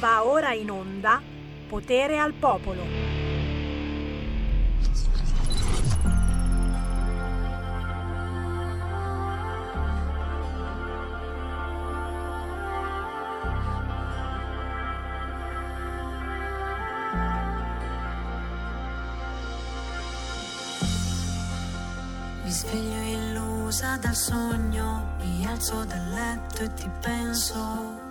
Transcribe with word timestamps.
Va 0.00 0.24
ora 0.24 0.54
in 0.54 0.70
onda 0.70 1.20
Potere 1.68 2.18
al 2.18 2.32
Popolo. 2.32 2.82
Mi 22.42 22.50
sveglio 22.50 23.02
illusa 23.02 23.98
dal 23.98 24.16
sogno, 24.16 25.14
mi 25.18 25.44
alzo 25.44 25.84
dal 25.84 26.08
letto 26.08 26.62
e 26.62 26.72
ti 26.72 26.90
penso. 27.02 28.09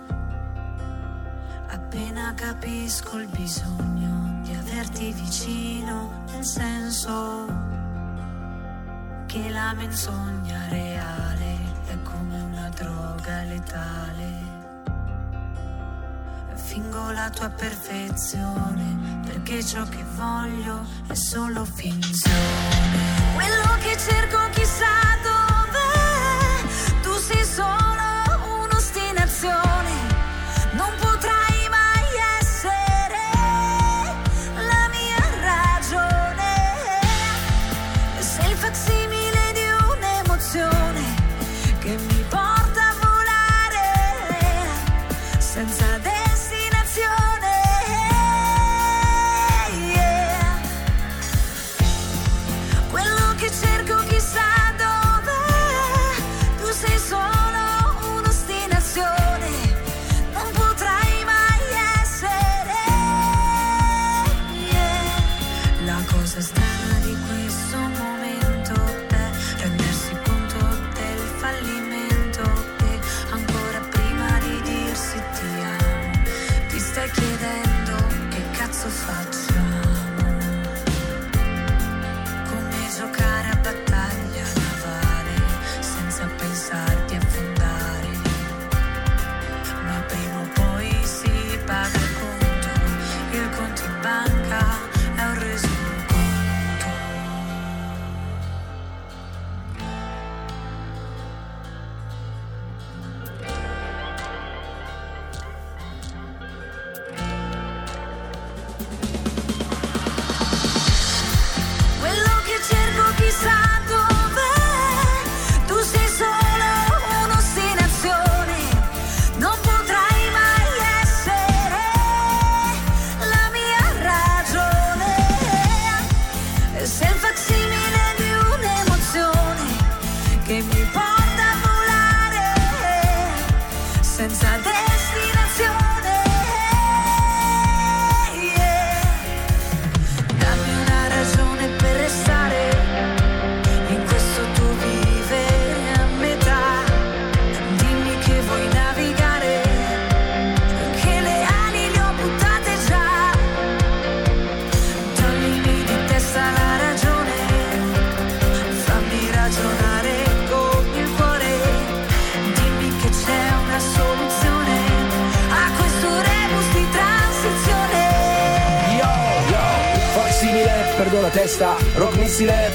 Appena 1.92 2.32
capisco 2.36 3.18
il 3.18 3.26
bisogno 3.26 4.42
di 4.44 4.54
averti 4.54 5.10
vicino, 5.10 6.22
nel 6.30 6.44
senso 6.44 7.46
che 9.26 9.48
la 9.48 9.72
menzogna 9.72 10.68
reale 10.68 11.58
è 11.88 12.00
come 12.04 12.42
una 12.42 12.68
droga 12.68 13.42
letale. 13.42 14.38
Fingo 16.54 17.10
la 17.10 17.28
tua 17.28 17.48
perfezione 17.48 19.18
perché 19.24 19.60
ciò 19.64 19.82
che 19.88 20.04
voglio 20.14 20.86
è 21.08 21.14
solo 21.14 21.64
finzione. 21.64 23.34
Quello 23.34 23.78
che 23.82 23.96
cerco 23.98 24.48
chissà 24.52 25.09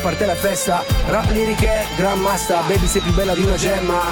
parte 0.06 0.28
la 0.28 0.36
festa, 0.36 0.84
rap 1.08 1.32
liriche, 1.32 1.84
gran 1.96 2.20
masta, 2.20 2.62
baby 2.68 2.86
sei 2.86 3.02
più 3.02 3.12
bella 3.14 3.34
di 3.34 3.42
una 3.42 3.56
gemma. 3.56 4.04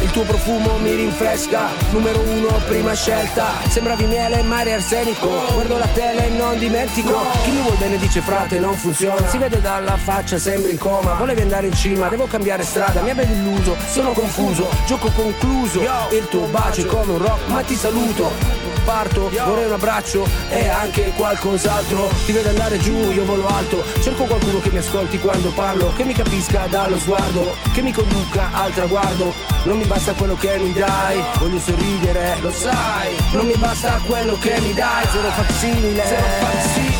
Il 0.00 0.08
tuo 0.12 0.22
profumo 0.22 0.78
mi 0.78 0.94
rinfresca, 0.94 1.68
numero 1.90 2.20
uno, 2.20 2.60
prima 2.68 2.94
scelta. 2.94 3.46
Sembravi 3.66 4.04
miele, 4.04 4.40
mare 4.42 4.74
arsenico. 4.74 5.28
Guardo 5.52 5.78
la 5.78 5.88
tele 5.88 6.26
e 6.26 6.28
non 6.28 6.56
dimentico. 6.60 7.22
Chi 7.42 7.50
mi 7.50 7.60
vuol 7.60 7.76
bene 7.76 7.98
dice 7.98 8.20
frate, 8.20 8.60
non 8.60 8.76
funziona. 8.76 9.26
Si 9.26 9.38
vede 9.38 9.60
dalla 9.60 9.96
faccia, 9.96 10.38
sembri 10.38 10.70
in 10.70 10.78
coma. 10.78 11.14
Volevi 11.14 11.40
andare 11.40 11.66
in 11.66 11.74
cima, 11.74 12.06
devo 12.06 12.28
cambiare 12.28 12.62
strada. 12.62 13.02
Mi 13.02 13.10
avevi 13.10 13.32
illuso, 13.32 13.74
sono 13.90 14.12
confuso. 14.12 14.68
Gioco 14.86 15.10
concluso. 15.10 15.80
Il 16.12 16.28
tuo 16.28 16.46
bacio 16.46 16.82
è 16.82 16.86
come 16.86 17.14
un 17.14 17.18
rock, 17.18 17.48
ma 17.48 17.62
ti 17.62 17.74
saluto. 17.74 18.71
Parto, 18.84 19.30
vorrei 19.30 19.66
un 19.66 19.72
abbraccio 19.72 20.26
e 20.50 20.68
anche 20.68 21.12
qualcos'altro. 21.16 22.10
Ti 22.26 22.32
vedo 22.32 22.48
andare 22.48 22.78
giù, 22.78 23.10
io 23.12 23.24
volo 23.24 23.46
alto. 23.46 23.82
Cerco 24.00 24.24
qualcuno 24.24 24.60
che 24.60 24.70
mi 24.70 24.78
ascolti 24.78 25.18
quando 25.18 25.50
parlo, 25.50 25.92
che 25.96 26.04
mi 26.04 26.12
capisca 26.12 26.66
dallo 26.68 26.98
sguardo, 26.98 27.56
che 27.72 27.80
mi 27.80 27.92
conduca 27.92 28.50
al 28.52 28.72
traguardo. 28.72 29.32
Non 29.64 29.78
mi 29.78 29.84
basta 29.84 30.12
quello 30.14 30.34
che 30.34 30.58
mi 30.58 30.72
dai, 30.72 31.22
voglio 31.38 31.58
sorridere, 31.60 32.36
lo 32.40 32.50
sai. 32.50 33.14
Non 33.32 33.46
mi 33.46 33.54
basta 33.56 34.00
quello 34.04 34.36
che 34.38 34.58
mi 34.60 34.74
dai, 34.74 35.06
zero 35.10 35.30
facsimile. 35.30 36.04
Zero 36.04 36.22
facsimile. 36.40 36.91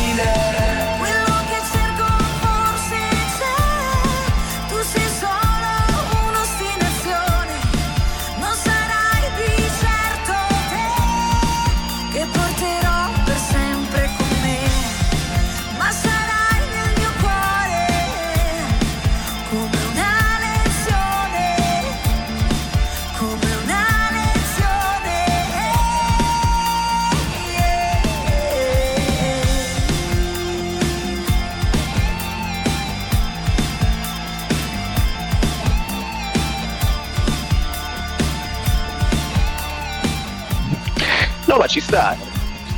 Ma 41.63 41.69
ci 41.69 41.79
sta, 41.79 42.13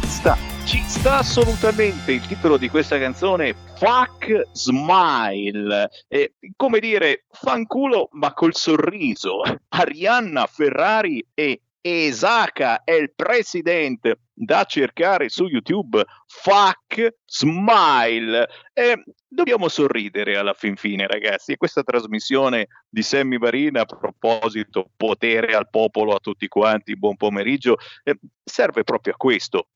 sta, 0.04 0.38
ci 0.64 0.80
sta 0.86 1.18
assolutamente 1.18 2.12
il 2.12 2.22
titolo 2.28 2.56
di 2.56 2.70
questa 2.70 3.00
canzone, 3.00 3.56
Fuck 3.80 4.50
Smile, 4.52 5.90
e, 6.08 6.36
come 6.56 6.78
dire, 6.78 7.26
fanculo 7.32 8.10
ma 8.12 8.32
col 8.34 8.54
sorriso, 8.54 9.42
Arianna 9.70 10.46
Ferrari 10.46 11.26
e 11.34 11.62
Esaka 11.82 12.84
è 12.84 12.92
il 12.92 13.12
presidente 13.16 14.20
da 14.36 14.66
cercare 14.66 15.30
su 15.30 15.46
YouTube, 15.46 16.04
Fuck 16.28 17.16
Smile. 17.26 18.48
Eh, 18.74 19.02
dobbiamo 19.26 19.70
sorridere 19.70 20.36
alla 20.36 20.54
fin 20.54 20.76
fine, 20.76 21.08
ragazzi. 21.08 21.54
E 21.54 21.58
questa 21.58 21.84
trasmissione 21.84 22.68
di 22.90 23.02
Sammy 23.02 23.38
Varina, 23.38 23.82
a 23.82 23.86
proposito, 23.86 24.92
potere 24.98 25.56
al 25.56 25.70
popolo, 25.70 26.14
a 26.14 26.20
tutti 26.20 26.48
quanti, 26.48 26.98
buon 26.98 27.16
pomeriggio, 27.16 27.78
eh, 28.04 28.20
serve 28.44 28.84
proprio 28.84 29.14
a 29.14 29.18
questo, 29.18 29.70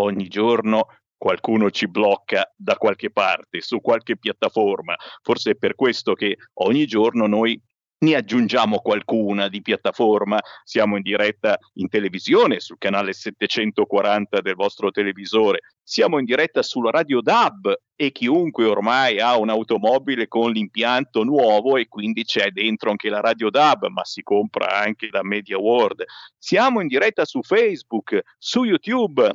Ogni 0.00 0.29
giorno 0.29 0.87
qualcuno 1.17 1.70
ci 1.70 1.87
blocca 1.87 2.50
da 2.56 2.76
qualche 2.76 3.11
parte, 3.11 3.61
su 3.61 3.81
qualche 3.81 4.19
piattaforma. 4.19 4.97
Forse 5.23 5.53
è 5.53 5.55
per 5.55 5.76
questo 5.76 6.14
che 6.14 6.37
ogni 6.55 6.87
giorno 6.87 7.26
noi 7.26 7.61
ne 8.02 8.14
aggiungiamo 8.16 8.78
qualcuna 8.78 9.49
di 9.49 9.62
piattaforma, 9.62 10.38
siamo 10.64 10.96
in 10.96 11.02
diretta 11.02 11.56
in 11.75 11.88
televisione 11.88 12.60
sul 12.60 12.78
canale 12.78 13.12
740 13.12 14.40
del 14.40 14.54
vostro 14.54 14.90
televisore, 14.90 15.60
siamo 15.82 16.19
in 16.19 16.25
diretta 16.25 16.62
sulla 16.62 16.90
radio 16.90 17.20
DAB 17.20 17.75
e 17.94 18.10
chiunque 18.10 18.64
ormai 18.64 19.20
ha 19.20 19.37
un'automobile 19.37 20.26
con 20.26 20.50
l'impianto 20.50 21.22
nuovo 21.22 21.76
e 21.76 21.87
quindi 21.88 22.25
c'è 22.25 22.50
dentro 22.50 22.90
anche 22.90 23.08
la 23.08 23.20
radio 23.20 23.50
DAB, 23.50 23.87
ma 23.87 24.04
si 24.04 24.22
compra 24.22 24.81
anche 24.81 25.08
da 25.08 25.22
Media 25.22 25.58
World. 25.58 26.04
Siamo 26.37 26.81
in 26.81 26.88
diretta 26.88 27.25
su 27.25 27.40
Facebook, 27.43 28.20
su 28.38 28.64
YouTube, 28.64 29.31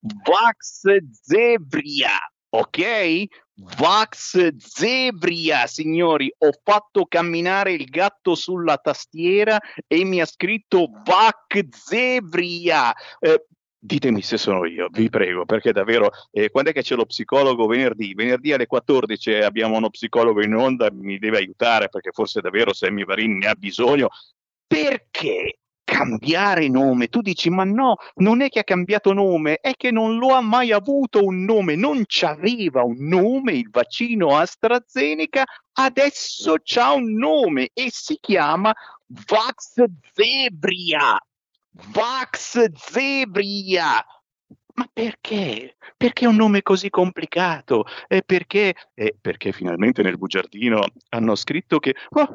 Vax 0.00 0.96
Zebria, 1.22 2.18
ok? 2.50 3.24
Vax 3.56 4.56
Zebria, 4.56 5.66
signori, 5.66 6.32
ho 6.38 6.50
fatto 6.62 7.06
camminare 7.06 7.72
il 7.72 7.84
gatto 7.84 8.34
sulla 8.34 8.76
tastiera 8.78 9.58
e 9.86 10.04
mi 10.04 10.20
ha 10.20 10.26
scritto 10.26 10.90
Vax 11.04 11.68
Zebria. 11.70 12.92
Eh, 13.20 13.46
ditemi 13.78 14.22
se 14.22 14.38
sono 14.38 14.64
io, 14.64 14.88
vi 14.90 15.08
prego, 15.08 15.44
perché 15.44 15.72
davvero, 15.72 16.10
eh, 16.32 16.50
quando 16.50 16.70
è 16.70 16.72
che 16.72 16.82
c'è 16.82 16.96
lo 16.96 17.06
psicologo 17.06 17.66
venerdì? 17.66 18.14
Venerdì 18.14 18.52
alle 18.52 18.66
14 18.66 19.34
abbiamo 19.34 19.76
uno 19.76 19.90
psicologo 19.90 20.42
in 20.42 20.54
onda, 20.54 20.90
mi 20.90 21.18
deve 21.18 21.38
aiutare 21.38 21.88
perché 21.88 22.10
forse 22.12 22.40
davvero 22.40 22.72
Sammy 22.72 23.04
Varin 23.04 23.38
ne 23.38 23.46
ha 23.46 23.54
bisogno. 23.54 24.08
Perché 24.66 25.58
cambiare 25.84 26.68
nome. 26.68 27.08
Tu 27.08 27.20
dici, 27.20 27.50
ma 27.50 27.64
no, 27.64 27.96
non 28.16 28.40
è 28.40 28.48
che 28.48 28.60
ha 28.60 28.64
cambiato 28.64 29.12
nome, 29.12 29.56
è 29.56 29.74
che 29.76 29.90
non 29.90 30.18
lo 30.18 30.34
ha 30.34 30.40
mai 30.40 30.72
avuto 30.72 31.22
un 31.24 31.44
nome, 31.44 31.76
non 31.76 32.02
c'aveva 32.06 32.82
un 32.82 32.96
nome 33.06 33.52
il 33.52 33.68
vaccino 33.70 34.36
AstraZeneca, 34.36 35.44
adesso 35.74 36.56
c'ha 36.62 36.92
un 36.92 37.14
nome 37.14 37.70
e 37.72 37.88
si 37.90 38.18
chiama 38.20 38.74
Vax 39.06 39.84
Zebria. 40.12 41.18
Vax 41.92 42.72
Zebria. 42.72 44.04
Ma 44.74 44.88
perché? 44.92 45.76
Perché 45.96 46.26
un 46.26 46.34
nome 46.34 46.62
così 46.62 46.90
complicato? 46.90 47.84
E 48.08 48.22
perché? 48.22 48.74
Eh, 48.94 49.16
perché 49.20 49.52
finalmente 49.52 50.02
nel 50.02 50.18
bugiardino 50.18 50.84
hanno 51.10 51.34
scritto 51.36 51.78
che 51.78 51.94
oh, 52.10 52.28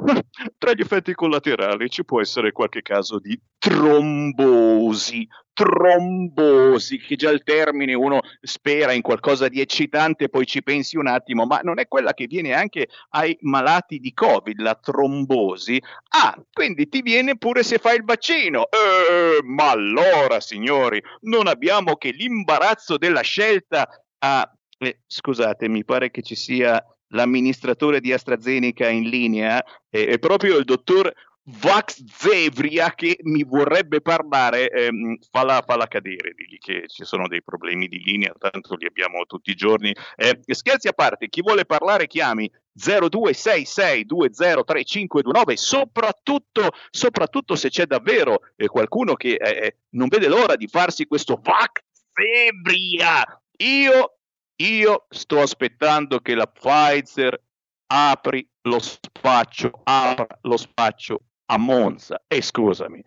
tra 0.57 0.73
gli 0.73 0.79
effetti 0.79 1.13
collaterali 1.13 1.89
ci 1.89 2.05
può 2.05 2.21
essere 2.21 2.53
qualche 2.53 2.81
caso 2.81 3.19
di 3.19 3.37
trombosi 3.57 5.27
trombosi, 5.59 6.99
che 6.99 7.17
già 7.17 7.29
il 7.29 7.43
termine 7.43 7.93
uno 7.93 8.21
spera 8.39 8.93
in 8.93 9.01
qualcosa 9.01 9.49
di 9.49 9.59
eccitante, 9.59 10.29
poi 10.29 10.45
ci 10.45 10.63
pensi 10.63 10.95
un 10.95 11.07
attimo, 11.07 11.45
ma 11.45 11.59
non 11.63 11.79
è 11.79 11.87
quella 11.89 12.13
che 12.13 12.27
viene 12.27 12.53
anche 12.53 12.87
ai 13.09 13.37
malati 13.41 13.99
di 13.99 14.13
Covid, 14.13 14.57
la 14.61 14.75
trombosi? 14.75 15.81
Ah, 16.11 16.41
quindi 16.53 16.87
ti 16.87 17.01
viene 17.01 17.37
pure 17.37 17.63
se 17.63 17.77
fai 17.77 17.97
il 17.97 18.05
vaccino. 18.05 18.67
Eh, 18.69 19.43
ma 19.43 19.71
allora, 19.71 20.39
signori, 20.39 21.03
non 21.23 21.47
abbiamo 21.47 21.97
che 21.97 22.11
l'imbarazzo 22.11 22.97
della 22.97 23.21
scelta 23.21 23.85
a... 24.19 24.49
Eh, 24.77 25.01
scusate, 25.05 25.67
mi 25.67 25.83
pare 25.83 26.09
che 26.09 26.21
ci 26.21 26.35
sia 26.35 26.81
l'amministratore 27.09 27.99
di 27.99 28.13
AstraZeneca 28.13 28.87
in 28.87 29.09
linea, 29.09 29.61
eh, 29.89 30.07
è 30.07 30.19
proprio 30.19 30.55
il 30.55 30.63
dottor 30.63 31.11
Vax 31.57 32.03
Zevria 32.05 32.93
che 32.93 33.17
mi 33.23 33.43
vorrebbe 33.43 34.01
parlare, 34.01 34.69
ehm, 34.69 35.17
falla, 35.31 35.63
falla 35.65 35.87
cadere, 35.87 36.35
digli 36.35 36.59
che 36.59 36.83
ci 36.87 37.03
sono 37.03 37.27
dei 37.27 37.41
problemi 37.41 37.87
di 37.87 37.97
linea, 37.99 38.31
tanto 38.37 38.75
li 38.75 38.85
abbiamo 38.85 39.25
tutti 39.25 39.49
i 39.49 39.55
giorni. 39.55 39.91
Eh, 40.15 40.39
scherzi 40.47 40.87
a 40.87 40.93
parte, 40.93 41.27
chi 41.27 41.41
vuole 41.41 41.65
parlare 41.65 42.05
chiami 42.05 42.47
0266203529, 42.77 45.55
soprattutto, 45.55 46.69
soprattutto 46.91 47.55
se 47.55 47.69
c'è 47.69 47.87
davvero 47.87 48.41
eh, 48.55 48.67
qualcuno 48.67 49.15
che 49.15 49.33
eh, 49.33 49.65
eh, 49.65 49.77
non 49.91 50.07
vede 50.07 50.27
l'ora 50.27 50.55
di 50.55 50.67
farsi 50.67 51.07
questo 51.07 51.39
Vax 51.41 51.81
Zevria. 52.13 53.25
Io, 53.57 54.17
io 54.55 55.07
sto 55.09 55.41
aspettando 55.41 56.19
che 56.19 56.35
la 56.35 56.45
Pfizer 56.45 57.41
apri 57.87 58.47
lo 58.61 58.77
spaccio, 58.79 59.81
apra 59.83 60.27
lo 60.41 60.57
spaccio 60.57 61.23
a 61.51 61.57
Monza. 61.57 62.21
E 62.27 62.41
scusami, 62.41 63.03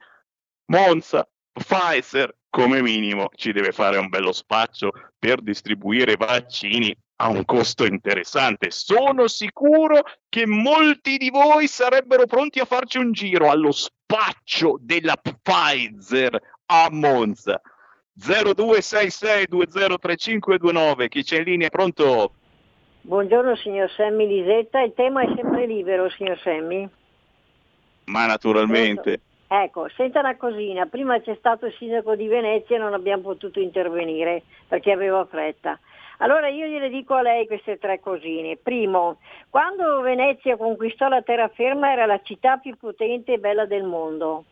Monza, 0.67 1.29
Pfizer 1.53 2.37
come 2.49 2.83
minimo 2.83 3.31
ci 3.35 3.53
deve 3.53 3.73
fare 3.73 3.97
un 3.97 4.09
bello 4.09 4.33
spaccio 4.33 4.93
per 5.19 5.41
distribuire 5.41 6.17
vaccini 6.17 6.95
a 7.17 7.29
un 7.29 7.45
costo 7.45 7.85
interessante. 7.87 8.71
Sono 8.71 9.27
sicuro 9.29 10.03
che 10.29 10.47
molti 10.47 11.17
di 11.17 11.31
voi 11.31 11.67
sarebbero 11.67 12.27
pronti 12.27 12.59
a 12.59 12.65
farci 12.65 12.99
un 12.99 13.13
giro 13.13 13.51
allo 13.51 13.73
spaccio 13.73 14.77
della 14.81 15.17
Pfizer 15.17 16.39
a 16.67 16.89
Monza. 16.91 17.61
0266203529, 18.19 21.09
chi 21.09 21.23
c'è 21.23 21.39
in 21.39 21.45
linea? 21.45 21.71
Pronto? 21.71 22.35
Buongiorno 23.01 23.57
signor 23.57 23.91
Semmi 23.97 24.27
Lisetta, 24.27 24.83
il 24.83 24.93
tema 24.95 25.23
è 25.23 25.33
sempre 25.35 25.67
libero 25.67 26.11
signor 26.11 26.39
Semmi? 26.41 26.87
Ma 28.13 28.27
naturalmente. 28.27 29.21
Ecco, 29.49 29.89
senta 29.97 30.21
una 30.21 30.37
cosina, 30.37 30.87
prima 30.87 31.21
c'è 31.21 31.35
stato 31.39 31.67
il 31.67 31.75
sindaco 31.79 32.15
di 32.15 32.27
Venezia 32.27 32.77
e 32.77 32.79
non 32.79 32.93
abbiamo 32.93 33.23
potuto 33.23 33.59
intervenire 33.59 34.43
perché 34.69 34.93
aveva 34.93 35.25
fretta. 35.25 35.79
Allora 36.19 36.49
io 36.49 36.67
gliele 36.67 36.89
dico 36.89 37.15
a 37.15 37.23
lei 37.23 37.47
queste 37.47 37.79
tre 37.79 38.01
cosine. 38.01 38.57
Primo, 38.57 39.19
quando 39.51 40.01
Venezia 40.03 40.57
conquistò 40.57 41.09
la 41.09 41.23
terraferma 41.23 41.91
era 41.91 42.07
la 42.07 42.21
città 42.23 42.59
più 42.59 42.77
potente 42.77 43.33
e 43.33 43.39
bella 43.39 43.65
del 43.65 43.83
mondo. 43.83 44.45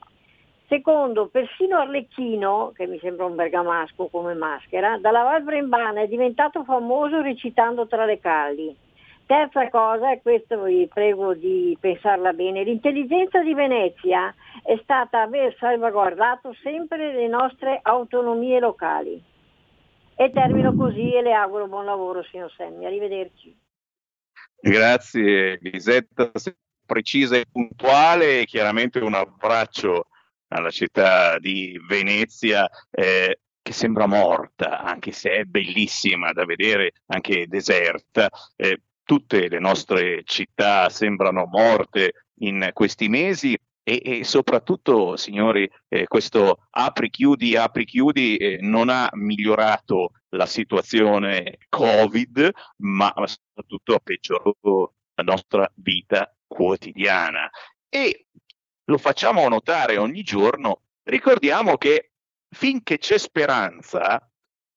Secondo, 0.68 1.28
persino 1.28 1.78
Arlecchino, 1.78 2.72
che 2.74 2.86
mi 2.86 2.98
sembra 2.98 3.26
un 3.26 3.34
bergamasco 3.34 4.06
come 4.06 4.34
maschera, 4.34 4.98
dalla 4.98 5.22
Val 5.22 5.42
Brembana 5.42 6.00
è 6.02 6.06
diventato 6.06 6.64
famoso 6.64 7.20
recitando 7.20 7.86
tra 7.86 8.04
le 8.04 8.20
calli. 8.20 8.76
Terza 9.30 9.68
cosa, 9.68 10.10
e 10.10 10.20
questo 10.22 10.60
vi 10.64 10.88
prego 10.92 11.34
di 11.34 11.78
pensarla 11.78 12.32
bene, 12.32 12.64
l'intelligenza 12.64 13.40
di 13.44 13.54
Venezia 13.54 14.34
è 14.64 14.76
stata 14.82 15.22
aver 15.22 15.54
salvaguardato 15.56 16.52
sempre 16.64 17.12
le 17.12 17.28
nostre 17.28 17.78
autonomie 17.80 18.58
locali. 18.58 19.22
E 20.16 20.32
termino 20.32 20.74
così 20.74 21.14
e 21.14 21.22
le 21.22 21.32
auguro 21.32 21.68
buon 21.68 21.84
lavoro, 21.84 22.24
signor 22.24 22.52
Semmi. 22.56 22.86
Arrivederci. 22.86 23.56
Grazie 24.60 25.60
Lisetta, 25.62 26.32
precisa 26.84 27.36
e 27.36 27.44
puntuale, 27.48 28.44
chiaramente 28.46 28.98
un 28.98 29.14
abbraccio 29.14 30.08
alla 30.48 30.70
città 30.70 31.38
di 31.38 31.80
Venezia. 31.86 32.68
Eh, 32.90 33.38
che 33.62 33.72
sembra 33.72 34.06
morta, 34.06 34.80
anche 34.80 35.12
se 35.12 35.30
è 35.30 35.44
bellissima 35.44 36.32
da 36.32 36.44
vedere, 36.44 36.94
anche 37.06 37.46
deserta. 37.46 38.28
Eh, 38.56 38.80
tutte 39.10 39.48
le 39.48 39.58
nostre 39.58 40.22
città 40.22 40.88
sembrano 40.88 41.44
morte 41.46 42.26
in 42.42 42.70
questi 42.72 43.08
mesi 43.08 43.58
e, 43.82 44.02
e 44.04 44.22
soprattutto, 44.22 45.16
signori, 45.16 45.68
eh, 45.88 46.06
questo 46.06 46.68
apri-chiudi, 46.70 47.56
apri-chiudi 47.56 48.36
eh, 48.36 48.58
non 48.60 48.88
ha 48.88 49.08
migliorato 49.14 50.12
la 50.36 50.46
situazione 50.46 51.58
Covid, 51.68 52.52
ma 52.84 53.12
soprattutto 53.24 53.94
ha 53.94 53.98
peggiorato 53.98 54.94
la 55.16 55.24
nostra 55.24 55.68
vita 55.74 56.32
quotidiana. 56.46 57.50
E 57.88 58.26
lo 58.84 58.96
facciamo 58.96 59.48
notare 59.48 59.96
ogni 59.96 60.22
giorno, 60.22 60.82
ricordiamo 61.02 61.76
che 61.78 62.12
finché 62.48 62.98
c'è 62.98 63.18
speranza, 63.18 64.29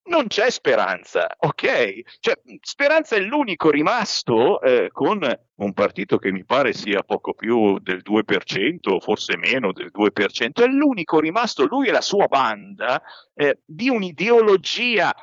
non 0.06 0.28
c'è 0.28 0.50
speranza, 0.50 1.28
ok? 1.38 2.02
Cioè, 2.20 2.42
speranza 2.62 3.16
è 3.16 3.20
l'unico 3.20 3.70
rimasto 3.70 4.62
eh, 4.62 4.90
con 4.92 5.20
un 5.56 5.74
partito 5.74 6.18
che 6.18 6.32
mi 6.32 6.44
pare 6.44 6.74
sia 6.74 7.04
poco 7.04 7.34
più 7.34 7.80
del 7.80 8.02
2%, 8.04 9.00
forse 9.00 9.38
meno 9.38 9.72
del 9.72 9.92
2%, 9.94 10.62
è 10.62 10.68
l'unico 10.68 11.20
rimasto, 11.20 11.66
lui 11.66 11.88
e 11.88 11.92
la 11.92 12.02
sua 12.02 12.28
banda, 12.28 13.02
eh, 13.34 13.60
di 13.66 13.90
un'ideologia 13.90 15.14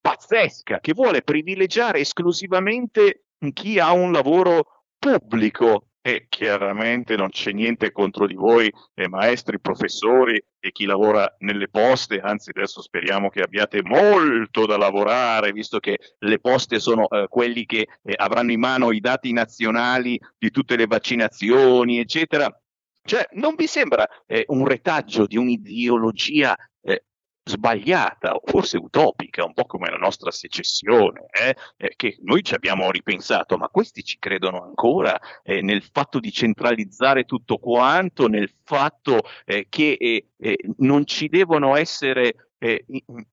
pazzesca 0.00 0.80
che 0.80 0.92
vuole 0.92 1.22
privilegiare 1.22 1.98
esclusivamente 2.00 3.24
chi 3.52 3.78
ha 3.78 3.92
un 3.92 4.12
lavoro 4.12 4.84
pubblico 4.98 5.87
e 6.08 6.24
chiaramente 6.30 7.16
non 7.16 7.28
c'è 7.28 7.52
niente 7.52 7.92
contro 7.92 8.26
di 8.26 8.32
voi, 8.32 8.72
eh, 8.94 9.08
maestri, 9.08 9.60
professori 9.60 10.42
e 10.58 10.72
chi 10.72 10.86
lavora 10.86 11.36
nelle 11.40 11.68
poste, 11.68 12.18
anzi 12.18 12.48
adesso 12.48 12.80
speriamo 12.80 13.28
che 13.28 13.42
abbiate 13.42 13.82
molto 13.82 14.64
da 14.64 14.78
lavorare, 14.78 15.52
visto 15.52 15.78
che 15.80 15.98
le 16.20 16.38
poste 16.38 16.80
sono 16.80 17.10
eh, 17.10 17.26
quelli 17.28 17.66
che 17.66 17.88
eh, 18.02 18.14
avranno 18.16 18.52
in 18.52 18.58
mano 18.58 18.90
i 18.90 19.00
dati 19.00 19.32
nazionali 19.34 20.18
di 20.38 20.50
tutte 20.50 20.76
le 20.76 20.86
vaccinazioni, 20.86 21.98
eccetera. 21.98 22.50
Cioè, 23.02 23.28
non 23.32 23.54
vi 23.54 23.66
sembra 23.66 24.08
eh, 24.26 24.44
un 24.48 24.66
retaggio 24.66 25.26
di 25.26 25.36
un'ideologia 25.36 26.56
sbagliata 27.48 28.34
o 28.34 28.42
forse 28.44 28.76
utopica, 28.76 29.44
un 29.44 29.54
po' 29.54 29.64
come 29.64 29.90
la 29.90 29.96
nostra 29.96 30.30
secessione, 30.30 31.26
eh? 31.30 31.56
Eh, 31.76 31.94
che 31.96 32.18
noi 32.20 32.42
ci 32.42 32.54
abbiamo 32.54 32.90
ripensato, 32.90 33.56
ma 33.56 33.68
questi 33.68 34.04
ci 34.04 34.18
credono 34.18 34.62
ancora 34.62 35.18
eh, 35.42 35.62
nel 35.62 35.82
fatto 35.82 36.20
di 36.20 36.30
centralizzare 36.30 37.24
tutto 37.24 37.58
quanto, 37.58 38.28
nel 38.28 38.50
fatto 38.64 39.22
eh, 39.44 39.66
che 39.68 39.96
eh, 39.98 40.28
eh, 40.36 40.56
non 40.78 41.06
ci 41.06 41.28
devono 41.28 41.74
essere 41.74 42.47
eh, 42.58 42.84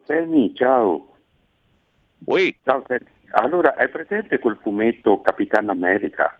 Sammy, 0.05 0.55
ciao. 0.55 1.17
Oui. 2.27 2.57
Ciao, 2.63 2.85
Sammy. 2.87 3.07
Allora, 3.33 3.75
hai 3.75 3.89
presente 3.89 4.39
quel 4.39 4.57
fumetto 4.63 5.21
Capitan 5.21 5.69
America? 5.69 6.39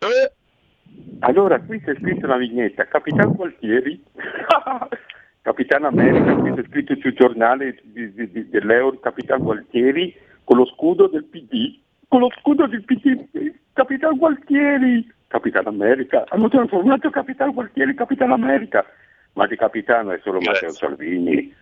Eh? 0.00 0.30
Allora, 1.20 1.58
qui 1.58 1.80
c'è 1.80 1.94
scritto 1.94 2.26
una 2.26 2.36
vignetta, 2.36 2.84
Capitan 2.84 3.32
Gualtieri, 3.32 3.98
Capitan 5.40 5.86
America, 5.86 6.34
qui 6.34 6.52
c'è 6.52 6.64
scritto 6.68 6.94
sul 7.00 7.14
giornale 7.14 7.80
di, 7.82 8.12
di, 8.12 8.30
di, 8.30 8.46
dell'Euro, 8.50 9.00
Capitan 9.00 9.40
Gualtieri, 9.40 10.26
con 10.48 10.56
lo 10.56 10.64
scudo 10.64 11.08
del 11.08 11.26
PD, 11.26 11.78
con 12.08 12.20
lo 12.20 12.30
scudo 12.40 12.66
del 12.66 12.82
PD, 12.82 13.52
Capitan 13.74 14.16
Gualtieri, 14.16 15.06
Capitan 15.26 15.66
America, 15.66 16.24
hanno 16.30 16.48
trasformato 16.48 17.10
Capitan 17.10 17.52
Gualtieri 17.52 17.90
in 17.90 17.96
Capitan 17.98 18.32
America, 18.32 18.82
ma 19.34 19.46
di 19.46 19.56
capitano 19.56 20.12
è 20.12 20.20
solo 20.22 20.40
Matteo 20.40 20.70
Salvini. 20.70 21.54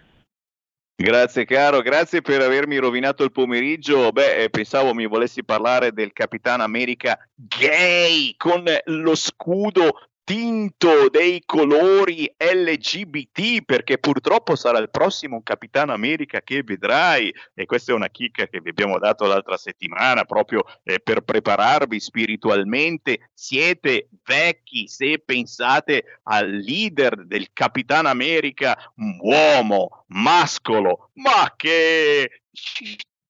Grazie 0.94 1.44
caro, 1.46 1.80
grazie 1.80 2.22
per 2.22 2.42
avermi 2.42 2.76
rovinato 2.76 3.24
il 3.24 3.32
pomeriggio. 3.32 4.12
Beh, 4.12 4.44
eh, 4.44 4.50
pensavo 4.50 4.94
mi 4.94 5.06
volessi 5.06 5.42
parlare 5.42 5.92
del 5.92 6.12
Capitano 6.12 6.62
America 6.62 7.18
gay 7.34 8.36
con 8.36 8.62
lo 8.84 9.16
scudo 9.16 9.98
tinto 10.26 11.08
dei 11.08 11.40
colori 11.46 12.28
LGBT 12.36 13.62
perché 13.64 13.98
purtroppo 13.98 14.56
sarà 14.56 14.78
il 14.78 14.90
prossimo 14.90 15.40
Capitano 15.44 15.92
America 15.92 16.40
che 16.42 16.64
vedrai. 16.64 17.32
E 17.54 17.64
questa 17.64 17.92
è 17.92 17.94
una 17.94 18.08
chicca 18.08 18.48
che 18.48 18.60
vi 18.60 18.70
abbiamo 18.70 18.98
dato 18.98 19.24
l'altra 19.26 19.56
settimana 19.56 20.24
proprio 20.24 20.64
eh, 20.82 20.98
per 20.98 21.20
prepararvi 21.20 22.00
spiritualmente. 22.00 23.30
Siete 23.32 24.08
vecchi 24.24 24.88
se 24.88 25.22
pensate 25.24 26.18
al 26.24 26.50
leader 26.50 27.24
del 27.24 27.50
Capitano 27.52 28.08
America 28.08 28.76
un 28.96 29.18
uomo 29.20 30.06
mascolo 30.08 31.10
ma 31.14 31.52
che 31.54 32.42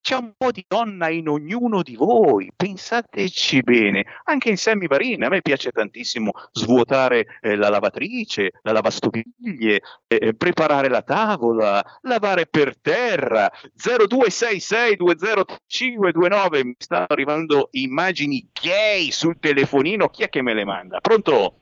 c'è 0.06 0.14
un 0.14 0.34
po' 0.36 0.52
di 0.52 0.64
donna 0.68 1.08
in 1.08 1.26
ognuno 1.26 1.82
di 1.82 1.96
voi, 1.96 2.52
pensateci 2.54 3.62
bene. 3.62 4.04
Anche 4.26 4.50
in 4.50 4.56
Sammy 4.56 4.86
Varin, 4.86 5.25
a 5.25 5.28
me 5.28 5.42
piace 5.42 5.72
tantissimo 5.72 6.30
svuotare 6.52 7.26
eh, 7.40 7.56
la 7.56 7.70
lavatrice, 7.70 8.52
la 8.62 8.70
lavastoviglie, 8.70 9.80
eh, 10.06 10.18
eh 10.20 10.32
preparare 10.34 10.88
la 10.88 11.02
tavola, 11.02 11.84
lavare 12.02 12.46
per 12.46 12.78
terra. 12.80 13.50
0266203529, 13.76 16.64
mi 16.64 16.76
stanno 16.78 17.06
arrivando 17.08 17.66
immagini 17.72 18.48
gay 18.52 19.10
sul 19.10 19.40
telefonino, 19.40 20.08
chi 20.08 20.22
è 20.22 20.28
che 20.28 20.40
me 20.40 20.54
le 20.54 20.64
manda? 20.64 21.00
Pronto? 21.00 21.56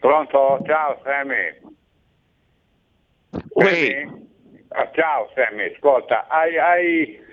Pronto, 0.00 0.60
ciao 0.64 0.98
Sammy. 1.04 1.60
Sammy? 3.52 4.25
Ah, 4.78 4.90
ciao 4.92 5.30
Sammy, 5.34 5.72
ascolta, 5.72 6.26
hai, 6.28 6.58
hai, 6.58 7.18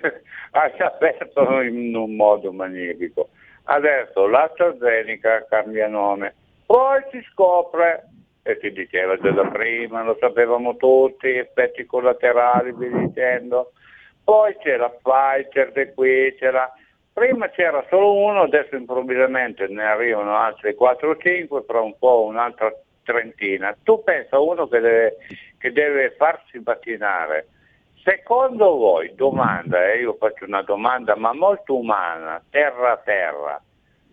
hai 0.52 0.72
aperto 0.78 1.60
in 1.60 1.94
un 1.94 2.16
modo 2.16 2.50
magnifico. 2.52 3.28
Adesso 3.64 4.26
l'AstraZeneca 4.26 5.44
cambia 5.46 5.86
nome, 5.86 6.34
poi 6.64 7.02
si 7.10 7.20
scopre, 7.30 8.08
e 8.42 8.56
si 8.62 8.70
diceva 8.70 9.18
già 9.18 9.30
da 9.32 9.46
prima, 9.48 10.02
lo 10.02 10.16
sapevamo 10.18 10.76
tutti, 10.76 11.28
effetti 11.28 11.84
collaterali, 11.84 12.72
vi 12.72 12.90
dicendo, 12.90 13.72
poi 14.24 14.56
c'era 14.62 14.88
Pfizer 14.88 15.72
di 15.72 15.92
qui, 15.92 16.34
c'era... 16.38 16.72
Prima 17.12 17.50
c'era 17.50 17.84
solo 17.90 18.14
uno, 18.14 18.40
adesso 18.40 18.74
improvvisamente 18.74 19.68
ne 19.68 19.84
arrivano 19.84 20.34
altri 20.34 20.74
4 20.74 21.10
o 21.10 21.16
5, 21.16 21.62
fra 21.64 21.80
un 21.80 21.96
po' 21.98 22.24
un'altra 22.24 22.72
trentina. 23.04 23.76
Tu 23.84 24.02
pensa 24.02 24.40
uno 24.40 24.66
che 24.66 24.80
deve, 24.80 25.16
che 25.64 25.72
deve 25.72 26.10
farsi 26.10 26.58
vaccinare 26.58 27.46
secondo 28.02 28.76
voi, 28.76 29.14
domanda, 29.14 29.90
eh, 29.90 30.00
io 30.00 30.14
faccio 30.18 30.44
una 30.44 30.60
domanda 30.60 31.16
ma 31.16 31.32
molto 31.32 31.74
umana, 31.78 32.42
terra 32.50 32.92
a 32.92 32.96
terra, 32.98 33.62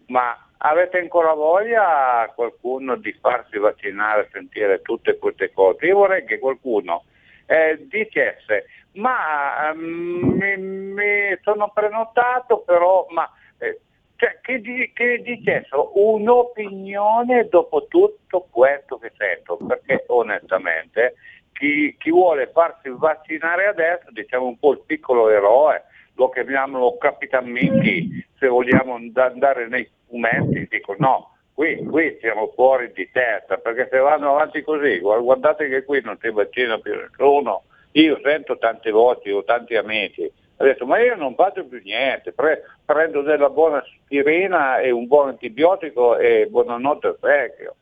ma 0.07 0.47
avete 0.59 0.99
ancora 0.99 1.33
voglia 1.33 2.31
qualcuno 2.33 2.95
di 2.95 3.11
farsi 3.19 3.57
vaccinare, 3.57 4.29
sentire 4.31 4.81
tutte 4.81 5.17
queste 5.17 5.51
cose? 5.51 5.87
Io 5.87 5.97
vorrei 5.97 6.23
che 6.23 6.39
qualcuno 6.39 7.03
eh, 7.47 7.85
dicesse, 7.89 8.67
ma 8.93 9.71
um, 9.73 10.37
mi, 10.39 10.57
mi 10.57 11.37
sono 11.41 11.69
prenotato 11.73 12.59
però, 12.59 13.07
ma 13.09 13.29
eh, 13.57 13.81
cioè, 14.15 14.39
che, 14.39 14.91
che 14.93 15.21
dicessero 15.21 15.91
un'opinione 15.95 17.49
dopo 17.49 17.87
tutto 17.87 18.47
questo 18.49 18.99
che 18.99 19.11
sento, 19.17 19.57
perché 19.57 20.05
onestamente 20.07 21.15
chi, 21.61 21.95
chi, 21.99 22.09
vuole 22.09 22.49
farsi 22.51 22.89
vaccinare 22.89 23.67
adesso, 23.67 24.09
diciamo 24.09 24.47
un 24.47 24.57
po' 24.57 24.71
il 24.71 24.81
piccolo 24.83 25.29
eroe, 25.29 25.83
lo 26.15 26.29
chiamiamo 26.29 26.97
Capitan 26.97 27.45
Mickey, 27.45 28.25
se 28.39 28.47
vogliamo 28.47 28.95
andare 28.95 29.67
nei 29.67 29.87
fumetti, 30.07 30.67
dico 30.67 30.95
no, 30.97 31.37
qui, 31.53 31.75
qui 31.85 32.17
siamo 32.19 32.51
fuori 32.55 32.91
di 32.93 33.07
testa, 33.11 33.57
perché 33.57 33.87
se 33.91 33.99
vanno 33.99 34.31
avanti 34.31 34.63
così, 34.63 34.97
guardate 34.97 35.69
che 35.69 35.83
qui 35.83 36.01
non 36.03 36.17
si 36.19 36.31
vaccina 36.31 36.79
più 36.79 36.95
nessuno, 36.95 37.65
io 37.91 38.19
sento 38.23 38.57
tante 38.57 38.89
voci, 38.89 39.29
ho 39.29 39.43
tanti 39.43 39.75
amici, 39.75 40.31
ha 40.57 40.63
detto 40.63 40.87
ma 40.87 40.99
io 40.99 41.15
non 41.15 41.35
faccio 41.35 41.63
più 41.67 41.79
niente, 41.83 42.31
pre- 42.31 42.63
prendo 42.83 43.21
della 43.21 43.49
buona 43.49 43.83
spirina 43.85 44.79
e 44.79 44.89
un 44.89 45.05
buon 45.05 45.27
antibiotico 45.29 46.17
e 46.17 46.47
buonanotte 46.49 47.17
vecchio. 47.19 47.75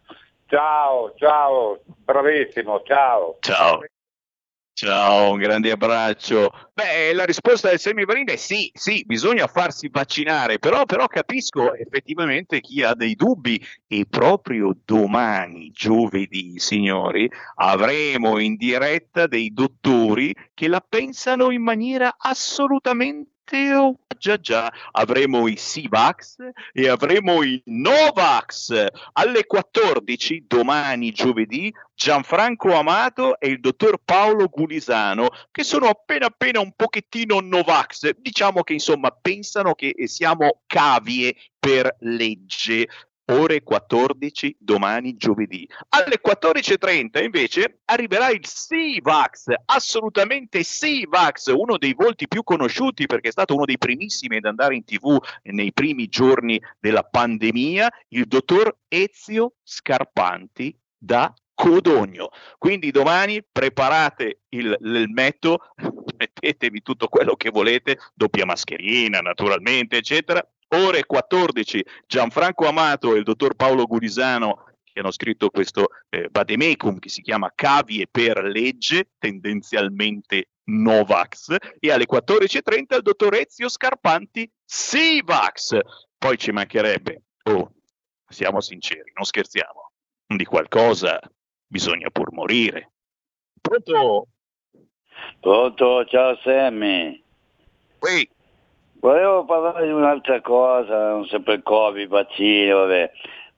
Ciao, 0.49 1.13
ciao, 1.15 1.79
bravissimo, 1.85 2.81
ciao. 2.83 3.37
Ciao. 3.39 3.81
Ciao, 4.73 5.33
un 5.33 5.37
grande 5.37 5.69
abbraccio. 5.69 6.51
Beh, 6.73 7.13
la 7.13 7.25
risposta 7.25 7.69
del 7.69 7.77
semivarino 7.77 8.31
è 8.31 8.35
sì, 8.35 8.71
sì, 8.73 9.03
bisogna 9.05 9.45
farsi 9.45 9.89
vaccinare, 9.89 10.57
però, 10.57 10.85
però 10.85 11.05
capisco 11.05 11.75
effettivamente 11.75 12.61
chi 12.61 12.81
ha 12.81 12.95
dei 12.95 13.13
dubbi 13.13 13.63
e 13.87 14.07
proprio 14.09 14.75
domani, 14.83 15.69
giovedì, 15.71 16.57
signori, 16.57 17.29
avremo 17.55 18.39
in 18.39 18.55
diretta 18.55 19.27
dei 19.27 19.53
dottori 19.53 20.33
che 20.55 20.67
la 20.67 20.81
pensano 20.81 21.51
in 21.51 21.61
maniera 21.61 22.15
assolutamente 22.17 23.38
Matteo, 23.49 23.97
già 24.19 24.39
già, 24.39 24.71
avremo 24.91 25.47
i 25.47 25.55
Sivax 25.57 26.35
e 26.71 26.87
avremo 26.87 27.41
i 27.41 27.59
Novax 27.65 28.85
alle 29.13 29.47
14 29.47 30.45
domani 30.47 31.11
giovedì 31.11 31.73
Gianfranco 31.95 32.75
Amato 32.75 33.39
e 33.39 33.47
il 33.47 33.59
dottor 33.59 33.97
Paolo 34.05 34.47
Gulisano 34.49 35.29
che 35.51 35.63
sono 35.63 35.87
appena 35.87 36.27
appena 36.27 36.59
un 36.59 36.73
pochettino 36.75 37.39
Novax 37.39 38.11
diciamo 38.19 38.61
che 38.61 38.73
insomma 38.73 39.09
pensano 39.09 39.73
che 39.73 39.95
siamo 40.05 40.61
cavie 40.67 41.35
per 41.57 41.95
legge 42.01 42.87
ore 43.29 43.63
14 43.63 44.57
domani 44.59 45.15
giovedì. 45.15 45.67
Alle 45.89 46.19
14.30 46.23 47.23
invece 47.23 47.79
arriverà 47.85 48.29
il 48.29 48.45
Sivax, 48.45 49.53
assolutamente 49.65 50.63
Sivax, 50.63 51.51
uno 51.53 51.77
dei 51.77 51.93
volti 51.93 52.27
più 52.27 52.43
conosciuti 52.43 53.05
perché 53.05 53.29
è 53.29 53.31
stato 53.31 53.55
uno 53.55 53.65
dei 53.65 53.77
primissimi 53.77 54.37
ad 54.37 54.45
andare 54.45 54.75
in 54.75 54.83
tv 54.83 55.17
nei 55.43 55.73
primi 55.73 56.07
giorni 56.07 56.61
della 56.79 57.03
pandemia, 57.03 57.89
il 58.09 58.25
dottor 58.25 58.75
Ezio 58.87 59.53
Scarpanti 59.63 60.77
da 60.97 61.33
Codogno. 61.53 62.29
Quindi 62.57 62.89
domani 62.91 63.43
preparate 63.43 64.43
il 64.49 64.75
l'elmetto, 64.79 65.73
mettetevi 66.17 66.81
tutto 66.81 67.07
quello 67.07 67.35
che 67.35 67.49
volete, 67.49 67.99
doppia 68.13 68.45
mascherina 68.45 69.19
naturalmente, 69.19 69.97
eccetera, 69.97 70.45
ore 70.69 71.05
14 71.05 71.85
Gianfranco 72.05 72.67
Amato 72.67 73.15
e 73.15 73.19
il 73.19 73.23
dottor 73.23 73.55
Paolo 73.55 73.85
Gurisano 73.85 74.65
che 74.91 74.99
hanno 74.99 75.11
scritto 75.11 75.49
questo 75.49 75.89
eh, 76.09 76.29
vademecum 76.31 76.99
che 76.99 77.09
si 77.09 77.21
chiama 77.21 77.51
Cavie 77.53 78.07
per 78.09 78.43
legge, 78.43 79.11
tendenzialmente 79.17 80.49
Novax, 80.65 81.55
e 81.79 81.91
alle 81.91 82.05
14.30 82.05 82.95
il 82.95 83.01
dottor 83.01 83.35
Ezio 83.35 83.69
Scarpanti 83.69 84.51
Sivax. 84.65 85.79
Poi 86.17 86.37
ci 86.37 86.51
mancherebbe, 86.51 87.21
oh, 87.43 87.73
siamo 88.27 88.61
sinceri, 88.61 89.11
non 89.13 89.25
scherziamo, 89.25 89.91
di 90.25 90.43
qualcosa 90.43 91.19
bisogna 91.65 92.09
pur 92.09 92.33
morire. 92.33 92.91
Pronto? 93.61 94.27
Pronto, 95.39 96.05
ciao 96.05 96.37
Sammy. 96.43 97.23
Qui. 97.99 98.29
Volevo 98.99 99.45
parlare 99.45 99.85
di 99.85 99.93
un'altra 99.93 100.41
cosa, 100.41 101.11
non 101.11 101.25
sempre 101.27 101.53
il 101.53 101.63
Covid, 101.63 102.09
vaccini, 102.09 102.69
vabbè. 102.69 103.11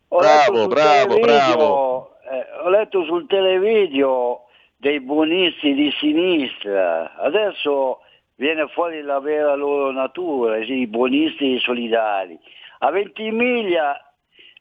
Ho 0.10 0.20
bravo, 0.20 0.68
bravo, 0.68 1.20
bravo. 1.20 2.12
Eh, 2.30 2.46
ho 2.64 2.70
letto 2.70 3.04
sul 3.06 3.26
televideo 3.26 4.44
dei 4.78 5.00
buonisti 5.00 5.74
di 5.74 5.92
sinistra, 5.98 7.16
adesso 7.16 8.02
viene 8.36 8.68
fuori 8.68 9.02
la 9.02 9.20
vera 9.20 9.56
loro 9.56 9.92
natura, 9.92 10.58
i 10.58 10.86
buonisti 10.86 11.60
solidari. 11.60 12.38
A 12.80 12.92
Ventimiglia 12.92 14.00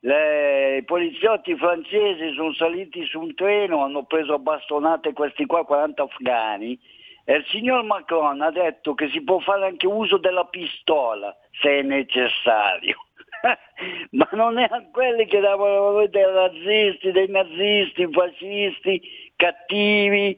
le, 0.00 0.78
i 0.78 0.84
poliziotti 0.84 1.56
francesi 1.56 2.32
sono 2.34 2.54
saliti 2.54 3.04
su 3.04 3.20
un 3.20 3.34
treno, 3.34 3.84
hanno 3.84 4.04
preso 4.04 4.32
a 4.32 4.38
bastonate 4.38 5.12
questi 5.12 5.44
qua 5.44 5.62
40 5.62 6.02
afghani 6.02 6.80
e 7.24 7.36
il 7.36 7.44
signor 7.46 7.84
Macron 7.84 8.40
ha 8.40 8.50
detto 8.50 8.94
che 8.94 9.08
si 9.10 9.22
può 9.22 9.38
fare 9.38 9.66
anche 9.66 9.86
uso 9.86 10.16
della 10.16 10.44
pistola 10.44 11.34
se 11.60 11.78
è 11.78 11.82
necessario. 11.82 12.96
Ma 14.12 14.28
non 14.32 14.58
erano 14.58 14.88
quelli 14.92 15.26
che 15.26 15.40
davano 15.40 16.06
dei 16.06 16.24
razzisti, 16.24 17.12
dei 17.12 17.28
nazisti, 17.28 18.08
fascisti, 18.10 19.00
cattivi, 19.36 20.36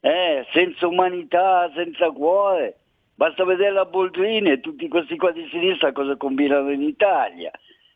eh, 0.00 0.46
senza 0.52 0.86
umanità, 0.86 1.70
senza 1.74 2.10
cuore. 2.10 2.78
Basta 3.16 3.44
vedere 3.44 3.72
la 3.72 3.84
Boldrini 3.84 4.50
e 4.50 4.60
tutti 4.60 4.88
questi 4.88 5.16
qua 5.16 5.30
di 5.30 5.46
sinistra 5.50 5.92
cosa 5.92 6.16
combinano 6.16 6.70
in 6.70 6.82
Italia 6.82 7.50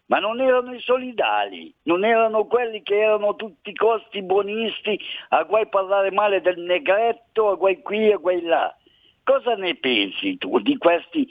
ma 0.08 0.18
non 0.18 0.40
erano 0.40 0.74
i 0.74 0.80
solidali, 0.80 1.72
non 1.82 2.04
erano 2.04 2.44
quelli 2.44 2.82
che 2.82 2.98
erano 2.98 3.36
tutti 3.36 3.74
costi 3.74 4.22
buonisti, 4.22 4.98
a 5.30 5.42
guai 5.44 5.68
parlare 5.68 6.10
male 6.10 6.40
del 6.40 6.58
negretto, 6.60 7.50
a 7.50 7.54
guai 7.54 7.80
qui, 7.82 8.12
a 8.12 8.16
guai 8.16 8.42
là. 8.42 8.74
Cosa 9.22 9.54
ne 9.54 9.74
pensi 9.74 10.38
tu 10.38 10.58
di 10.60 10.76
questi 10.78 11.28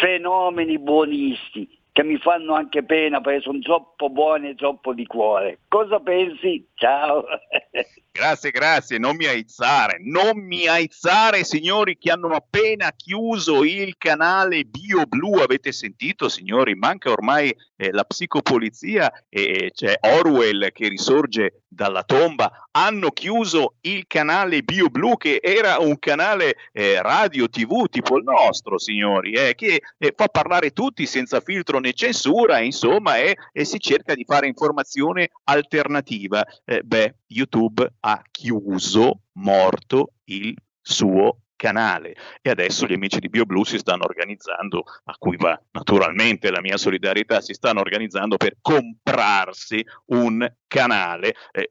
fenomeni 0.00 0.78
buonisti 0.78 1.68
che 1.90 2.04
mi 2.04 2.16
fanno 2.18 2.54
anche 2.54 2.84
pena 2.84 3.20
perché 3.20 3.40
sono 3.40 3.58
troppo 3.58 4.08
buoni 4.08 4.50
e 4.50 4.54
troppo 4.54 4.92
di 4.94 5.06
cuore? 5.06 5.58
Cosa 5.68 5.98
pensi? 5.98 6.66
Ciao. 6.74 7.24
Grazie, 8.16 8.52
grazie, 8.52 8.98
non 8.98 9.16
mi 9.16 9.26
aizzare, 9.26 9.98
non 10.00 10.38
mi 10.38 10.68
aizzare 10.68 11.42
signori 11.42 11.98
che 11.98 12.12
hanno 12.12 12.28
appena 12.28 12.92
chiuso 12.94 13.64
il 13.64 13.96
canale 13.98 14.62
Bio 14.62 15.04
Blu, 15.04 15.38
avete 15.38 15.72
sentito 15.72 16.28
signori, 16.28 16.76
manca 16.76 17.10
ormai 17.10 17.52
eh, 17.74 17.90
la 17.90 18.04
psicopolizia 18.04 19.12
e 19.28 19.72
c'è 19.74 19.98
Orwell 20.00 20.70
che 20.70 20.86
risorge 20.86 21.62
dalla 21.66 22.04
tomba, 22.04 22.68
hanno 22.70 23.10
chiuso 23.10 23.74
il 23.80 24.04
canale 24.06 24.62
Bio 24.62 24.90
Blu 24.90 25.16
che 25.16 25.40
era 25.42 25.78
un 25.80 25.98
canale 25.98 26.54
eh, 26.70 27.02
radio 27.02 27.48
tv 27.48 27.88
tipo 27.88 28.16
il 28.16 28.22
nostro 28.22 28.78
signori, 28.78 29.32
eh, 29.32 29.56
che 29.56 29.82
eh, 29.98 30.14
fa 30.16 30.28
parlare 30.28 30.70
tutti 30.70 31.04
senza 31.06 31.40
filtro 31.40 31.80
né 31.80 31.92
censura, 31.92 32.60
insomma, 32.60 33.16
e 33.16 33.36
si 33.64 33.80
cerca 33.80 34.14
di 34.14 34.24
fare 34.24 34.46
informazione 34.46 35.30
alternativa. 35.44 36.44
Eh, 36.64 36.82
beh, 36.82 37.14
YouTube 37.34 37.94
ha 38.00 38.22
chiuso, 38.30 39.22
morto 39.32 40.12
il 40.24 40.54
suo 40.80 41.38
canale. 41.56 42.14
E 42.40 42.50
adesso 42.50 42.86
gli 42.86 42.92
amici 42.92 43.18
di 43.18 43.28
BioBlue 43.28 43.64
si 43.64 43.78
stanno 43.78 44.04
organizzando, 44.04 44.84
a 45.04 45.16
cui 45.18 45.36
va 45.36 45.60
naturalmente 45.72 46.50
la 46.50 46.60
mia 46.60 46.76
solidarietà, 46.76 47.40
si 47.40 47.54
stanno 47.54 47.80
organizzando 47.80 48.36
per 48.36 48.56
comprarsi 48.60 49.84
un 50.06 50.46
canale, 50.74 51.36
eh, 51.52 51.68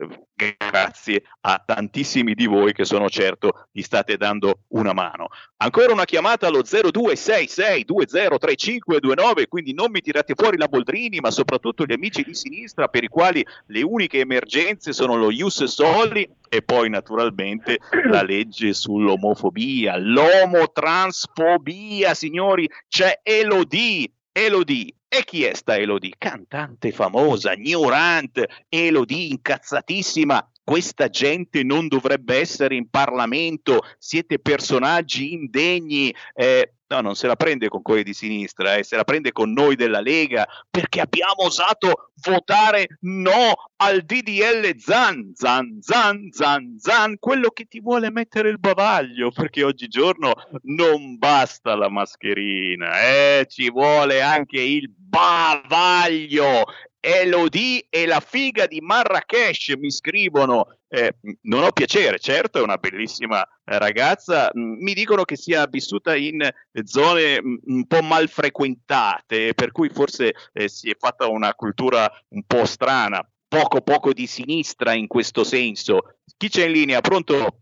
grazie 0.70 1.24
a 1.42 1.62
tantissimi 1.66 2.34
di 2.34 2.46
voi 2.46 2.72
che 2.72 2.86
sono 2.86 3.10
certo 3.10 3.68
gli 3.74 3.82
state 3.82 4.16
dando 4.16 4.60
una 4.70 4.94
mano. 4.94 5.28
Ancora 5.58 5.92
una 5.92 6.06
chiamata 6.06 6.48
allo 6.48 6.62
0266203529, 6.62 9.50
quindi 9.50 9.74
non 9.74 9.92
mi 9.92 10.00
tirate 10.00 10.36
fuori 10.38 10.56
la 10.56 10.70
Boldrini, 10.70 11.20
ma 11.20 11.32
soprattutto 11.32 11.84
gli 11.84 11.92
amici 11.92 12.24
di 12.24 12.34
sinistra 12.34 12.88
per 12.88 13.04
i 13.04 13.10
quali 13.10 13.46
le 13.68 13.82
uniche 13.82 14.20
emergenze 14.20 14.94
sono 14.94 15.18
lo 15.18 15.32
Ius 15.32 15.66
Soli 15.66 16.26
e 16.48 16.62
poi 16.62 16.89
naturalmente 16.89 17.80
la 18.10 18.24
legge 18.24 18.72
sull'omofobia, 18.72 19.98
l'omotransfobia, 19.98 22.13
signori, 22.13 22.70
c'è 22.88 23.20
Elodie 23.22 24.10
Elodie. 24.34 24.96
E 25.15 25.23
chi 25.26 25.43
è 25.43 25.54
sta 25.54 25.78
Elodie? 25.78 26.15
Cantante 26.17 26.91
famosa, 26.91 27.54
Rant, 27.88 28.43
Elodie 28.67 29.28
incazzatissima 29.28 30.49
questa 30.63 31.08
gente 31.08 31.62
non 31.62 31.88
dovrebbe 31.88 32.39
essere 32.39 32.73
in 32.73 32.89
Parlamento, 32.89 33.82
siete 33.99 34.39
personaggi 34.39 35.34
indegni. 35.34 36.12
Eh, 36.34 36.73
no, 36.93 37.01
non 37.01 37.15
se 37.15 37.27
la 37.27 37.36
prende 37.36 37.69
con 37.69 37.82
quelli 37.82 38.03
di 38.03 38.13
sinistra, 38.13 38.75
eh, 38.75 38.84
se 38.84 38.95
la 38.95 39.03
prende 39.03 39.32
con 39.32 39.51
noi 39.51 39.75
della 39.75 39.99
Lega 39.99 40.45
perché 40.69 41.01
abbiamo 41.01 41.45
osato 41.45 42.12
votare 42.25 42.97
no 43.01 43.53
al 43.77 44.01
DDL 44.01 44.77
Zan, 44.77 45.32
Zan, 45.34 45.79
Zan, 45.82 46.29
Zan, 46.32 46.77
Zan, 46.77 47.17
quello 47.19 47.49
che 47.49 47.65
ti 47.65 47.79
vuole 47.79 48.12
mettere 48.12 48.49
il 48.49 48.60
bavaglio, 48.60 49.32
perché 49.32 49.63
oggigiorno 49.63 50.34
non 50.63 51.17
basta 51.17 51.75
la 51.75 51.89
mascherina, 51.89 53.01
eh, 53.01 53.45
ci 53.49 53.69
vuole 53.71 54.21
anche 54.21 54.62
il 54.62 54.89
bavaglio 54.89 56.63
Elodie 57.06 57.88
e 57.89 58.06
la 58.06 58.22
figa 58.22 58.66
di 58.66 58.80
Marrakesh 58.80 59.74
mi 59.78 59.92
scrivono. 59.92 60.78
Eh, 60.88 61.16
non 61.42 61.63
ho 61.63 61.72
piacere, 61.72 62.18
certo, 62.18 62.60
è 62.60 62.62
una 62.62 62.78
bellissima 62.78 63.46
ragazza. 63.66 64.50
Mi 64.54 64.94
dicono 64.94 65.24
che 65.24 65.36
sia 65.36 65.68
vissuta 65.68 66.16
in 66.16 66.50
zone 66.84 67.42
un 67.66 67.86
po' 67.88 68.02
mal 68.02 68.30
frequentate, 68.30 69.54
per 69.54 69.74
cui 69.74 69.89
forse 69.89 70.34
eh, 70.54 70.70
si 70.70 70.89
è 70.89 70.96
fatta 70.98 71.28
una 71.28 71.54
cultura 71.56 72.10
un 72.30 72.44
po' 72.48 72.63
strana, 72.63 73.28
poco 73.50 73.82
poco 73.82 74.13
di 74.13 74.26
sinistra 74.26 74.94
in 74.94 75.08
questo 75.08 75.44
senso. 75.44 76.16
Chi 76.38 76.48
c'è 76.48 76.68
in 76.68 76.72
linea? 76.72 77.02
Pronto? 77.02 77.58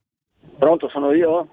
Pronto, 0.60 0.88
sono 0.90 1.14
io? 1.14 1.50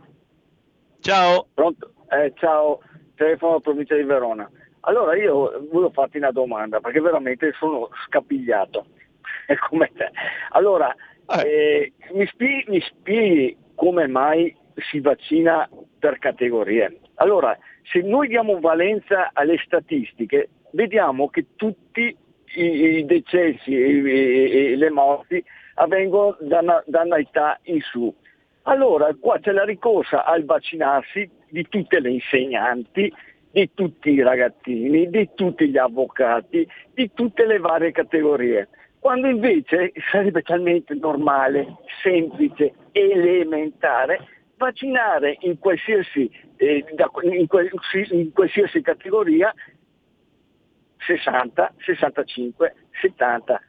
Ciao. 1.00 1.48
Pronto? 1.54 1.92
Eh, 2.10 2.34
ciao, 2.36 2.80
telefono 3.14 3.60
provincia 3.60 3.94
di 3.94 4.02
Verona. 4.02 4.50
Allora 4.88 5.14
io 5.16 5.66
volevo 5.70 5.90
farti 5.90 6.16
una 6.16 6.30
domanda 6.30 6.80
perché 6.80 7.00
veramente 7.00 7.52
sono 7.58 7.90
scapigliato. 8.06 8.86
È 9.46 9.54
come 9.56 9.90
te. 9.94 10.10
Allora, 10.50 10.94
eh, 11.44 11.92
mi, 12.14 12.26
spieghi, 12.26 12.64
mi 12.70 12.80
spieghi 12.80 13.56
come 13.74 14.06
mai 14.06 14.56
si 14.90 15.00
vaccina 15.00 15.68
per 15.98 16.18
categorie? 16.18 17.00
Allora, 17.16 17.56
se 17.82 18.00
noi 18.00 18.28
diamo 18.28 18.60
valenza 18.60 19.30
alle 19.34 19.58
statistiche, 19.62 20.48
vediamo 20.70 21.28
che 21.28 21.48
tutti 21.56 22.16
i, 22.54 22.62
i 22.62 23.04
decessi 23.04 23.74
e, 23.74 24.70
e, 24.70 24.76
le 24.76 24.90
morti 24.90 25.44
avvengono 25.74 26.36
da 26.40 26.60
una, 26.60 26.82
da 26.86 27.02
una 27.02 27.18
età 27.18 27.58
in 27.64 27.80
su. 27.82 28.14
Allora, 28.62 29.14
qua 29.20 29.38
c'è 29.38 29.52
la 29.52 29.64
ricorsa 29.64 30.24
al 30.24 30.44
vaccinarsi 30.44 31.30
di 31.50 31.66
tutte 31.68 32.00
le 32.00 32.10
insegnanti, 32.10 33.12
di 33.50 33.70
tutti 33.74 34.10
i 34.10 34.22
ragazzini, 34.22 35.08
di 35.10 35.28
tutti 35.34 35.68
gli 35.68 35.78
avvocati, 35.78 36.66
di 36.94 37.10
tutte 37.14 37.46
le 37.46 37.58
varie 37.58 37.92
categorie. 37.92 38.68
Quando 38.98 39.28
invece 39.28 39.92
sarebbe 40.10 40.42
talmente 40.42 40.94
normale, 40.94 41.76
semplice, 42.02 42.72
elementare 42.92 44.36
vaccinare 44.58 45.38
in 45.40 45.58
qualsiasi, 45.58 46.30
eh, 46.56 46.84
in, 47.22 47.46
in 48.10 48.32
qualsiasi 48.32 48.82
categoria 48.82 49.54
60, 50.98 51.74
65, 51.78 52.74
70, 53.00 53.62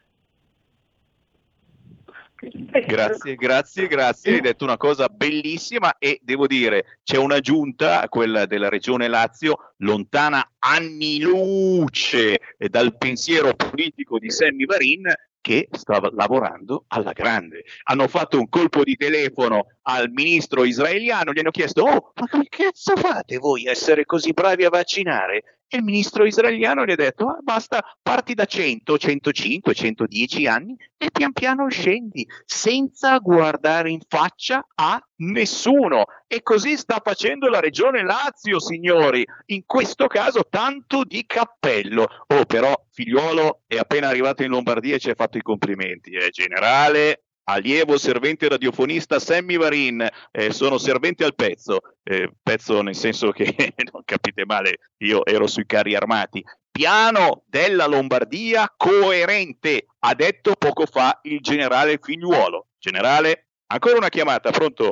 Grazie, 2.41 3.35
grazie, 3.35 3.87
grazie. 3.87 4.33
Hai 4.33 4.41
detto 4.41 4.63
una 4.63 4.77
cosa 4.77 5.07
bellissima 5.07 5.97
e 5.97 6.19
devo 6.23 6.47
dire, 6.47 6.99
c'è 7.03 7.17
una 7.17 7.39
giunta, 7.39 8.07
quella 8.07 8.45
della 8.45 8.69
regione 8.69 9.07
Lazio, 9.07 9.73
lontana 9.77 10.53
anni 10.59 11.19
luce 11.19 12.39
dal 12.57 12.97
pensiero 12.97 13.53
politico 13.53 14.19
di 14.19 14.29
Sammy 14.29 14.65
Varin, 14.65 15.11
che 15.41 15.67
stava 15.71 16.09
lavorando 16.13 16.85
alla 16.87 17.11
grande. 17.11 17.63
Hanno 17.83 18.07
fatto 18.07 18.37
un 18.37 18.49
colpo 18.49 18.83
di 18.83 18.95
telefono 18.95 19.67
al 19.89 20.09
ministro 20.11 20.63
israeliano, 20.63 21.31
gli 21.33 21.39
hanno 21.39 21.51
chiesto, 21.51 21.83
oh, 21.83 22.11
ma 22.15 22.27
come 22.29 22.47
cazzo 22.49 22.95
fate 22.95 23.37
voi 23.37 23.67
a 23.67 23.71
essere 23.71 24.05
così 24.05 24.31
bravi 24.33 24.65
a 24.65 24.69
vaccinare? 24.69 25.59
E 25.71 25.77
il 25.77 25.83
ministro 25.83 26.25
israeliano 26.25 26.83
gli 26.83 26.91
ha 26.91 26.95
detto, 26.95 27.27
ah, 27.27 27.37
basta, 27.43 27.83
parti 28.01 28.33
da 28.33 28.45
100, 28.45 28.97
105, 28.97 29.73
110 29.75 30.47
anni 30.47 30.75
e 30.97 31.11
pian 31.11 31.31
piano 31.31 31.69
scendi, 31.69 32.27
senza 32.43 33.15
guardare 33.19 33.91
in 33.91 33.99
faccia 34.07 34.65
a 34.73 34.99
nessuno. 35.17 36.05
E 36.25 36.41
così 36.41 36.75
sta 36.75 36.99
facendo 37.03 37.49
la 37.49 37.59
regione 37.59 38.03
Lazio, 38.03 38.59
signori. 38.59 39.23
In 39.47 39.61
questo 39.67 40.07
caso 40.07 40.47
tanto 40.49 41.03
di 41.03 41.23
cappello. 41.27 42.07
Oh, 42.25 42.45
però 42.45 42.73
figliuolo 42.89 43.61
è 43.67 43.77
appena 43.77 44.07
arrivato 44.07 44.41
in 44.41 44.49
Lombardia 44.49 44.95
e 44.95 44.99
ci 44.99 45.11
ha 45.11 45.15
fatto 45.15 45.37
i 45.37 45.43
complimenti. 45.43 46.09
Eh, 46.13 46.29
generale, 46.31 47.25
allievo 47.51 47.97
servente 47.97 48.47
radiofonista 48.47 49.19
Sammy 49.19 49.57
Varin, 49.57 50.07
eh, 50.31 50.51
sono 50.51 50.77
servente 50.77 51.23
al 51.23 51.35
pezzo, 51.35 51.79
eh, 52.03 52.31
pezzo 52.41 52.81
nel 52.81 52.95
senso 52.95 53.31
che 53.31 53.45
non 53.91 54.03
capite 54.05 54.45
male, 54.45 54.77
io 54.97 55.25
ero 55.25 55.47
sui 55.47 55.65
carri 55.65 55.95
armati. 55.95 56.43
Piano 56.71 57.43
della 57.47 57.87
Lombardia 57.87 58.71
coerente, 58.77 59.87
ha 59.99 60.13
detto 60.13 60.53
poco 60.57 60.85
fa 60.85 61.19
il 61.23 61.39
generale 61.41 61.99
Figliuolo. 62.01 62.67
Generale, 62.77 63.47
ancora 63.67 63.97
una 63.97 64.09
chiamata, 64.09 64.51
pronto? 64.51 64.91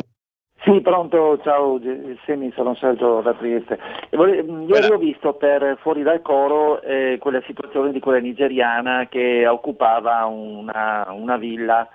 Sì, 0.64 0.82
pronto, 0.82 1.40
ciao 1.44 1.80
Semi, 2.26 2.52
sono 2.56 2.76
Sergio 2.76 3.22
da 3.22 3.34
Trieste. 3.36 3.78
Ieri 4.10 4.92
ho 4.92 4.98
visto 4.98 5.34
per 5.36 5.78
fuori 5.82 6.02
dal 6.02 6.22
coro 6.22 6.82
eh, 6.82 7.18
quella 7.20 7.42
situazione 7.46 7.92
di 7.92 8.00
quella 8.00 8.20
nigeriana 8.20 9.08
che 9.08 9.48
occupava 9.48 10.26
una, 10.26 11.08
una 11.12 11.38
villa 11.38 11.88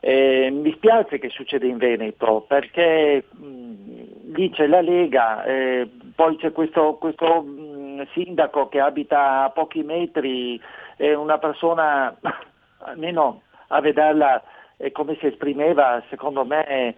eh, 0.00 0.50
mi 0.50 0.72
spiace 0.72 1.18
che 1.18 1.28
succeda 1.28 1.66
in 1.66 1.76
Veneto 1.76 2.44
perché 2.48 3.24
mh, 3.30 4.32
lì 4.32 4.50
c'è 4.50 4.66
la 4.66 4.80
Lega, 4.80 5.44
eh, 5.44 5.88
poi 6.14 6.36
c'è 6.36 6.52
questo, 6.52 6.94
questo 6.94 7.42
mh, 7.42 8.06
sindaco 8.12 8.68
che 8.68 8.80
abita 8.80 9.44
a 9.44 9.50
pochi 9.50 9.82
metri, 9.82 10.60
è 10.96 11.12
una 11.12 11.38
persona, 11.38 12.16
almeno 12.78 13.42
a 13.68 13.80
vederla 13.80 14.42
eh, 14.76 14.90
come 14.92 15.16
si 15.20 15.26
esprimeva, 15.26 16.02
secondo 16.08 16.44
me 16.44 16.64
è 16.64 16.94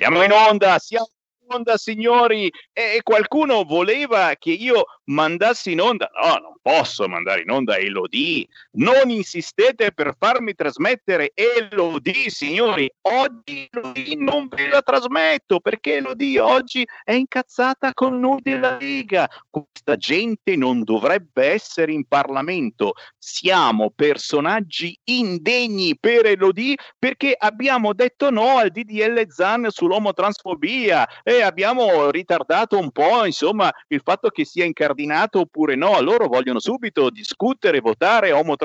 Siamo 0.00 0.22
in 0.22 0.32
onda, 0.32 0.78
siamo 0.78 1.10
in 1.42 1.52
onda 1.56 1.76
signori 1.76 2.50
e 2.72 3.00
qualcuno 3.02 3.64
voleva 3.64 4.34
che 4.38 4.50
io 4.50 4.84
mandassi 5.10 5.72
in 5.72 5.80
onda. 5.82 6.08
No, 6.22 6.36
non 6.38 6.54
posso 6.62 7.06
mandare 7.06 7.42
in 7.42 7.50
onda 7.50 7.76
Elodie. 7.76 8.48
Non 8.72 9.10
insistete 9.10 9.90
per 9.90 10.14
farmi 10.16 10.54
trasmettere 10.54 11.32
Elodie, 11.34 12.30
signori. 12.30 12.88
Oggi 13.00 13.68
Elodie 13.68 14.14
non 14.14 14.46
ve 14.46 14.68
la 14.68 14.80
trasmetto 14.80 15.58
perché 15.58 15.96
Elodie 15.96 16.38
oggi 16.38 16.86
è 17.02 17.12
incazzata 17.12 17.92
con 17.92 18.20
noi 18.20 18.38
della 18.40 18.76
Lega. 18.78 19.28
Questa 19.50 19.96
gente 19.96 20.54
non 20.54 20.84
dovrebbe 20.84 21.46
essere 21.46 21.92
in 21.92 22.06
Parlamento. 22.06 22.92
Siamo 23.18 23.90
personaggi 23.90 24.96
indegni 25.02 25.98
per 25.98 26.26
Elodie 26.26 26.76
perché 26.96 27.34
abbiamo 27.36 27.92
detto 27.92 28.30
no 28.30 28.58
al 28.58 28.70
DDL 28.70 29.26
Zan 29.30 29.66
sull'omotransfobia 29.68 31.08
e 31.24 31.42
abbiamo 31.42 32.08
ritardato 32.10 32.78
un 32.78 32.92
po', 32.92 33.24
insomma, 33.24 33.68
il 33.88 34.00
fatto 34.04 34.28
che 34.28 34.44
sia 34.44 34.64
incardinato 34.64 35.40
oppure 35.40 35.74
no. 35.74 36.00
Loro 36.00 36.28
vogliono 36.28 36.60
subito 36.60 37.10
discutere, 37.10 37.80
votare 37.80 38.30
omotransfobia, 38.30 38.58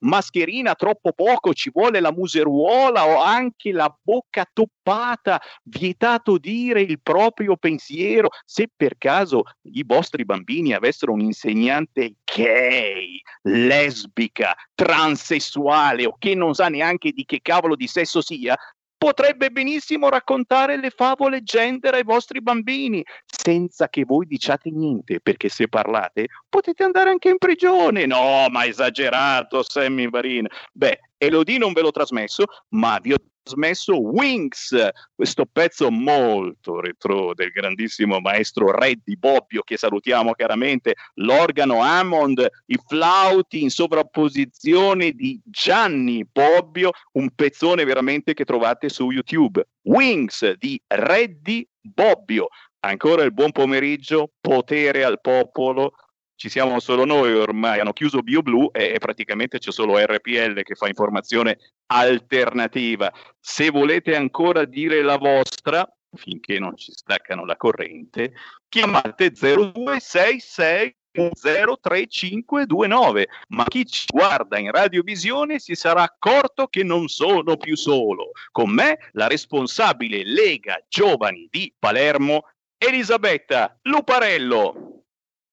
mascherina 0.00 0.74
troppo 0.74 1.12
poco, 1.12 1.52
ci 1.54 1.70
vuole 1.72 2.00
la 2.00 2.12
museruola 2.12 3.06
o 3.06 3.22
anche 3.22 3.72
la 3.72 3.94
bocca 4.02 4.48
toppata, 4.52 5.40
vietato 5.64 6.38
dire 6.38 6.80
il 6.80 7.00
proprio 7.00 7.56
pensiero. 7.56 8.28
Se 8.44 8.68
per 8.74 8.96
caso 8.98 9.42
i 9.62 9.84
vostri 9.86 10.24
bambini 10.24 10.72
avessero 10.72 11.12
un 11.12 11.20
insegnante 11.20 12.14
gay, 12.24 13.20
lesbica, 13.42 14.54
transessuale 14.74 16.06
o 16.06 16.16
che 16.18 16.34
non 16.34 16.54
sa 16.54 16.68
neanche 16.68 17.12
di 17.12 17.24
che 17.24 17.40
cavolo 17.42 17.76
di 17.76 17.86
sesso 17.86 18.20
sia, 18.20 18.56
potrebbe 19.00 19.50
benissimo 19.50 20.10
raccontare 20.10 20.76
le 20.76 20.90
favole 20.90 21.42
gender 21.42 21.94
ai 21.94 22.02
vostri 22.02 22.42
bambini, 22.42 23.02
senza 23.24 23.88
che 23.88 24.04
voi 24.04 24.26
diciate 24.26 24.70
niente, 24.70 25.20
perché 25.20 25.48
se 25.48 25.68
parlate 25.68 26.26
potete 26.50 26.84
andare 26.84 27.08
anche 27.08 27.30
in 27.30 27.38
prigione. 27.38 28.04
No, 28.04 28.46
ma 28.50 28.66
esagerato, 28.66 29.62
Sammy 29.62 30.10
Varin. 30.10 30.46
Beh, 30.74 31.00
Elodie 31.22 31.58
non 31.58 31.74
ve 31.74 31.82
l'ho 31.82 31.90
trasmesso, 31.90 32.44
ma 32.70 32.98
vi 32.98 33.12
ho 33.12 33.16
trasmesso 33.42 34.00
Wings, 34.00 34.88
questo 35.14 35.44
pezzo 35.44 35.90
molto 35.90 36.80
retro 36.80 37.34
del 37.34 37.50
grandissimo 37.50 38.20
maestro 38.20 38.70
Reddy 38.70 39.16
Bobbio, 39.16 39.60
che 39.60 39.76
salutiamo 39.76 40.32
chiaramente, 40.32 40.94
l'organo 41.16 41.82
Hammond, 41.82 42.48
i 42.66 42.78
flauti 42.86 43.62
in 43.62 43.68
sovrapposizione 43.68 45.10
di 45.12 45.38
Gianni 45.44 46.24
Bobbio, 46.24 46.92
un 47.12 47.28
pezzone 47.34 47.84
veramente 47.84 48.32
che 48.32 48.46
trovate 48.46 48.88
su 48.88 49.10
YouTube. 49.10 49.62
Wings 49.82 50.54
di 50.56 50.80
Reddy 50.86 51.68
Bobbio. 51.82 52.48
Ancora 52.82 53.24
il 53.24 53.34
buon 53.34 53.52
pomeriggio, 53.52 54.30
potere 54.40 55.04
al 55.04 55.20
popolo, 55.20 55.92
ci 56.40 56.48
siamo 56.48 56.80
solo 56.80 57.04
noi 57.04 57.34
ormai, 57.34 57.80
hanno 57.80 57.92
chiuso 57.92 58.22
BioBlue 58.22 58.70
e, 58.72 58.94
e 58.94 58.98
praticamente 58.98 59.58
c'è 59.58 59.70
solo 59.70 59.98
RPL 59.98 60.62
che 60.62 60.74
fa 60.74 60.88
informazione 60.88 61.58
alternativa. 61.88 63.12
Se 63.38 63.68
volete 63.68 64.16
ancora 64.16 64.64
dire 64.64 65.02
la 65.02 65.18
vostra, 65.18 65.86
finché 66.14 66.58
non 66.58 66.78
ci 66.78 66.92
staccano 66.92 67.44
la 67.44 67.58
corrente, 67.58 68.32
chiamate 68.70 69.32
0266 69.32 70.96
03529 71.12 73.28
ma 73.48 73.64
chi 73.64 73.84
ci 73.84 74.06
guarda 74.10 74.58
in 74.58 74.70
radiovisione 74.70 75.58
si 75.58 75.74
sarà 75.74 76.04
accorto 76.04 76.68
che 76.68 76.82
non 76.82 77.08
sono 77.08 77.58
più 77.58 77.76
solo. 77.76 78.30
Con 78.50 78.70
me 78.70 78.96
la 79.12 79.26
responsabile 79.26 80.24
Lega 80.24 80.82
Giovani 80.88 81.48
di 81.50 81.70
Palermo 81.78 82.48
Elisabetta 82.78 83.78
Luparello 83.82 84.89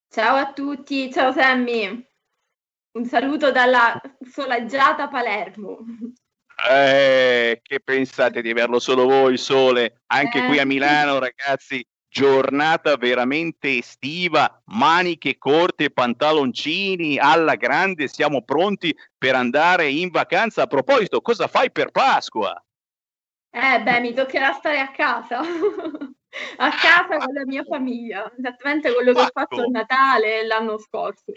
Ciao 0.09 0.35
a 0.37 0.53
tutti, 0.53 1.11
ciao 1.11 1.31
Sammy. 1.31 2.05
Un 2.93 3.05
saluto 3.05 3.51
dalla 3.51 4.01
soleggiata 4.27 5.09
Palermo. 5.09 5.79
Eh, 6.69 7.59
che 7.61 7.79
pensate 7.81 8.41
di 8.41 8.49
averlo 8.49 8.79
solo 8.79 9.05
voi 9.05 9.37
sole? 9.37 10.01
Anche 10.07 10.43
eh. 10.43 10.47
qui 10.47 10.59
a 10.59 10.65
Milano, 10.65 11.19
ragazzi, 11.19 11.85
giornata 12.09 12.95
veramente 12.95 13.77
estiva, 13.77 14.59
maniche 14.67 15.37
corte, 15.37 15.91
pantaloncini 15.91 17.19
alla 17.19 17.55
grande, 17.55 18.07
siamo 18.07 18.43
pronti 18.43 18.95
per 19.15 19.35
andare 19.35 19.89
in 19.89 20.09
vacanza. 20.09 20.63
A 20.63 20.67
proposito, 20.67 21.21
cosa 21.21 21.47
fai 21.47 21.69
per 21.69 21.91
Pasqua? 21.91 22.59
Eh, 23.51 23.81
beh, 23.83 23.99
mi 23.99 24.13
toccherà 24.13 24.53
stare 24.53 24.79
a 24.79 24.89
casa. 24.89 25.41
a 26.57 26.69
casa 26.69 27.17
con 27.17 27.33
la 27.33 27.45
mia 27.45 27.63
famiglia, 27.63 28.31
esattamente 28.37 28.93
quello 28.93 29.13
che 29.13 29.19
ho 29.19 29.29
fatto 29.31 29.61
a 29.61 29.67
Natale 29.67 30.45
l'anno 30.45 30.77
scorso. 30.77 31.33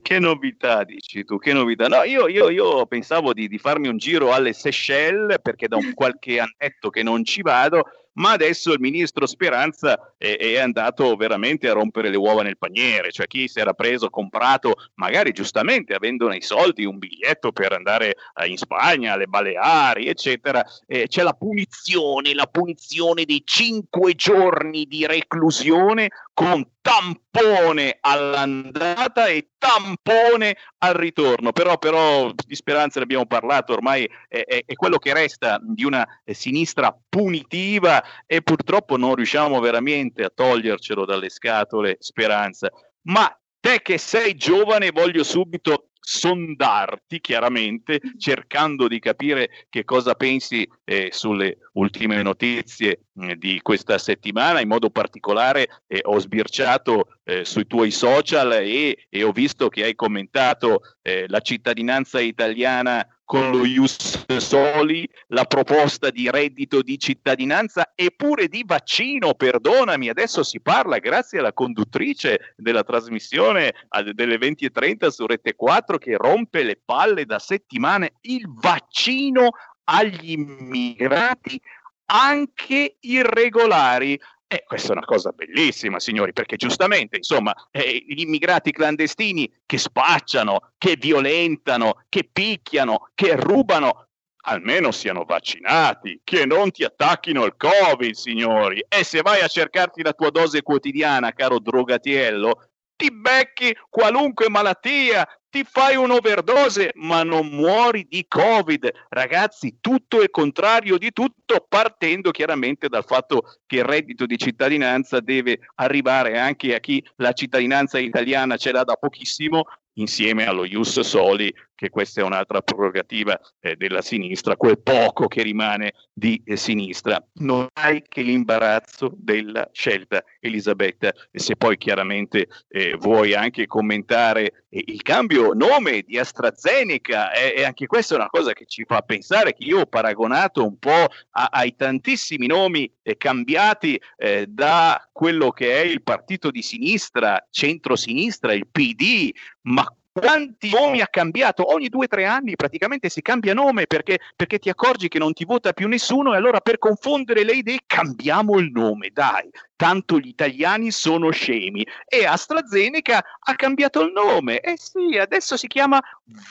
Che 0.00 0.18
novità, 0.18 0.84
dici 0.84 1.24
tu, 1.24 1.38
che 1.38 1.52
novità. 1.52 1.88
No, 1.88 2.02
io, 2.04 2.28
io, 2.28 2.50
io 2.50 2.86
pensavo 2.86 3.32
di, 3.32 3.48
di, 3.48 3.58
farmi 3.58 3.88
un 3.88 3.96
giro 3.96 4.32
alle 4.32 4.52
Seychelles 4.52 5.40
perché 5.42 5.66
da 5.66 5.76
un 5.76 5.92
qualche 5.94 6.38
annetto 6.38 6.90
che 6.90 7.02
non 7.02 7.24
ci 7.24 7.42
vado 7.42 7.84
ma 8.18 8.32
adesso 8.32 8.72
il 8.72 8.80
ministro 8.80 9.26
Speranza 9.26 10.14
è, 10.16 10.36
è, 10.36 10.58
andato 10.58 11.14
veramente 11.16 11.68
a 11.68 11.72
rompere 11.72 12.10
le 12.10 12.16
uova 12.16 12.42
nel 12.42 12.58
paniere, 12.58 13.10
cioè 13.10 13.26
chi 13.26 13.48
si 13.48 13.60
era 13.60 13.72
preso, 13.72 14.10
comprato, 14.10 14.74
magari 14.94 15.32
giustamente 15.32 15.94
avendo 15.94 16.28
nei 16.28 16.42
soldi 16.42 16.84
un 16.84 16.98
biglietto 16.98 17.52
per 17.52 17.72
andare 17.72 18.16
eh, 18.34 18.48
in 18.48 18.56
Spagna, 18.56 19.12
alle 19.12 19.26
Baleari, 19.26 20.08
eccetera, 20.08 20.64
eh, 20.86 21.06
c'è 21.06 21.22
la 21.22 21.32
punizione, 21.32 22.34
la 22.34 22.46
punizione 22.46 23.24
dei 23.24 23.42
cinque 23.44 24.14
giorni 24.14 24.86
di 24.86 25.06
reclusione 25.06 26.10
con 26.38 26.64
tampone 26.80 27.98
all'andata 28.00 29.26
e 29.26 29.54
tampone 29.58 30.56
al 30.78 30.94
ritorno. 30.94 31.50
Però, 31.50 31.78
però 31.78 32.30
di 32.32 32.54
speranza 32.54 33.00
ne 33.00 33.06
abbiamo 33.06 33.26
parlato, 33.26 33.72
ormai 33.72 34.08
è, 34.28 34.44
è, 34.44 34.62
è 34.64 34.74
quello 34.74 34.98
che 34.98 35.12
resta 35.12 35.58
di 35.60 35.82
una 35.82 36.06
sinistra 36.26 36.96
punitiva 37.08 38.04
e 38.24 38.40
purtroppo 38.42 38.96
non 38.96 39.16
riusciamo 39.16 39.58
veramente 39.58 40.22
a 40.22 40.30
togliercelo 40.32 41.04
dalle 41.04 41.28
scatole 41.28 41.96
speranza. 41.98 42.70
Ma 43.06 43.36
te 43.58 43.82
che 43.82 43.98
sei 43.98 44.36
giovane, 44.36 44.92
voglio 44.92 45.24
subito 45.24 45.88
sondarti 46.10 47.20
chiaramente 47.20 48.00
cercando 48.16 48.88
di 48.88 48.98
capire 48.98 49.66
che 49.68 49.84
cosa 49.84 50.14
pensi 50.14 50.66
eh, 50.84 51.10
sulle 51.12 51.58
ultime 51.74 52.22
notizie 52.22 53.00
eh, 53.20 53.36
di 53.36 53.60
questa 53.60 53.98
settimana 53.98 54.60
in 54.60 54.68
modo 54.68 54.88
particolare 54.88 55.82
eh, 55.86 56.00
ho 56.04 56.18
sbirciato 56.18 57.18
eh, 57.24 57.44
sui 57.44 57.66
tuoi 57.66 57.90
social 57.90 58.54
e, 58.54 59.06
e, 59.10 59.22
ho 59.22 59.32
visto 59.32 59.68
che 59.68 59.84
hai 59.84 59.94
commentato 59.94 60.80
eh, 61.02 61.26
la 61.28 61.40
cittadinanza 61.40 62.20
italiana 62.20 63.06
con 63.28 63.50
lo 63.50 63.66
Ius 63.66 64.24
Soli, 64.38 65.06
la 65.26 65.44
proposta 65.44 66.08
di 66.08 66.30
reddito 66.30 66.80
di 66.80 66.98
cittadinanza 66.98 67.92
e 67.94 68.10
pure 68.16 68.48
di 68.48 68.62
vaccino, 68.64 69.34
perdonami, 69.34 70.08
adesso 70.08 70.42
si 70.42 70.62
parla 70.62 70.96
grazie 70.96 71.40
alla 71.40 71.52
conduttrice 71.52 72.54
della 72.56 72.82
trasmissione 72.82 73.74
delle 74.14 74.38
20.30 74.38 75.08
su 75.08 75.26
Rete 75.26 75.54
4 75.54 75.97
che 75.98 76.16
rompe 76.16 76.62
le 76.62 76.80
palle 76.82 77.24
da 77.24 77.38
settimane, 77.38 78.14
il 78.22 78.48
vaccino 78.48 79.50
agli 79.84 80.32
immigrati 80.32 81.60
anche 82.06 82.96
irregolari. 83.00 84.18
Eh, 84.50 84.64
questa 84.66 84.88
è 84.88 84.96
una 84.96 85.04
cosa 85.04 85.30
bellissima, 85.30 86.00
signori, 86.00 86.32
perché 86.32 86.56
giustamente, 86.56 87.16
insomma, 87.16 87.54
eh, 87.70 88.02
gli 88.06 88.20
immigrati 88.20 88.70
clandestini 88.70 89.50
che 89.66 89.76
spacciano, 89.76 90.72
che 90.78 90.96
violentano, 90.98 92.04
che 92.08 92.26
picchiano, 92.32 93.10
che 93.14 93.36
rubano, 93.36 94.06
almeno 94.48 94.90
siano 94.90 95.24
vaccinati, 95.24 96.22
che 96.24 96.46
non 96.46 96.70
ti 96.70 96.82
attacchino 96.82 97.44
il 97.44 97.56
Covid, 97.58 98.14
signori. 98.14 98.82
E 98.88 99.04
se 99.04 99.20
vai 99.20 99.42
a 99.42 99.48
cercarti 99.48 100.02
la 100.02 100.14
tua 100.14 100.30
dose 100.30 100.62
quotidiana, 100.62 101.32
caro 101.32 101.58
drogatiello, 101.58 102.70
ti 102.96 103.12
becchi 103.12 103.76
qualunque 103.88 104.48
malattia, 104.48 105.28
ti 105.50 105.64
fai 105.64 105.96
un'overdose, 105.96 106.92
ma 106.96 107.22
non 107.22 107.48
muori 107.48 108.06
di 108.08 108.26
Covid. 108.28 108.90
Ragazzi, 109.08 109.78
tutto 109.80 110.22
è 110.22 110.30
contrario 110.30 110.98
di 110.98 111.12
tutto, 111.12 111.64
partendo 111.68 112.30
chiaramente 112.30 112.88
dal 112.88 113.04
fatto 113.04 113.58
che 113.66 113.76
il 113.76 113.84
reddito 113.84 114.26
di 114.26 114.36
cittadinanza 114.36 115.20
deve 115.20 115.60
arrivare 115.76 116.38
anche 116.38 116.74
a 116.74 116.80
chi 116.80 117.04
la 117.16 117.32
cittadinanza 117.32 117.98
italiana 117.98 118.56
ce 118.56 118.72
l'ha 118.72 118.84
da 118.84 118.94
pochissimo, 118.94 119.64
insieme 119.94 120.46
allo 120.46 120.64
Ius 120.64 121.00
Soli, 121.00 121.52
che 121.78 121.90
questa 121.90 122.22
è 122.22 122.24
un'altra 122.24 122.60
prerogativa 122.60 123.38
eh, 123.60 123.76
della 123.76 124.02
sinistra, 124.02 124.56
quel 124.56 124.80
poco 124.80 125.28
che 125.28 125.44
rimane 125.44 125.92
di 126.12 126.42
eh, 126.44 126.56
sinistra. 126.56 127.24
Non 127.34 127.68
hai 127.74 128.02
che 128.02 128.22
l'imbarazzo 128.22 129.12
della 129.14 129.68
scelta, 129.70 130.24
Elisabetta, 130.40 131.14
e 131.30 131.38
se 131.38 131.54
poi 131.54 131.78
chiaramente 131.78 132.48
eh, 132.66 132.96
vuoi 132.96 133.32
anche 133.32 133.66
commentare 133.66 134.64
eh, 134.68 134.82
il 134.86 135.02
cambio 135.02 135.52
nome 135.52 136.02
di 136.02 136.18
AstraZeneca, 136.18 137.30
e 137.30 137.54
eh, 137.58 137.64
anche 137.64 137.86
questa 137.86 138.14
è 138.14 138.18
una 138.18 138.28
cosa 138.28 138.54
che 138.54 138.66
ci 138.66 138.84
fa 138.84 139.02
pensare 139.02 139.54
che 139.54 139.62
io 139.62 139.78
ho 139.78 139.86
paragonato 139.86 140.66
un 140.66 140.78
po' 140.80 141.06
a, 141.30 141.48
ai 141.48 141.76
tantissimi 141.76 142.48
nomi 142.48 142.92
eh, 143.02 143.16
cambiati 143.16 144.00
da 144.48 145.08
quello 145.12 145.50
che 145.52 145.80
è 145.80 145.84
il 145.84 146.02
partito 146.02 146.50
di 146.50 146.60
sinistra, 146.60 147.46
centro-sinistra, 147.50 148.52
il 148.52 148.66
PD, 148.66 149.32
ma 149.62 149.86
quanti 150.18 150.70
nomi 150.70 151.00
ha 151.00 151.08
cambiato? 151.08 151.72
Ogni 151.72 151.88
due 151.88 152.04
o 152.04 152.08
tre 152.08 152.24
anni 152.24 152.56
praticamente 152.56 153.08
si 153.08 153.22
cambia 153.22 153.54
nome 153.54 153.86
perché, 153.86 154.18
perché, 154.36 154.58
ti 154.58 154.68
accorgi 154.68 155.08
che 155.08 155.18
non 155.18 155.32
ti 155.32 155.44
vota 155.44 155.72
più 155.72 155.88
nessuno 155.88 156.32
e 156.32 156.36
allora 156.36 156.60
per 156.60 156.78
confondere 156.78 157.44
le 157.44 157.52
idee 157.52 157.78
cambiamo 157.86 158.58
il 158.58 158.70
nome, 158.70 159.10
dai, 159.12 159.48
tanto 159.76 160.18
gli 160.18 160.28
italiani 160.28 160.90
sono 160.90 161.30
scemi. 161.30 161.86
E 162.06 162.26
AstraZeneca 162.26 163.24
ha 163.40 163.54
cambiato 163.54 164.02
il 164.02 164.12
nome, 164.12 164.60
eh 164.60 164.76
sì, 164.76 165.16
adesso 165.18 165.56
si 165.56 165.66
chiama 165.66 166.00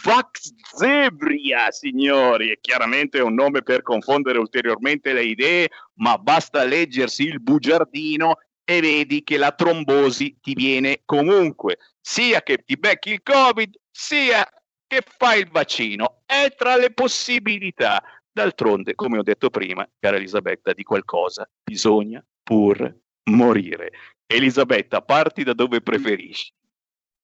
Vaxzebria, 0.04 1.72
signori, 1.72 2.52
è 2.52 2.58
chiaramente 2.60 3.20
un 3.20 3.34
nome 3.34 3.62
per 3.62 3.82
confondere 3.82 4.40
ulteriormente 4.40 5.14
le 5.14 5.24
idee, 5.24 5.70
ma 5.96 6.18
basta 6.18 6.64
leggersi 6.64 7.24
il 7.24 7.42
bugiardino 7.42 8.38
e 8.70 8.82
vedi 8.82 9.24
che 9.24 9.38
la 9.38 9.54
trombosi 9.54 10.40
ti 10.42 10.54
viene 10.54 11.04
comunque, 11.06 11.78
sia 12.02 12.42
che 12.42 12.58
ti 12.66 12.76
becchi 12.76 13.12
il 13.12 13.24
Covid, 13.24 13.74
sia 13.90 14.46
che 14.86 15.02
fai 15.06 15.40
il 15.40 15.50
vaccino. 15.50 16.24
È 16.26 16.54
tra 16.54 16.76
le 16.76 16.92
possibilità. 16.92 18.04
D'altronde, 18.30 18.94
come 18.94 19.20
ho 19.20 19.24
detto 19.24 19.50
prima, 19.50 19.88
cara 19.98 20.18
Elisabetta, 20.18 20.74
di 20.74 20.84
qualcosa 20.84 21.50
bisogna 21.64 22.22
pur 22.44 22.94
morire. 23.30 23.92
Elisabetta, 24.28 25.02
parti 25.02 25.44
da 25.44 25.54
dove 25.54 25.80
preferisci. 25.80 26.52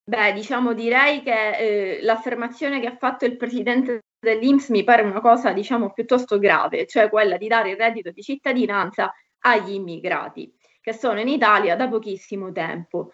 Beh, 0.06 0.32
diciamo, 0.32 0.74
direi 0.74 1.24
che 1.24 1.58
eh, 1.58 2.02
l'affermazione 2.04 2.80
che 2.80 2.88
ha 2.88 2.96
fatto 2.96 3.26
il 3.26 3.36
presidente 3.36 4.00
dell'Inps 4.18 4.70
mi 4.70 4.86
pare 4.86 5.02
una 5.02 5.20
cosa, 5.20 5.52
diciamo, 5.52 5.92
piuttosto 5.92 6.40
grave, 6.40 6.88
cioè 6.88 7.10
quella 7.10 7.36
di 7.36 7.50
dare 7.50 7.72
il 7.72 7.78
reddito 7.78 8.12
di 8.12 8.22
cittadinanza 8.22 9.14
agli 9.40 9.74
immigrati 9.74 10.50
che 10.84 10.92
sono 10.92 11.22
in 11.22 11.30
Italia 11.30 11.78
da 11.78 11.88
pochissimo 11.88 12.52
tempo. 12.52 13.12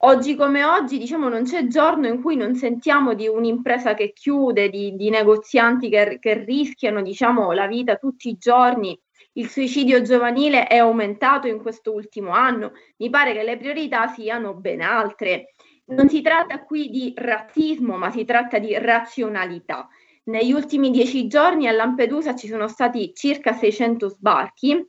Oggi 0.00 0.34
come 0.34 0.64
oggi, 0.64 0.98
diciamo, 0.98 1.28
non 1.28 1.44
c'è 1.44 1.68
giorno 1.68 2.08
in 2.08 2.20
cui 2.20 2.34
non 2.34 2.56
sentiamo 2.56 3.14
di 3.14 3.28
un'impresa 3.28 3.94
che 3.94 4.12
chiude, 4.12 4.68
di, 4.68 4.96
di 4.96 5.08
negozianti 5.08 5.88
che, 5.88 6.18
che 6.20 6.44
rischiano, 6.44 7.00
diciamo, 7.02 7.52
la 7.52 7.68
vita 7.68 7.94
tutti 7.94 8.28
i 8.28 8.36
giorni. 8.36 8.98
Il 9.34 9.48
suicidio 9.48 10.02
giovanile 10.02 10.66
è 10.66 10.78
aumentato 10.78 11.46
in 11.46 11.62
questo 11.62 11.92
ultimo 11.92 12.32
anno. 12.32 12.72
Mi 12.96 13.08
pare 13.08 13.32
che 13.34 13.44
le 13.44 13.56
priorità 13.56 14.08
siano 14.08 14.54
ben 14.54 14.80
altre. 14.80 15.54
Non 15.86 16.08
si 16.08 16.20
tratta 16.22 16.64
qui 16.64 16.90
di 16.90 17.12
razzismo, 17.16 17.96
ma 17.96 18.10
si 18.10 18.24
tratta 18.24 18.58
di 18.58 18.76
razionalità. 18.76 19.88
Negli 20.24 20.50
ultimi 20.50 20.90
dieci 20.90 21.28
giorni 21.28 21.68
a 21.68 21.72
Lampedusa 21.72 22.34
ci 22.34 22.48
sono 22.48 22.66
stati 22.66 23.12
circa 23.14 23.52
600 23.52 24.08
sbarchi 24.08 24.84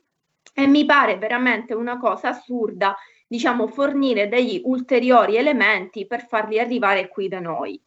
e 0.58 0.66
mi 0.66 0.84
pare 0.84 1.18
veramente 1.18 1.72
una 1.72 1.98
cosa 1.98 2.30
assurda, 2.30 2.96
diciamo, 3.28 3.68
fornire 3.68 4.26
degli 4.26 4.60
ulteriori 4.64 5.36
elementi 5.36 6.04
per 6.04 6.26
farli 6.26 6.58
arrivare 6.58 7.06
qui 7.06 7.28
da 7.28 7.38
noi. 7.38 7.80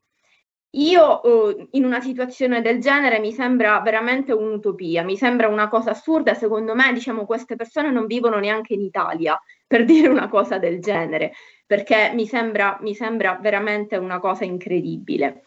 Io 0.75 1.21
eh, 1.49 1.67
in 1.71 1.83
una 1.83 1.99
situazione 1.99 2.61
del 2.61 2.79
genere 2.79 3.19
mi 3.19 3.33
sembra 3.33 3.77
veramente 3.81 4.31
un'utopia, 4.31 5.03
mi 5.03 5.17
sembra 5.17 5.49
una 5.49 5.67
cosa 5.67 5.91
assurda, 5.91 6.33
secondo 6.33 6.73
me 6.73 6.93
diciamo 6.93 7.25
queste 7.25 7.57
persone 7.57 7.91
non 7.91 8.05
vivono 8.05 8.39
neanche 8.39 8.73
in 8.73 8.81
Italia 8.83 9.37
per 9.67 9.83
dire 9.83 10.07
una 10.07 10.29
cosa 10.29 10.57
del 10.57 10.79
genere, 10.79 11.33
perché 11.65 12.11
mi 12.13 12.25
sembra, 12.25 12.77
mi 12.79 12.95
sembra 12.95 13.37
veramente 13.41 13.97
una 13.97 14.19
cosa 14.19 14.45
incredibile. 14.45 15.43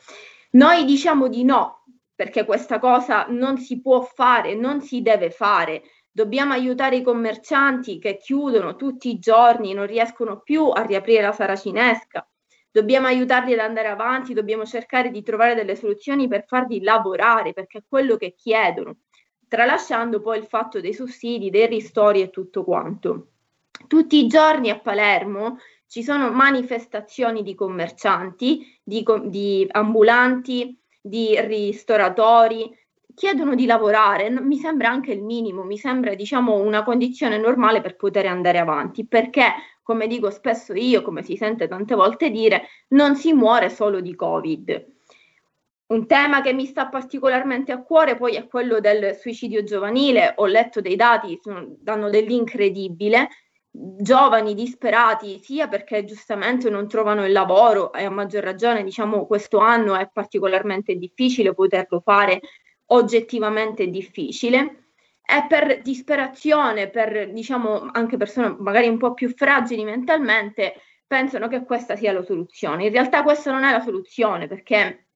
Noi 0.50 0.84
diciamo 0.84 1.28
di 1.28 1.42
no, 1.42 1.84
perché 2.14 2.44
questa 2.44 2.78
cosa 2.78 3.24
non 3.30 3.56
si 3.56 3.80
può 3.80 4.02
fare, 4.02 4.54
non 4.54 4.82
si 4.82 5.00
deve 5.00 5.30
fare. 5.30 5.82
Dobbiamo 6.16 6.52
aiutare 6.52 6.94
i 6.94 7.02
commercianti 7.02 7.98
che 7.98 8.18
chiudono 8.18 8.76
tutti 8.76 9.10
i 9.10 9.18
giorni, 9.18 9.74
non 9.74 9.84
riescono 9.84 10.42
più 10.42 10.68
a 10.68 10.82
riaprire 10.82 11.22
la 11.22 11.32
saracinesca. 11.32 12.24
Dobbiamo 12.70 13.08
aiutarli 13.08 13.52
ad 13.54 13.58
andare 13.58 13.88
avanti, 13.88 14.32
dobbiamo 14.32 14.64
cercare 14.64 15.10
di 15.10 15.24
trovare 15.24 15.56
delle 15.56 15.74
soluzioni 15.74 16.28
per 16.28 16.44
farli 16.46 16.80
lavorare, 16.82 17.52
perché 17.52 17.78
è 17.78 17.84
quello 17.88 18.16
che 18.16 18.32
chiedono, 18.36 18.98
tralasciando 19.48 20.20
poi 20.20 20.38
il 20.38 20.46
fatto 20.46 20.80
dei 20.80 20.94
sussidi, 20.94 21.50
dei 21.50 21.66
ristori 21.66 22.22
e 22.22 22.30
tutto 22.30 22.62
quanto. 22.62 23.30
Tutti 23.88 24.16
i 24.16 24.28
giorni 24.28 24.70
a 24.70 24.78
Palermo 24.78 25.58
ci 25.88 26.04
sono 26.04 26.30
manifestazioni 26.30 27.42
di 27.42 27.56
commercianti, 27.56 28.80
di, 28.84 29.04
di 29.24 29.66
ambulanti, 29.68 30.78
di 31.00 31.36
ristoratori, 31.40 32.70
chiedono 33.14 33.54
di 33.54 33.66
lavorare, 33.66 34.28
mi 34.30 34.56
sembra 34.56 34.88
anche 34.88 35.12
il 35.12 35.22
minimo, 35.22 35.64
mi 35.64 35.78
sembra 35.78 36.14
diciamo 36.14 36.56
una 36.56 36.82
condizione 36.82 37.38
normale 37.38 37.80
per 37.80 37.96
poter 37.96 38.26
andare 38.26 38.58
avanti, 38.58 39.06
perché 39.06 39.52
come 39.82 40.06
dico 40.06 40.30
spesso 40.30 40.72
io, 40.72 41.02
come 41.02 41.22
si 41.22 41.36
sente 41.36 41.68
tante 41.68 41.94
volte 41.94 42.30
dire, 42.30 42.68
non 42.88 43.16
si 43.16 43.32
muore 43.32 43.68
solo 43.68 44.00
di 44.00 44.14
Covid. 44.14 44.92
Un 45.86 46.06
tema 46.06 46.40
che 46.40 46.54
mi 46.54 46.64
sta 46.64 46.88
particolarmente 46.88 47.70
a 47.70 47.82
cuore 47.82 48.16
poi 48.16 48.34
è 48.34 48.46
quello 48.48 48.80
del 48.80 49.14
suicidio 49.14 49.62
giovanile, 49.62 50.32
ho 50.36 50.46
letto 50.46 50.80
dei 50.80 50.96
dati, 50.96 51.38
sono, 51.42 51.76
danno 51.78 52.08
dell'incredibile, 52.08 53.28
giovani 53.70 54.54
disperati 54.54 55.38
sia 55.40 55.68
perché 55.68 56.04
giustamente 56.04 56.70
non 56.70 56.88
trovano 56.88 57.26
il 57.26 57.32
lavoro 57.32 57.92
e 57.92 58.04
a 58.04 58.10
maggior 58.10 58.44
ragione 58.44 58.84
diciamo 58.84 59.26
questo 59.26 59.58
anno 59.58 59.96
è 59.96 60.08
particolarmente 60.12 60.94
difficile 60.94 61.54
poterlo 61.54 61.98
fare 61.98 62.40
oggettivamente 62.86 63.88
difficile 63.88 64.84
e 65.26 65.46
per 65.48 65.80
disperazione 65.80 66.90
per 66.90 67.32
diciamo 67.32 67.88
anche 67.92 68.16
persone 68.18 68.56
magari 68.58 68.88
un 68.88 68.98
po' 68.98 69.14
più 69.14 69.30
fragili 69.30 69.82
mentalmente 69.84 70.74
pensano 71.06 71.48
che 71.48 71.64
questa 71.64 71.96
sia 71.96 72.12
la 72.12 72.22
soluzione. 72.22 72.84
In 72.86 72.92
realtà 72.92 73.22
questa 73.22 73.50
non 73.50 73.64
è 73.64 73.70
la 73.70 73.80
soluzione 73.80 74.46
perché 74.46 75.06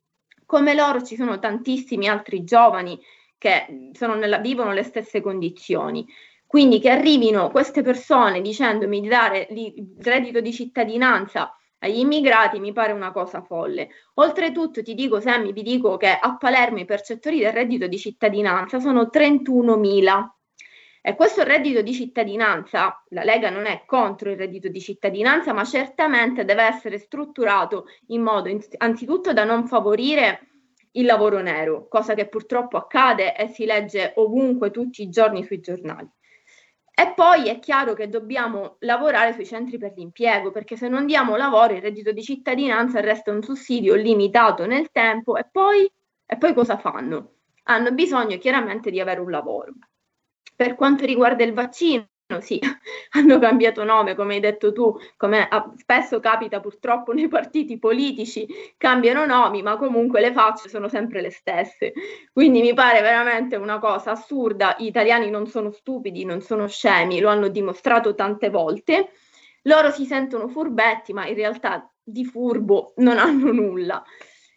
come 0.47 0.75
loro 0.75 1.03
ci 1.03 1.17
sono 1.17 1.39
tantissimi 1.39 2.09
altri 2.09 2.45
giovani 2.45 2.99
che 3.37 3.67
nella, 4.01 4.39
vivono 4.39 4.73
le 4.73 4.83
stesse 4.83 5.21
condizioni. 5.21 6.07
Quindi 6.47 6.81
che 6.81 6.89
arrivino 6.89 7.51
queste 7.51 7.83
persone 7.83 8.41
dicendomi 8.41 9.03
di 9.03 9.09
dare 9.09 9.47
il 9.51 9.95
reddito 10.01 10.41
di 10.41 10.53
cittadinanza 10.53 11.55
agli 11.81 11.99
immigrati 11.99 12.59
mi 12.59 12.73
pare 12.73 12.93
una 12.93 13.13
cosa 13.13 13.43
folle. 13.43 13.89
Oltretutto 14.15 14.83
ti 14.83 14.95
dico, 14.95 15.21
Sammy, 15.21 15.53
vi 15.53 15.63
dico 15.63 15.97
che 15.97 16.11
a 16.11 16.37
Palermo 16.37 16.81
i 16.81 16.85
percettori 16.85 17.39
del 17.39 17.53
reddito 17.53 17.87
di 17.87 17.99
cittadinanza 17.99 18.81
sono 18.81 19.11
31.000. 19.13 20.29
E 21.01 21.15
questo 21.15 21.45
reddito 21.45 21.81
di 21.81 21.95
cittadinanza, 21.95 23.03
la 23.11 23.23
Lega 23.23 23.49
non 23.51 23.67
è 23.67 23.85
contro 23.87 24.31
il 24.31 24.37
reddito 24.37 24.69
di 24.69 24.81
cittadinanza, 24.81 25.53
ma 25.53 25.65
certamente 25.65 26.45
deve 26.45 26.65
essere 26.65 26.99
strutturato 26.99 27.87
in 28.09 28.23
modo 28.23 28.51
anzitutto 28.79 29.33
da 29.33 29.45
non 29.45 29.67
favorire 29.69 30.49
il 30.93 31.07
lavoro 31.07 31.41
nero, 31.41 31.87
cosa 31.89 32.15
che 32.15 32.29
purtroppo 32.29 32.77
accade 32.77 33.37
e 33.37 33.49
si 33.49 33.65
legge 33.65 34.13
ovunque 34.17 34.71
tutti 34.71 35.03
i 35.03 35.09
giorni 35.09 35.45
sui 35.45 35.61
giornali. 35.61 36.09
E 37.01 37.13
poi 37.15 37.47
è 37.47 37.61
chiaro 37.61 37.95
che 37.95 38.09
dobbiamo 38.09 38.75
lavorare 38.81 39.33
sui 39.33 39.47
centri 39.47 39.79
per 39.79 39.93
l'impiego, 39.95 40.51
perché 40.51 40.77
se 40.77 40.89
non 40.89 41.07
diamo 41.07 41.37
lavoro 41.37 41.73
il 41.75 41.81
reddito 41.81 42.11
di 42.11 42.25
cittadinanza 42.25 42.99
resta 42.99 43.31
un 43.31 43.41
sussidio 43.41 43.95
limitato 43.95 44.67
nel 44.67 44.91
tempo 44.91 45.37
e 45.37 45.47
poi, 45.49 45.89
e 46.27 46.37
poi 46.37 46.53
cosa 46.55 46.77
fanno? 46.77 47.35
Hanno 47.67 47.93
bisogno 47.93 48.37
chiaramente 48.39 48.91
di 48.91 48.99
avere 48.99 49.21
un 49.21 49.31
lavoro. 49.31 49.75
Per 50.57 50.75
quanto 50.75 51.05
riguarda 51.05 51.45
il 51.45 51.53
vaccino, 51.53 52.05
sì, 52.41 52.61
hanno 53.13 53.39
cambiato 53.39 53.85
nome, 53.85 54.15
come 54.15 54.35
hai 54.35 54.41
detto 54.41 54.73
tu, 54.73 54.95
come 55.17 55.49
spesso 55.77 56.21
capita 56.21 56.61
purtroppo 56.61 57.13
nei 57.13 57.27
partiti 57.29 57.79
politici, 57.79 58.47
cambiano 58.77 59.25
nomi, 59.25 59.63
ma 59.63 59.77
comunque 59.79 60.21
le 60.21 60.33
facce 60.33 60.69
sono 60.69 60.89
sempre 60.89 61.23
le 61.23 61.31
stesse. 61.31 61.93
Quindi 62.33 62.61
mi 62.61 62.75
pare 62.75 63.01
veramente 63.01 63.57
una 63.57 63.79
cosa 63.79 64.11
assurda. 64.11 64.77
Gli 64.79 64.87
italiani 64.87 65.31
non 65.31 65.47
sono 65.47 65.71
stupidi, 65.71 66.25
non 66.27 66.43
sono 66.43 66.69
scemi, 66.69 67.19
lo 67.21 67.31
hanno 67.31 67.49
dimostrato 67.49 68.15
tante 68.15 68.51
volte. 68.51 69.11
Loro 69.63 69.91
si 69.91 70.05
sentono 70.05 70.49
furbetti, 70.49 71.15
ma 71.15 71.27
in 71.27 71.35
realtà 71.35 71.91
di 72.03 72.25
furbo 72.27 72.93
non 72.97 73.19
hanno 73.19 73.53
nulla. 73.53 74.03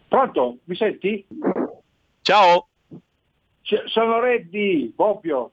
Pronto? 0.08 0.58
Mi 0.64 0.76
senti? 0.76 1.26
Ciao 2.22 2.68
sono 3.86 4.20
Reddy, 4.20 4.92
Bobbio. 4.94 5.52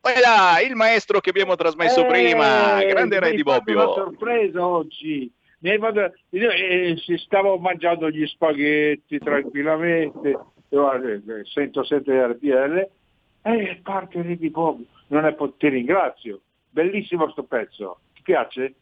Quella, 0.00 0.60
il 0.66 0.74
maestro 0.74 1.20
che 1.20 1.30
abbiamo 1.30 1.54
trasmesso 1.54 2.04
eh, 2.04 2.06
prima, 2.06 2.82
grande 2.84 3.20
Reddy 3.20 3.42
Bobbio. 3.42 3.76
una 3.76 3.92
sorpresa 3.92 4.66
oggi. 4.66 5.30
Hai 5.62 5.78
fatto... 5.78 6.12
Io, 6.30 6.50
eh, 6.50 6.96
stavo 7.18 7.58
mangiando 7.58 8.10
gli 8.10 8.26
spaghetti 8.26 9.18
tranquillamente, 9.18 10.38
eh, 10.68 11.44
sento 11.44 11.84
sempre 11.84 12.26
RPL, 12.26 12.88
e 13.42 13.80
parte 13.82 14.22
Reddy 14.22 14.50
Bobbio. 14.50 14.86
Non 15.08 15.26
è 15.26 15.36
ti 15.58 15.68
ringrazio. 15.68 16.40
Bellissimo 16.70 17.30
sto 17.30 17.42
pezzo. 17.42 18.00
Ti 18.14 18.22
piace? 18.22 18.74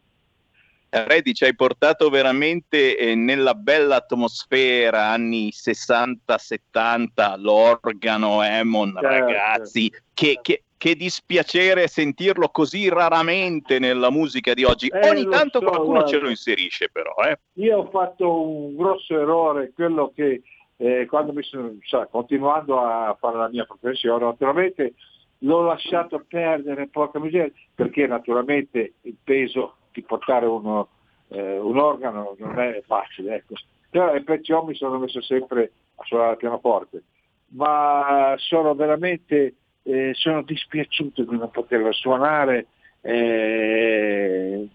Reddy 0.89 1.33
ci 1.33 1.43
hai 1.43 1.55
portato 1.55 2.09
veramente 2.09 2.97
eh, 2.97 3.13
nella 3.13 3.53
bella 3.53 3.97
atmosfera 3.97 5.07
anni 5.09 5.49
60-70, 5.49 7.39
l'organo, 7.39 8.41
Emon, 8.41 8.93
Certo. 8.93 9.07
ragazzi, 9.07 9.91
che, 10.13 10.39
che- 10.41 10.63
che 10.79 10.95
dispiacere 10.95 11.89
sentirlo 11.89 12.47
così 12.47 12.87
raramente 12.87 13.79
nella 13.79 14.09
musica 14.09 14.53
di 14.53 14.63
oggi. 14.63 14.87
Eh, 14.87 15.09
Ogni 15.09 15.27
tanto 15.27 15.59
so, 15.59 15.65
qualcuno 15.65 15.99
ce 15.99 16.11
guarda. 16.11 16.23
lo 16.23 16.29
inserisce 16.29 16.89
però, 16.89 17.13
eh. 17.29 17.37
Io 17.55 17.79
ho 17.79 17.89
fatto 17.89 18.41
un 18.41 18.77
grosso 18.77 19.19
errore, 19.19 19.73
quello 19.75 20.13
che 20.15 20.41
eh, 20.77 21.05
quando 21.05 21.33
mi 21.33 21.43
sono, 21.43 21.75
sa, 21.81 22.07
continuando 22.07 22.79
a 22.79 23.13
fare 23.19 23.37
la 23.37 23.49
mia 23.49 23.65
professione, 23.65 24.23
naturalmente 24.23 24.93
l'ho 25.39 25.63
lasciato 25.63 26.23
perdere, 26.25 26.87
porca 26.87 27.19
miseria, 27.19 27.51
perché 27.75 28.07
naturalmente 28.07 28.93
il 29.01 29.17
peso 29.21 29.75
di 29.91 30.01
portare 30.01 30.45
uno, 30.45 30.87
eh, 31.27 31.59
un 31.59 31.77
organo 31.77 32.35
non 32.37 32.57
è 32.57 32.81
facile, 32.87 33.35
ecco. 33.35 33.55
Però, 33.89 34.13
e 34.13 34.23
perciò 34.23 34.63
mi 34.63 34.75
sono 34.75 34.97
messo 34.97 35.21
sempre 35.21 35.73
a 35.95 36.03
suonare 36.05 36.31
il 36.31 36.37
pianoforte. 36.37 37.03
Ma 37.51 38.35
sono 38.37 38.73
veramente 38.75 39.55
eh, 39.89 40.13
sono 40.13 40.43
dispiaciuto 40.43 41.23
di 41.23 41.35
non 41.35 41.49
poterlo 41.49 41.91
suonare. 41.91 42.67
Eh, 43.01 44.67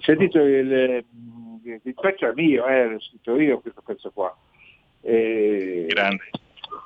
sentito 0.00 0.40
il, 0.40 1.04
il 1.62 1.94
pezzo 1.94 2.26
è 2.26 2.32
mio, 2.34 2.66
eh, 2.66 2.88
l'ho 2.88 3.00
scritto 3.00 3.38
io 3.38 3.60
questo 3.60 3.82
pezzo 3.82 4.10
qua. 4.10 4.34
Eh, 5.02 5.84
Grande. 5.88 6.30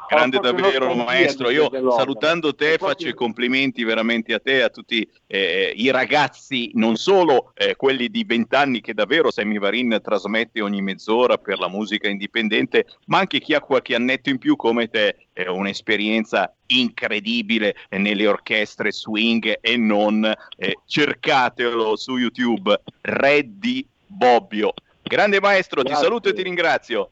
Grande 0.09 0.39
davvero 0.39 0.95
maestro, 0.95 1.51
io 1.51 1.70
salutando 1.95 2.55
te 2.55 2.78
faccio 2.78 3.09
i 3.09 3.14
complimenti 3.14 3.84
veramente 3.84 4.32
a 4.32 4.41
te 4.41 4.62
a 4.62 4.70
tutti 4.70 5.07
eh, 5.26 5.72
i 5.76 5.91
ragazzi, 5.91 6.70
non 6.74 6.97
solo 6.97 7.53
eh, 7.55 7.76
quelli 7.76 8.09
di 8.09 8.24
vent'anni 8.24 8.80
che 8.80 8.95
davvero 8.95 9.30
Sammy 9.30 9.59
Varin 9.59 10.01
trasmette 10.03 10.62
ogni 10.62 10.80
mezz'ora 10.80 11.36
per 11.36 11.59
la 11.59 11.68
musica 11.68 12.09
indipendente, 12.09 12.86
ma 13.07 13.18
anche 13.18 13.39
chi 13.39 13.53
ha 13.53 13.61
qualche 13.61 13.95
annetto 13.95 14.30
in 14.30 14.39
più 14.39 14.57
come 14.57 14.89
te, 14.89 15.26
è 15.34 15.47
un'esperienza 15.47 16.55
incredibile 16.68 17.74
eh, 17.91 17.99
nelle 17.99 18.26
orchestre 18.26 18.91
swing 18.91 19.59
e 19.61 19.76
non, 19.76 20.24
eh, 20.57 20.78
cercatelo 20.86 21.97
su 21.97 22.16
YouTube, 22.16 22.80
Reddy 23.03 23.86
Bobbio. 24.07 24.72
Grande 25.03 25.39
maestro, 25.39 25.82
ti 25.82 25.89
Grazie. 25.89 26.05
saluto 26.05 26.28
e 26.30 26.32
ti 26.32 26.43
ringrazio. 26.43 27.11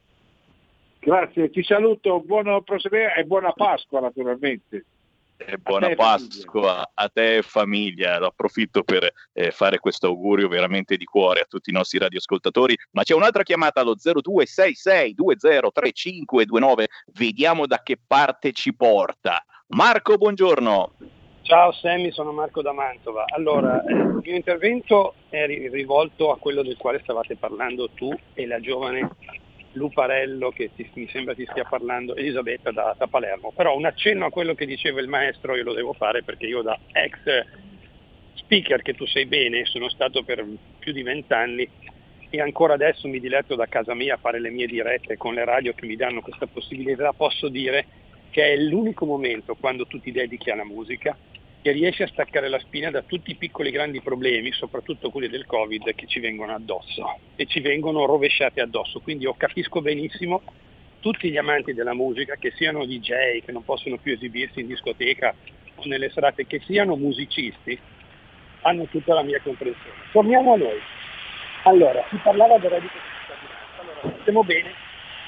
Grazie, 1.07 1.49
ti 1.51 1.63
saluto, 1.63 2.19
buon 2.19 2.61
proseguire 2.65 3.15
e 3.15 3.23
buona 3.23 3.53
Pasqua 3.53 4.01
naturalmente. 4.01 4.83
E 5.37 5.57
buona 5.57 5.87
te, 5.87 5.95
Pasqua 5.95 6.91
a 6.93 7.07
te 7.07 7.37
e 7.37 7.41
famiglia. 7.43 8.17
Approfitto 8.17 8.83
per 8.83 9.09
eh, 9.31 9.51
fare 9.51 9.79
questo 9.79 10.07
augurio 10.07 10.49
veramente 10.49 10.97
di 10.97 11.05
cuore 11.05 11.39
a 11.39 11.45
tutti 11.47 11.69
i 11.69 11.73
nostri 11.73 11.99
radioascoltatori. 11.99 12.77
Ma 12.91 13.03
c'è 13.03 13.13
un'altra 13.13 13.43
chiamata 13.43 13.79
allo 13.79 13.95
0266203529. 13.95 16.83
Vediamo 17.13 17.67
da 17.67 17.79
che 17.81 17.97
parte 18.05 18.51
ci 18.51 18.75
porta. 18.75 19.41
Marco, 19.67 20.17
buongiorno. 20.17 20.91
Ciao 21.43 21.71
Sammy, 21.71 22.11
sono 22.11 22.33
Marco 22.33 22.61
da 22.61 22.73
Mantova. 22.73 23.23
Allora, 23.33 23.81
eh, 23.81 23.93
il 23.93 24.19
mio 24.21 24.35
intervento 24.35 25.13
è 25.29 25.45
ri- 25.45 25.69
rivolto 25.69 26.33
a 26.33 26.37
quello 26.37 26.63
del 26.63 26.75
quale 26.75 26.99
stavate 27.01 27.37
parlando 27.37 27.89
tu 27.91 28.13
e 28.33 28.45
la 28.45 28.59
giovane 28.59 29.09
Luparello 29.77 30.49
che 30.49 30.71
ti- 30.75 30.89
mi 30.95 31.07
sembra 31.07 31.33
ti 31.33 31.45
stia 31.49 31.63
parlando, 31.63 32.15
Elisabetta 32.15 32.71
da, 32.71 32.95
da 32.97 33.07
Palermo. 33.07 33.53
Però 33.55 33.75
un 33.75 33.85
accenno 33.85 34.25
a 34.25 34.29
quello 34.29 34.53
che 34.53 34.65
diceva 34.65 34.99
il 34.99 35.07
maestro 35.07 35.55
io 35.55 35.63
lo 35.63 35.73
devo 35.73 35.93
fare 35.93 36.23
perché 36.23 36.45
io 36.45 36.61
da 36.61 36.77
ex 36.91 37.45
speaker 38.33 38.81
che 38.81 38.93
tu 38.93 39.05
sai 39.05 39.25
bene, 39.25 39.65
sono 39.65 39.89
stato 39.89 40.23
per 40.23 40.45
più 40.79 40.91
di 40.93 41.03
vent'anni 41.03 41.69
e 42.29 42.41
ancora 42.41 42.73
adesso 42.73 43.07
mi 43.07 43.19
diletto 43.19 43.55
da 43.55 43.67
casa 43.67 43.93
mia 43.93 44.15
a 44.15 44.19
fare 44.21 44.39
le 44.39 44.49
mie 44.49 44.67
dirette 44.67 45.17
con 45.17 45.33
le 45.33 45.45
radio 45.45 45.73
che 45.73 45.85
mi 45.85 45.95
danno 45.95 46.21
questa 46.21 46.47
possibilità, 46.47 47.13
posso 47.13 47.47
dire 47.49 47.87
che 48.29 48.53
è 48.53 48.57
l'unico 48.57 49.05
momento 49.05 49.55
quando 49.55 49.85
tu 49.85 49.99
ti 49.99 50.11
dedichi 50.11 50.49
alla 50.49 50.65
musica 50.65 51.17
che 51.67 51.73
riesci 51.73 52.01
a 52.01 52.07
staccare 52.07 52.47
la 52.47 52.59
spina 52.59 52.89
da 52.89 53.01
tutti 53.01 53.31
i 53.31 53.35
piccoli 53.35 53.71
grandi 53.71 53.99
problemi, 53.99 54.53
soprattutto 54.53 55.09
quelli 55.09 55.27
del 55.27 55.45
Covid, 55.45 55.95
che 55.95 56.07
ci 56.07 56.21
vengono 56.21 56.53
addosso 56.53 57.19
e 57.35 57.45
ci 57.45 57.59
vengono 57.59 58.05
rovesciati 58.05 58.61
addosso. 58.61 59.01
Quindi 59.01 59.25
io 59.25 59.33
capisco 59.33 59.81
benissimo 59.81 60.43
tutti 61.01 61.29
gli 61.29 61.35
amanti 61.35 61.73
della 61.73 61.93
musica, 61.93 62.35
che 62.35 62.53
siano 62.55 62.85
DJ, 62.85 63.43
che 63.43 63.51
non 63.51 63.65
possono 63.65 63.97
più 63.97 64.13
esibirsi 64.13 64.61
in 64.61 64.67
discoteca 64.67 65.35
o 65.75 65.81
nelle 65.87 66.09
serate, 66.09 66.47
che 66.47 66.61
siano 66.65 66.95
musicisti, 66.95 67.77
hanno 68.61 68.85
tutta 68.85 69.13
la 69.13 69.23
mia 69.23 69.41
comprensione. 69.41 69.97
Torniamo 70.13 70.53
a 70.53 70.57
noi. 70.57 70.79
Allora, 71.63 72.01
si 72.09 72.15
parlava 72.23 72.57
del 72.59 72.69
reddito 72.69 72.93
di 72.93 73.81
allora 73.81 74.15
sappiamo 74.15 74.43
bene 74.45 74.71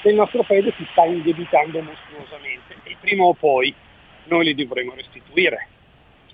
che 0.01 0.07
il 0.07 0.15
nostro 0.15 0.43
paese 0.43 0.73
si 0.77 0.87
sta 0.91 1.03
indebitando 1.03 1.81
mostruosamente 1.81 2.75
e 2.83 2.95
prima 3.01 3.25
o 3.25 3.33
poi 3.33 3.75
noi 4.27 4.45
li 4.45 4.55
dovremo 4.55 4.93
restituire. 4.95 5.67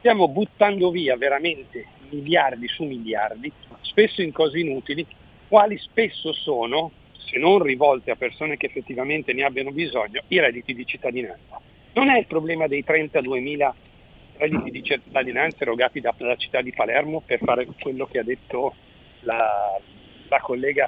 Stiamo 0.05 0.27
buttando 0.27 0.91
via 0.91 1.17
veramente 1.17 1.83
miliardi 2.11 2.67
su 2.67 2.83
miliardi, 2.83 3.51
spesso 3.81 4.21
in 4.21 4.31
cose 4.31 4.59
inutili, 4.59 5.03
quali 5.47 5.79
spesso 5.79 6.31
sono, 6.31 6.91
se 7.17 7.39
non 7.39 7.63
rivolte 7.63 8.11
a 8.11 8.15
persone 8.15 8.55
che 8.55 8.67
effettivamente 8.67 9.33
ne 9.33 9.43
abbiano 9.43 9.71
bisogno, 9.71 10.21
i 10.27 10.39
redditi 10.39 10.75
di 10.75 10.85
cittadinanza. 10.85 11.59
Non 11.93 12.11
è 12.11 12.19
il 12.19 12.27
problema 12.27 12.67
dei 12.67 12.83
32.000 12.87 13.73
redditi 14.37 14.69
di 14.69 14.83
cittadinanza 14.83 15.57
erogati 15.61 15.99
da- 16.01 16.13
dalla 16.15 16.35
città 16.35 16.61
di 16.61 16.71
Palermo 16.71 17.23
per 17.25 17.39
fare 17.39 17.65
quello 17.65 18.05
che 18.05 18.19
ha 18.19 18.23
detto 18.23 18.75
la, 19.21 19.81
la 20.27 20.39
collega 20.41 20.87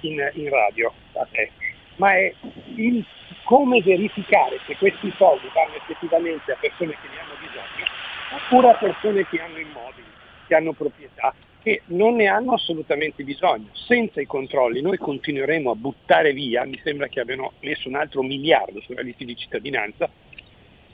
in, 0.00 0.30
in 0.34 0.50
radio 0.50 0.92
a 1.14 1.26
te, 1.32 1.52
ma 1.96 2.18
è 2.18 2.30
il 2.74 3.02
come 3.44 3.80
verificare 3.80 4.60
se 4.66 4.76
questi 4.76 5.10
soldi 5.16 5.48
vanno 5.54 5.74
effettivamente 5.76 6.52
a 6.52 6.56
persone 6.60 6.92
che 7.00 7.08
ne 7.08 7.18
hanno 7.18 7.34
bisogno 7.40 8.11
oppure 8.34 8.70
a 8.70 8.74
persone 8.74 9.26
che 9.28 9.40
hanno 9.40 9.58
immobili, 9.58 10.06
che 10.46 10.54
hanno 10.54 10.72
proprietà, 10.72 11.34
che 11.62 11.82
non 11.86 12.16
ne 12.16 12.26
hanno 12.26 12.52
assolutamente 12.54 13.22
bisogno. 13.22 13.68
Senza 13.72 14.20
i 14.20 14.26
controlli 14.26 14.80
noi 14.80 14.98
continueremo 14.98 15.70
a 15.70 15.74
buttare 15.74 16.32
via, 16.32 16.64
mi 16.64 16.80
sembra 16.82 17.06
che 17.08 17.20
abbiano 17.20 17.52
messo 17.60 17.88
un 17.88 17.94
altro 17.94 18.22
miliardo 18.22 18.80
sui 18.80 18.96
redditi 18.96 19.24
di 19.24 19.36
cittadinanza, 19.36 20.10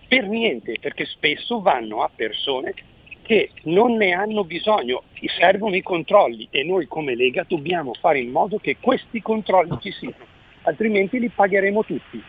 per 0.06 0.26
niente, 0.26 0.76
perché 0.80 1.04
spesso 1.04 1.60
vanno 1.60 2.02
a 2.02 2.10
persone 2.14 2.74
che 3.22 3.50
non 3.64 3.96
ne 3.96 4.12
hanno 4.12 4.42
bisogno, 4.44 5.02
servono 5.38 5.76
i 5.76 5.82
controlli 5.82 6.48
e 6.50 6.64
noi 6.64 6.86
come 6.86 7.14
Lega 7.14 7.44
dobbiamo 7.46 7.92
fare 7.92 8.20
in 8.20 8.30
modo 8.30 8.56
che 8.56 8.78
questi 8.80 9.20
controlli 9.20 9.76
ci 9.80 9.92
siano, 9.92 10.24
altrimenti 10.62 11.18
li 11.18 11.28
pagheremo 11.28 11.84
tutti. 11.84 12.22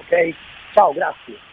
Ok? 0.00 0.34
Ciao, 0.72 0.92
grazie. 0.92 1.47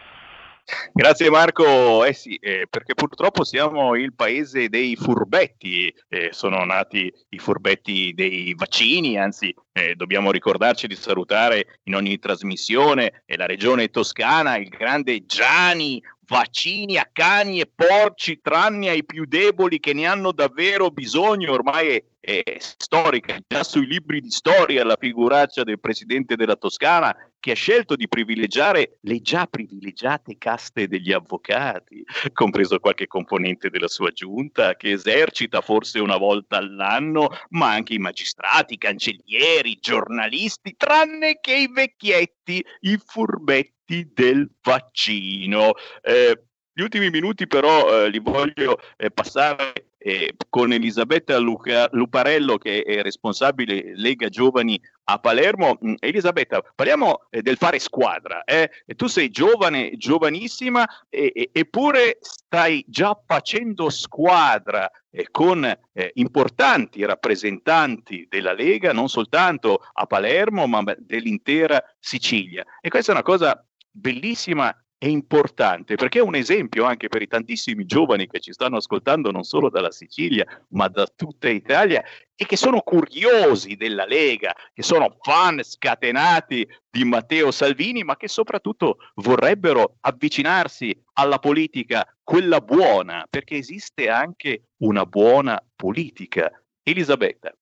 Grazie 0.92 1.30
Marco, 1.30 2.04
eh 2.04 2.12
sì, 2.12 2.34
eh, 2.36 2.66
perché 2.68 2.94
purtroppo 2.94 3.44
siamo 3.44 3.94
il 3.94 4.14
paese 4.14 4.68
dei 4.68 4.96
furbetti, 4.96 5.94
eh, 6.08 6.30
sono 6.32 6.64
nati 6.64 7.12
i 7.28 7.38
furbetti 7.38 8.12
dei 8.14 8.52
vaccini, 8.56 9.16
anzi 9.16 9.54
eh, 9.72 9.94
dobbiamo 9.94 10.32
ricordarci 10.32 10.88
di 10.88 10.96
salutare 10.96 11.78
in 11.84 11.94
ogni 11.94 12.18
trasmissione 12.18 13.22
eh, 13.26 13.36
la 13.36 13.46
regione 13.46 13.90
toscana, 13.90 14.56
il 14.56 14.68
grande 14.68 15.24
Gianni, 15.24 16.02
vaccini 16.26 16.96
a 16.96 17.08
cani 17.12 17.60
e 17.60 17.70
porci, 17.72 18.40
tranne 18.40 18.88
ai 18.88 19.04
più 19.04 19.24
deboli 19.26 19.80
che 19.80 19.92
ne 19.92 20.06
hanno 20.06 20.32
davvero 20.32 20.90
bisogno, 20.90 21.52
ormai 21.52 21.88
è, 21.88 22.04
è 22.20 22.56
storica, 22.58 23.38
già 23.46 23.62
sui 23.62 23.86
libri 23.86 24.20
di 24.20 24.30
storia 24.30 24.84
la 24.84 24.96
figuraccia 24.98 25.62
del 25.62 25.80
presidente 25.80 26.36
della 26.36 26.56
Toscana 26.56 27.16
che 27.38 27.52
ha 27.52 27.54
scelto 27.54 27.94
di 27.94 28.08
privilegiare 28.08 28.98
le 29.02 29.20
già 29.20 29.46
privilegiate 29.46 30.36
caste 30.36 30.88
degli 30.88 31.12
avvocati, 31.12 32.04
compreso 32.32 32.80
qualche 32.80 33.06
componente 33.06 33.70
della 33.70 33.86
sua 33.86 34.10
giunta 34.10 34.74
che 34.74 34.90
esercita 34.90 35.60
forse 35.60 36.00
una 36.00 36.16
volta 36.16 36.56
all'anno, 36.56 37.28
ma 37.50 37.70
anche 37.70 37.94
i 37.94 37.98
magistrati, 37.98 38.74
i 38.74 38.78
cancellieri, 38.78 39.70
i 39.70 39.78
giornalisti, 39.80 40.74
tranne 40.76 41.38
che 41.40 41.54
i 41.54 41.70
vecchietti, 41.72 42.64
i 42.80 42.98
furbetti 43.04 43.75
del 43.86 44.50
vaccino. 44.62 45.72
Eh, 46.02 46.42
gli 46.72 46.82
ultimi 46.82 47.08
minuti 47.10 47.46
però 47.46 48.04
eh, 48.04 48.10
li 48.10 48.18
voglio 48.18 48.78
eh, 48.96 49.10
passare 49.10 49.86
eh, 49.96 50.34
con 50.50 50.72
Elisabetta 50.72 51.38
Luca- 51.38 51.88
Luparello 51.92 52.58
che 52.58 52.82
è 52.82 53.02
responsabile 53.02 53.92
Lega 53.94 54.28
Giovani 54.28 54.78
a 55.04 55.18
Palermo. 55.18 55.78
Mm, 55.84 55.94
Elisabetta, 55.98 56.62
parliamo 56.74 57.28
eh, 57.30 57.40
del 57.40 57.56
fare 57.56 57.78
squadra. 57.78 58.44
eh. 58.44 58.70
Tu 58.94 59.06
sei 59.06 59.30
giovane, 59.30 59.96
giovanissima, 59.96 60.86
eppure 61.08 62.18
stai 62.20 62.84
già 62.86 63.18
facendo 63.26 63.88
squadra 63.88 64.90
eh, 65.10 65.28
con 65.30 65.64
eh, 65.64 66.10
importanti 66.14 67.04
rappresentanti 67.04 68.26
della 68.28 68.52
Lega, 68.52 68.92
non 68.92 69.08
soltanto 69.08 69.80
a 69.94 70.04
Palermo, 70.06 70.66
ma 70.66 70.82
dell'intera 70.98 71.82
Sicilia. 71.98 72.64
E 72.80 72.90
questa 72.90 73.12
è 73.12 73.14
una 73.14 73.24
cosa 73.24 73.66
bellissima 73.96 74.74
è 74.98 75.06
importante 75.06 75.94
perché 75.94 76.18
è 76.18 76.22
un 76.22 76.34
esempio 76.34 76.84
anche 76.84 77.08
per 77.08 77.20
i 77.20 77.26
tantissimi 77.26 77.84
giovani 77.84 78.26
che 78.26 78.40
ci 78.40 78.52
stanno 78.52 78.78
ascoltando 78.78 79.30
non 79.30 79.42
solo 79.42 79.68
dalla 79.68 79.90
Sicilia 79.90 80.44
ma 80.68 80.88
da 80.88 81.06
tutta 81.14 81.50
Italia 81.50 82.02
e 82.34 82.46
che 82.46 82.56
sono 82.56 82.80
curiosi 82.80 83.76
della 83.76 84.04
Lega, 84.04 84.54
che 84.72 84.82
sono 84.82 85.16
fan 85.20 85.62
scatenati 85.62 86.66
di 86.90 87.04
Matteo 87.04 87.50
Salvini 87.50 88.04
ma 88.04 88.16
che 88.16 88.28
soprattutto 88.28 88.98
vorrebbero 89.16 89.96
avvicinarsi 90.00 90.98
alla 91.14 91.38
politica, 91.38 92.06
quella 92.22 92.60
buona, 92.60 93.26
perché 93.28 93.56
esiste 93.56 94.08
anche 94.10 94.68
una 94.78 95.06
buona 95.06 95.62
politica. 95.74 96.50
Elisabetta. 96.82 97.56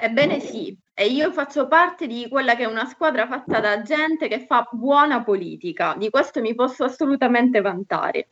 Ebbene 0.00 0.38
sì, 0.38 0.78
e 0.94 1.06
io 1.06 1.32
faccio 1.32 1.66
parte 1.66 2.06
di 2.06 2.28
quella 2.28 2.54
che 2.54 2.62
è 2.62 2.66
una 2.66 2.86
squadra 2.86 3.26
fatta 3.26 3.58
da 3.58 3.82
gente 3.82 4.28
che 4.28 4.46
fa 4.46 4.68
buona 4.70 5.24
politica, 5.24 5.96
di 5.98 6.08
questo 6.08 6.40
mi 6.40 6.54
posso 6.54 6.84
assolutamente 6.84 7.60
vantare. 7.60 8.28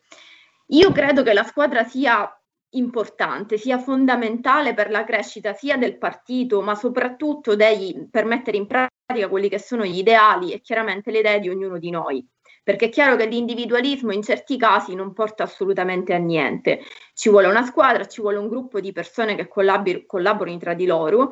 Io 0.68 0.92
credo 0.92 1.24
che 1.24 1.32
la 1.32 1.42
squadra 1.42 1.82
sia 1.82 2.30
importante, 2.70 3.58
sia 3.58 3.78
fondamentale 3.78 4.74
per 4.74 4.90
la 4.90 5.02
crescita 5.02 5.54
sia 5.54 5.76
del 5.76 5.98
partito, 5.98 6.62
ma 6.62 6.76
soprattutto 6.76 7.56
dei, 7.56 8.06
per 8.08 8.26
mettere 8.26 8.58
in 8.58 8.66
pratica 8.68 9.28
quelli 9.28 9.48
che 9.48 9.58
sono 9.58 9.84
gli 9.84 9.98
ideali 9.98 10.52
e 10.52 10.60
chiaramente 10.60 11.10
le 11.10 11.18
idee 11.18 11.40
di 11.40 11.48
ognuno 11.48 11.78
di 11.78 11.90
noi 11.90 12.24
perché 12.66 12.86
è 12.86 12.88
chiaro 12.88 13.14
che 13.14 13.26
l'individualismo 13.26 14.12
in 14.12 14.24
certi 14.24 14.56
casi 14.56 14.96
non 14.96 15.12
porta 15.12 15.44
assolutamente 15.44 16.12
a 16.12 16.18
niente. 16.18 16.80
Ci 17.14 17.28
vuole 17.28 17.46
una 17.46 17.64
squadra, 17.64 18.06
ci 18.08 18.20
vuole 18.20 18.38
un 18.38 18.48
gruppo 18.48 18.80
di 18.80 18.90
persone 18.90 19.36
che 19.36 19.46
collabor- 19.46 20.04
collaborino 20.04 20.58
tra 20.58 20.74
di 20.74 20.84
loro 20.84 21.30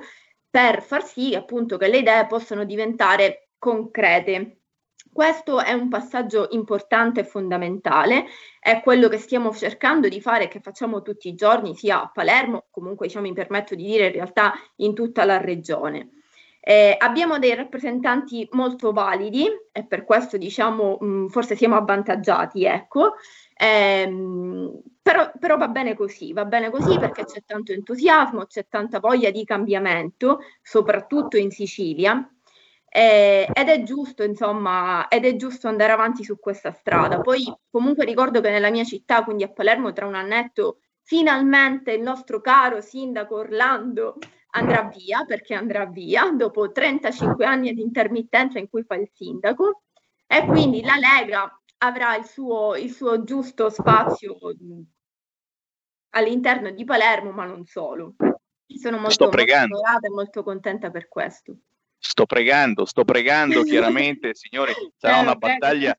per 0.54 0.82
far 0.82 1.04
sì 1.04 1.34
appunto 1.34 1.76
che 1.76 1.88
le 1.88 1.98
idee 1.98 2.28
possano 2.28 2.62
diventare 2.62 3.48
concrete. 3.58 4.60
Questo 5.12 5.60
è 5.60 5.72
un 5.72 5.88
passaggio 5.88 6.46
importante 6.52 7.20
e 7.20 7.24
fondamentale, 7.24 8.26
è 8.60 8.80
quello 8.80 9.08
che 9.08 9.18
stiamo 9.18 9.52
cercando 9.52 10.06
di 10.08 10.20
fare 10.20 10.44
e 10.44 10.48
che 10.48 10.60
facciamo 10.60 11.02
tutti 11.02 11.26
i 11.26 11.34
giorni, 11.34 11.74
sia 11.74 12.02
a 12.02 12.08
Palermo, 12.08 12.66
comunque 12.70 13.08
diciamo, 13.08 13.26
mi 13.26 13.32
permetto 13.32 13.74
di 13.74 13.82
dire 13.82 14.06
in 14.06 14.12
realtà 14.12 14.52
in 14.76 14.94
tutta 14.94 15.24
la 15.24 15.38
regione. 15.38 16.10
Eh, 16.60 16.94
abbiamo 17.00 17.40
dei 17.40 17.56
rappresentanti 17.56 18.48
molto 18.52 18.92
validi 18.92 19.46
e 19.72 19.84
per 19.84 20.04
questo 20.04 20.38
diciamo 20.38 20.98
mh, 21.00 21.26
forse 21.30 21.56
siamo 21.56 21.74
avvantaggiati, 21.74 22.64
ecco. 22.64 23.16
Eh, 23.56 24.10
però, 25.00 25.30
però, 25.38 25.56
va 25.56 25.68
bene 25.68 25.94
così, 25.94 26.32
va 26.32 26.44
bene 26.44 26.70
così 26.70 26.98
perché 26.98 27.24
c'è 27.24 27.44
tanto 27.44 27.72
entusiasmo, 27.72 28.46
c'è 28.46 28.66
tanta 28.68 28.98
voglia 28.98 29.30
di 29.30 29.44
cambiamento, 29.44 30.40
soprattutto 30.62 31.36
in 31.36 31.50
Sicilia. 31.50 32.28
Eh, 32.88 33.48
ed 33.52 33.68
è 33.68 33.82
giusto, 33.82 34.22
insomma, 34.22 35.08
ed 35.08 35.24
è 35.24 35.36
giusto 35.36 35.68
andare 35.68 35.92
avanti 35.92 36.24
su 36.24 36.38
questa 36.38 36.72
strada. 36.72 37.20
Poi 37.20 37.44
comunque 37.70 38.04
ricordo 38.04 38.40
che 38.40 38.50
nella 38.50 38.70
mia 38.70 38.84
città, 38.84 39.24
quindi 39.24 39.42
a 39.42 39.48
Palermo, 39.48 39.92
tra 39.92 40.06
un 40.06 40.14
annetto, 40.14 40.78
finalmente 41.02 41.92
il 41.92 42.02
nostro 42.02 42.40
caro 42.40 42.80
sindaco 42.80 43.36
Orlando 43.36 44.18
andrà 44.50 44.84
via 44.94 45.24
perché 45.24 45.54
andrà 45.54 45.86
via 45.86 46.30
dopo 46.30 46.70
35 46.70 47.44
anni 47.44 47.72
di 47.74 47.82
intermittenza 47.82 48.58
in 48.58 48.68
cui 48.68 48.84
fa 48.84 48.94
il 48.94 49.10
sindaco 49.12 49.82
e 50.26 50.46
quindi 50.46 50.82
la 50.82 50.96
Lega 50.96 51.60
avrà 51.78 52.16
il 52.16 52.24
suo, 52.24 52.76
il 52.76 52.90
suo 52.92 53.24
giusto 53.24 53.70
spazio 53.70 54.36
all'interno 56.10 56.70
di 56.70 56.84
Palermo, 56.84 57.30
ma 57.32 57.44
non 57.44 57.64
solo. 57.64 58.14
Sono 58.66 58.98
molto, 58.98 59.24
molto 59.24 59.42
e 59.42 60.10
molto 60.10 60.42
contenta 60.42 60.90
per 60.90 61.08
questo. 61.08 61.56
Sto 61.98 62.26
pregando, 62.26 62.84
sto 62.84 63.04
pregando 63.04 63.62
chiaramente, 63.64 64.34
signori, 64.34 64.72
sarà 64.96 65.18
una 65.18 65.36
battaglia 65.36 65.96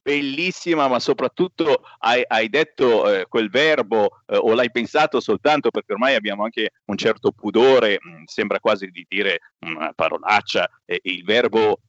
bellissima, 0.00 0.88
ma 0.88 0.98
soprattutto 0.98 1.82
hai, 1.98 2.24
hai 2.26 2.48
detto 2.48 3.12
eh, 3.12 3.26
quel 3.26 3.50
verbo 3.50 4.22
eh, 4.26 4.36
o 4.36 4.54
l'hai 4.54 4.70
pensato 4.70 5.20
soltanto 5.20 5.70
perché 5.70 5.92
ormai 5.92 6.14
abbiamo 6.14 6.44
anche 6.44 6.70
un 6.86 6.96
certo 6.96 7.30
pudore, 7.30 7.98
mh, 8.00 8.10
mm, 8.10 8.22
sembra 8.24 8.58
quasi 8.58 8.86
di 8.86 9.04
dire 9.06 9.40
una 9.60 9.92
parolaccia, 9.94 10.68
eh, 10.86 11.00
il 11.02 11.24
verbo 11.24 11.80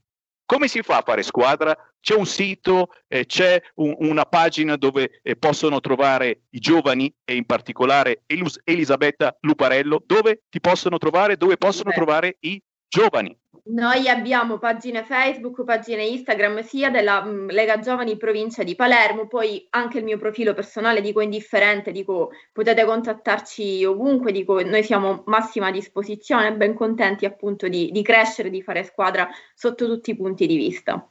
come 0.45 0.67
si 0.67 0.83
fa 0.83 0.97
a 0.97 1.03
fare 1.03 1.23
squadra? 1.23 1.75
C'è 1.99 2.13
un 2.13 2.27
sito, 2.27 2.89
eh, 3.07 3.25
c'è 3.25 3.59
un, 3.75 3.95
una 4.01 4.25
pagina 4.25 4.75
dove 4.75 5.19
eh, 5.23 5.35
possono 5.35 5.79
trovare 5.79 6.41
i 6.51 6.59
giovani 6.59 7.11
e 7.25 7.33
in 7.33 7.45
particolare 7.45 8.21
Elus- 8.27 8.61
Elisabetta 8.63 9.35
Luparello, 9.39 10.03
dove 10.05 10.43
ti 10.47 10.59
possono 10.59 10.99
trovare, 10.99 11.35
dove 11.35 11.57
possono 11.57 11.89
trovare 11.89 12.37
i 12.41 12.61
giovani. 12.93 13.35
Noi 13.65 14.07
abbiamo 14.09 14.59
pagine 14.59 15.03
Facebook, 15.03 15.63
pagine 15.63 16.03
Instagram 16.05 16.61
sia 16.63 16.91
della 16.91 17.23
mh, 17.23 17.29
mm, 17.29 17.49
Lega 17.49 17.79
Giovani 17.79 18.17
provincia 18.17 18.61
di 18.61 18.75
Palermo, 18.75 19.25
poi 19.27 19.65
anche 19.71 19.99
il 19.99 20.03
mio 20.03 20.17
profilo 20.17 20.53
personale, 20.53 21.01
dico 21.01 21.21
indifferente, 21.21 21.91
dico 21.91 22.31
potete 22.51 22.85
contattarci 22.85 23.83
ovunque, 23.85 24.31
dico 24.31 24.61
noi 24.61 24.83
siamo 24.83 25.23
massima 25.25 25.71
disposizione, 25.71 26.53
ben 26.53 26.75
contenti 26.75 27.25
appunto 27.25 27.67
di, 27.67 27.89
di 27.91 28.03
crescere, 28.03 28.49
di 28.49 28.61
fare 28.61 28.83
squadra 28.83 29.27
sotto 29.55 29.87
tutti 29.87 30.11
i 30.11 30.17
punti 30.17 30.45
di 30.45 30.57
vista. 30.57 31.07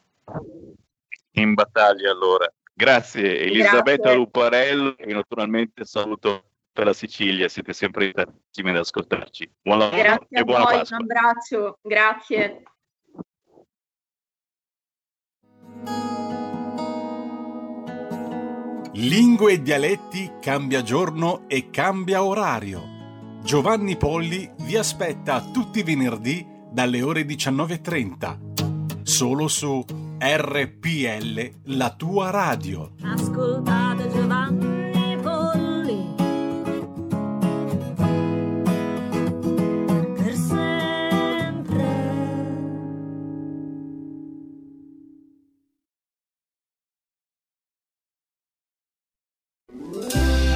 In 1.33 1.55
battaglia 1.55 2.13
allora. 2.13 2.53
Grazie 2.75 3.41
Elisabetta 3.41 4.03
Grazie. 4.03 4.17
Luparello 4.17 4.97
e 4.97 5.13
naturalmente 5.13 5.85
saluto 5.85 6.45
per 6.73 6.87
la 6.87 6.93
Sicilia, 6.93 7.49
siete 7.49 7.73
sempre 7.73 8.13
tantissimi 8.13 8.71
ad 8.71 8.77
ascoltarci. 8.77 9.51
Buon 9.63 9.79
lavoro 9.79 10.03
grazie 10.03 10.39
e 10.39 10.45
buona 10.45 10.65
voi, 10.65 10.75
Pasqua. 10.79 10.97
Un 10.97 11.03
abbraccio, 11.03 11.79
grazie. 11.83 12.63
Lingue 18.95 19.53
e 19.53 19.63
dialetti 19.63 20.33
cambia 20.41 20.83
giorno 20.83 21.49
e 21.49 21.71
cambia 21.71 22.23
orario. 22.23 22.91
Giovanni 23.43 23.97
Polli 23.97 24.51
vi 24.61 24.77
aspetta 24.77 25.41
tutti 25.51 25.81
i 25.81 25.83
venerdì 25.83 26.47
dalle 26.71 27.03
ore 27.03 27.23
19.30. 27.23 29.03
Solo 29.03 29.49
su 29.49 29.85
RPL, 30.19 31.51
la 31.65 31.91
tua 31.95 32.31
radio. 32.31 32.93
Ascoltate 33.03 34.09
Giovanni. 34.11 34.72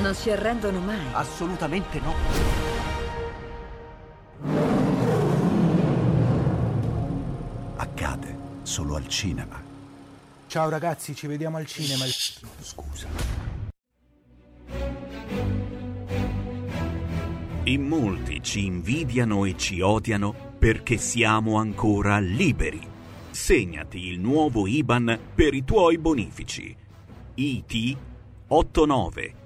Non 0.00 0.14
si 0.14 0.30
arrendono 0.30 0.80
mai. 0.80 0.98
Assolutamente 1.12 2.00
no. 2.00 2.14
Accade 7.76 8.36
solo 8.62 8.96
al 8.96 9.06
cinema. 9.06 9.60
Ciao 10.46 10.68
ragazzi, 10.68 11.14
ci 11.14 11.26
vediamo 11.26 11.58
al 11.58 11.66
cinema. 11.66 12.04
Scusa. 12.60 13.06
In 17.64 17.86
molti 17.86 18.42
ci 18.42 18.64
invidiano 18.64 19.44
e 19.44 19.56
ci 19.56 19.80
odiano 19.80 20.34
perché 20.58 20.96
siamo 20.96 21.58
ancora 21.58 22.18
liberi. 22.18 22.80
Segnati 23.30 24.06
il 24.06 24.18
nuovo 24.18 24.66
IBAN 24.66 25.18
per 25.34 25.54
i 25.54 25.64
tuoi 25.64 25.96
bonifici. 25.98 26.76
IT 27.34 27.96
89 28.48 29.41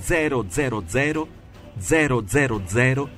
000 0.00 0.44
000 2.70 3.08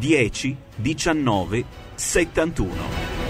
10 0.00 0.56
19 0.78 1.64
71. 1.96 3.23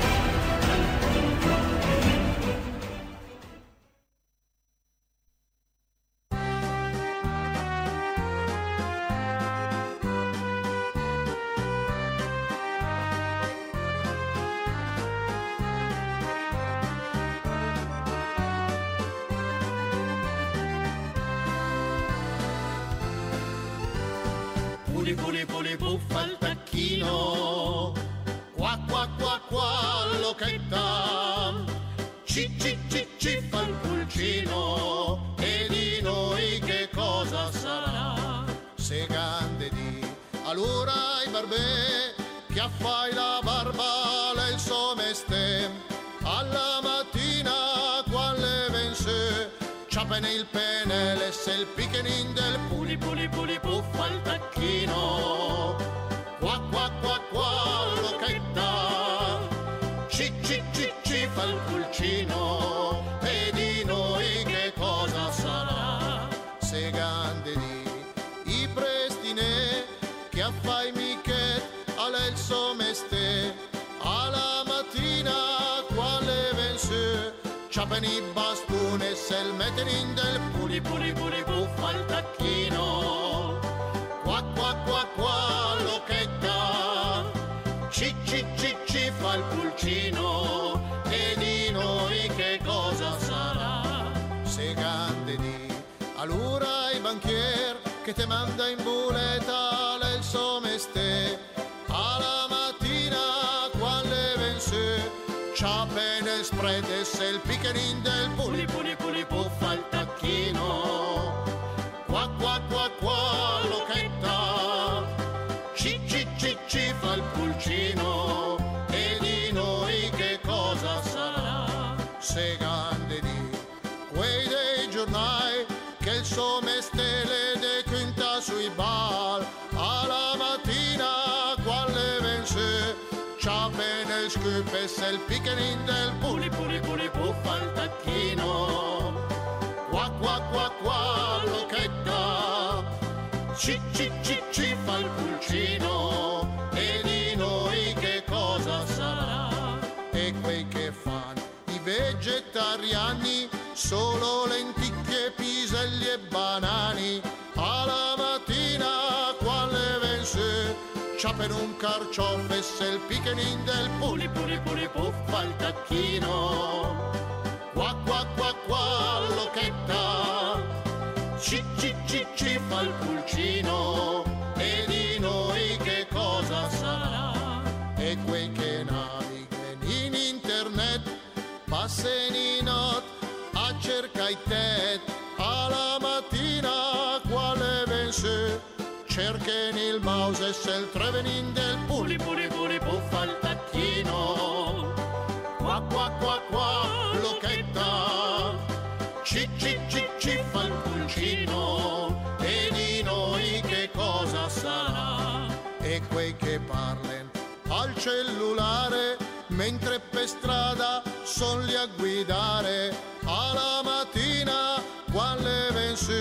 A 211.75 211.87
guidare 211.97 212.95
alla 213.25 213.83
mattina 213.83 214.83
quale 215.13 215.71
vensu. 215.73 216.13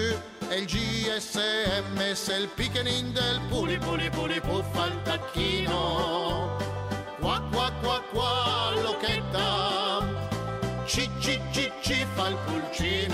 E 0.49 0.57
il 0.59 0.65
GSM 0.65 2.13
se 2.13 2.35
il 2.35 2.47
pickenin 2.47 3.11
del 3.11 3.39
puli 3.49 3.77
puli 3.77 4.09
puli 4.09 4.39
puffa 4.39 4.85
il 4.85 5.01
tacchino 5.03 6.55
qua 7.19 7.41
qua 7.51 7.71
qua 7.81 8.01
qua 8.11 8.71
l'occhetta 8.81 10.05
ci 10.85 11.09
ci 11.19 11.39
ci 11.51 11.71
ci 11.81 12.05
fa 12.13 12.27
il 12.27 12.37
pulcino 12.45 13.12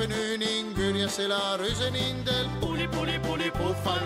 Ciapenun 0.00 0.40
in 0.40 0.72
guria 0.72 1.08
se 1.08 1.26
la 1.26 1.56
rusenin 1.56 2.24
del 2.24 2.48
puli 2.58 2.88
puli 2.88 3.18
puli 3.18 3.50
puffa 3.50 4.00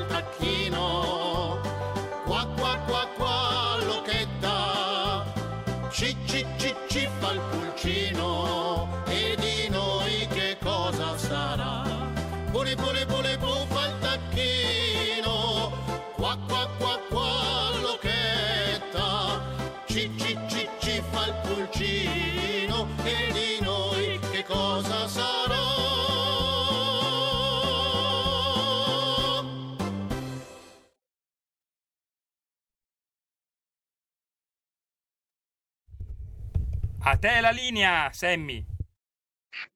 A 37.06 37.18
te 37.18 37.40
la 37.42 37.50
linea, 37.50 38.10
Sammy. 38.12 38.64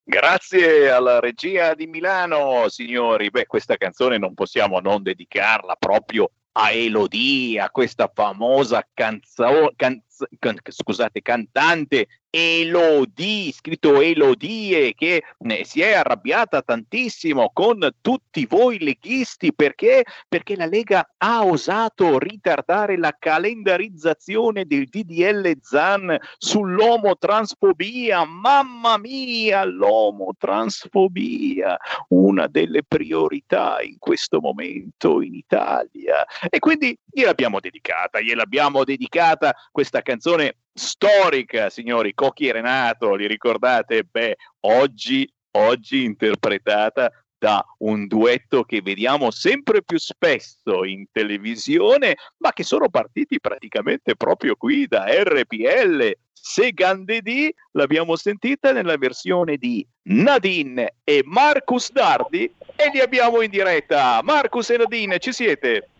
Grazie 0.03 0.91
alla 0.91 1.21
regia 1.21 1.75
di 1.75 1.87
Milano, 1.87 2.71
signori. 2.71 3.29
Beh, 3.29 3.45
questa 3.45 3.77
canzone 3.77 4.17
non 4.17 4.33
possiamo 4.33 4.81
non 4.81 5.03
dedicarla 5.03 5.77
proprio 5.77 6.31
a 6.53 6.71
Elodie, 6.71 7.61
a 7.61 7.69
questa 7.69 8.11
famosa 8.13 8.83
canzo- 8.95 9.73
canz- 9.77 10.25
can- 10.39 10.59
scusate, 10.67 11.21
cantante 11.21 12.07
Elodie, 12.31 13.53
scritto 13.53 14.03
Elodie, 14.03 14.93
che 14.93 15.23
eh, 15.39 15.65
si 15.65 15.81
è 15.81 15.95
arrabbiata 15.95 16.61
tantissimo 16.61 17.51
con 17.55 17.89
tutti 18.03 18.45
voi 18.45 18.79
leghisti 18.79 19.55
perché? 19.55 20.05
Perché 20.29 20.55
la 20.55 20.67
Lega 20.67 21.15
ha 21.17 21.43
osato 21.45 22.19
ritardare 22.19 22.99
la 22.99 23.17
calendarizzazione 23.19 24.67
del 24.67 24.89
DDL 24.89 25.57
Zan 25.63 26.19
sull'omotransfobia. 26.37 28.27
Mamma 28.27 28.99
mia, 28.99 29.65
l'omotransfobia, 29.65 31.79
una 32.09 32.47
delle 32.47 32.83
priorità 32.83 33.81
in 33.81 33.97
questo 33.99 34.41
momento 34.41 35.23
in 35.23 35.35
Italia. 35.35 36.27
E 36.49 36.59
quindi 36.59 36.95
gliel'abbiamo 37.11 37.59
dedicata, 37.59 38.21
gliel'abbiamo 38.21 38.85
dedicata 38.85 39.55
questa 39.73 40.03
canzone 40.03 40.57
storica, 40.79 41.69
signori, 41.69 42.15
Cocchi 42.15 42.47
e 42.47 42.53
Renato, 42.53 43.15
li 43.15 43.27
ricordate? 43.27 44.05
Beh, 44.05 44.37
oggi, 44.61 45.31
oggi 45.53 46.05
interpretata 46.05 47.11
da 47.39 47.65
un 47.79 48.07
duetto 48.07 48.65
che 48.65 48.81
vediamo 48.83 49.31
sempre 49.31 49.83
più 49.83 49.99
spesso 49.99 50.85
in 50.85 51.07
televisione, 51.13 52.17
ma 52.39 52.53
che 52.53 52.65
sono 52.65 52.89
partiti 52.89 53.41
praticamente 53.41 54.17
proprio 54.17 54.57
qui 54.57 54.87
da 54.87 55.05
RPL. 55.07 56.13
Segande 56.33 57.21
D 57.21 57.51
l'abbiamo 57.73 58.17
sentita 58.17 58.73
nella 58.73 58.97
versione 58.97 59.57
di 59.57 59.87
Nadine 60.05 60.95
e 61.05 61.23
Marcus 61.25 61.93
Dardi 61.93 62.45
e 62.77 62.91
li 62.93 63.01
abbiamo 63.01 63.43
in 63.43 63.51
diretta. 63.51 64.21
Marcus 64.23 64.71
e 64.71 64.77
Nadine, 64.79 65.19
ci 65.19 65.33
siete? 65.33 65.91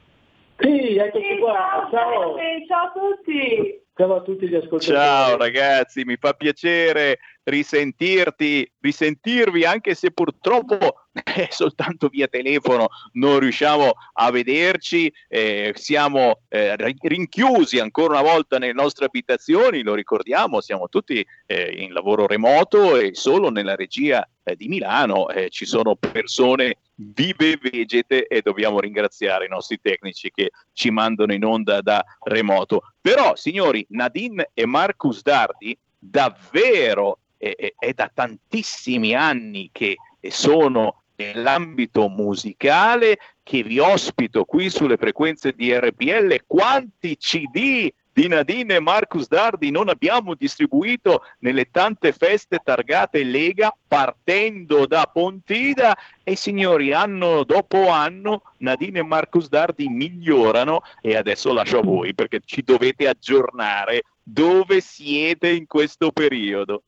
Sì, 0.59 0.97
eccoci 0.97 1.39
qua. 1.39 1.89
Ciao. 1.91 2.37
Ciao 2.67 2.87
a 2.87 2.93
tutti. 2.93 3.87
Ciao 3.99 4.15
a 4.15 4.23
tutti 4.23 4.49
gli 4.49 4.55
ascoltatori. 4.55 4.97
Ciao 4.97 5.37
ragazzi, 5.37 6.05
mi 6.05 6.17
fa 6.21 6.33
piacere 6.33 7.19
risentirti, 7.43 8.71
risentirvi 8.79 9.65
anche 9.65 9.97
se 9.97 10.13
purtroppo 10.13 11.09
eh, 11.13 11.49
soltanto 11.51 12.07
via 12.07 12.29
telefono 12.29 12.91
non 13.15 13.41
riusciamo 13.41 13.91
a 14.13 14.31
vederci, 14.31 15.13
eh, 15.27 15.73
siamo 15.75 16.43
eh, 16.49 16.77
rinchiusi 16.77 17.81
ancora 17.81 18.21
una 18.21 18.31
volta 18.31 18.59
nelle 18.59 18.73
nostre 18.73 19.07
abitazioni, 19.07 19.83
lo 19.83 19.95
ricordiamo, 19.95 20.61
siamo 20.61 20.89
tutti 20.89 21.27
eh, 21.47 21.75
in 21.79 21.93
lavoro 21.93 22.29
remoto 22.29 22.97
e 22.97 23.17
solo 23.17 23.51
nella 23.51 23.75
regia 23.75 24.25
eh, 24.45 24.55
di 24.55 24.69
Milano 24.69 25.27
ci 25.49 25.67
sono 25.67 25.97
persone 25.97 26.77
vive 27.01 27.59
vegete 27.61 28.27
e 28.27 28.41
dobbiamo 28.43 28.81
ringraziare 28.81 29.45
i 29.45 29.49
nostri 29.49 29.79
tecnici 29.81 30.31
che 30.35 30.51
ci 30.73 30.91
mandano 30.91 31.33
in 31.33 31.45
onda 31.45 31.81
da 31.81 32.05
remoto. 32.25 32.93
Però, 33.01 33.37
signori, 33.37 33.87
Nadine 33.89 34.51
e 34.55 34.67
Marcus 34.67 35.23
Dardi 35.23 35.77
davvero 35.99 37.19
è, 37.37 37.55
è, 37.57 37.75
è 37.79 37.93
da 37.93 38.11
tantissimi 38.13 39.15
anni 39.15 39.71
che 39.73 39.97
sono 40.29 41.03
nell'ambito 41.17 42.09
musicale 42.09 43.19
che 43.43 43.63
vi 43.63 43.79
ospito 43.79 44.45
qui 44.45 44.71
sulle 44.71 44.97
frequenze 44.97 45.53
di 45.53 45.77
RPL. 45.77 46.45
Quanti 46.47 47.17
CD 47.17 47.91
di 48.19 48.27
Nadine 48.27 48.75
e 48.75 48.81
Marcus 48.81 49.29
Dardi 49.29 49.71
non 49.71 49.89
abbiamo 49.89 50.35
distribuito 50.35 51.23
nelle 51.39 51.71
tante 51.71 52.11
feste 52.11 52.59
targate 52.65 53.23
Lega 53.23 53.73
partendo 53.87 54.87
da 54.87 55.09
Pontida. 55.13 55.97
E 56.25 56.35
signori 56.35 56.93
anno 56.93 57.45
dopo 57.45 57.91
anno 57.91 58.43
Nadine 58.57 58.99
e 58.99 59.03
Marcus 59.05 59.49
Dardi 59.49 59.89
migliorano. 59.89 60.81
E 61.01 61.15
adesso 61.15 61.53
lascio 61.53 61.79
a 61.79 61.83
voi 61.83 62.13
perché 62.13 62.41
ci 62.45 62.65
dovete 62.65 63.07
aggiornare. 63.07 64.03
Dove 64.21 64.81
siete 64.81 65.51
in 65.51 65.69
questo 65.69 66.11
periodo. 66.11 66.83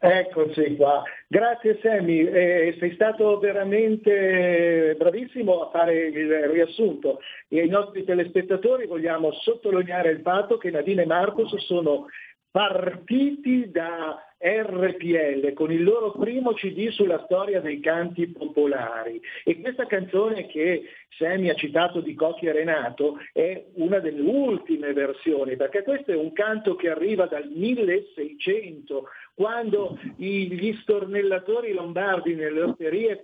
Eccoci 0.00 0.76
qua. 0.76 1.02
Grazie 1.26 1.80
Sammy, 1.82 2.24
eh, 2.24 2.76
sei 2.78 2.94
stato 2.94 3.36
veramente 3.40 4.94
bravissimo 4.96 5.62
a 5.62 5.70
fare 5.70 6.06
il 6.06 6.48
riassunto 6.50 7.18
e 7.48 7.60
ai 7.62 7.68
nostri 7.68 8.04
telespettatori 8.04 8.86
vogliamo 8.86 9.32
sottolineare 9.32 10.10
il 10.10 10.20
fatto 10.20 10.56
che 10.56 10.70
Nadine 10.70 11.02
e 11.02 11.06
Marcus 11.06 11.52
sono 11.66 12.06
partiti 12.48 13.72
da 13.72 14.22
RPL 14.40 15.52
con 15.52 15.72
il 15.72 15.82
loro 15.82 16.12
primo 16.12 16.52
CD 16.52 16.88
sulla 16.88 17.22
storia 17.24 17.60
dei 17.60 17.80
canti 17.80 18.28
popolari 18.28 19.20
e 19.44 19.60
questa 19.60 19.86
canzone 19.86 20.46
che 20.46 20.84
Sammy 21.16 21.48
ha 21.48 21.54
citato 21.54 22.00
di 22.00 22.14
Cocchi 22.14 22.46
e 22.46 22.52
Renato 22.52 23.18
è 23.32 23.64
una 23.74 23.98
delle 23.98 24.20
ultime 24.20 24.92
versioni 24.92 25.56
perché 25.56 25.82
questo 25.82 26.12
è 26.12 26.16
un 26.16 26.32
canto 26.32 26.76
che 26.76 26.88
arriva 26.88 27.26
dal 27.26 27.48
1600 27.48 29.08
quando 29.38 29.96
gli 30.16 30.76
stornellatori 30.80 31.72
lombardi 31.72 32.34
nelle 32.34 32.60
osterie 32.60 33.20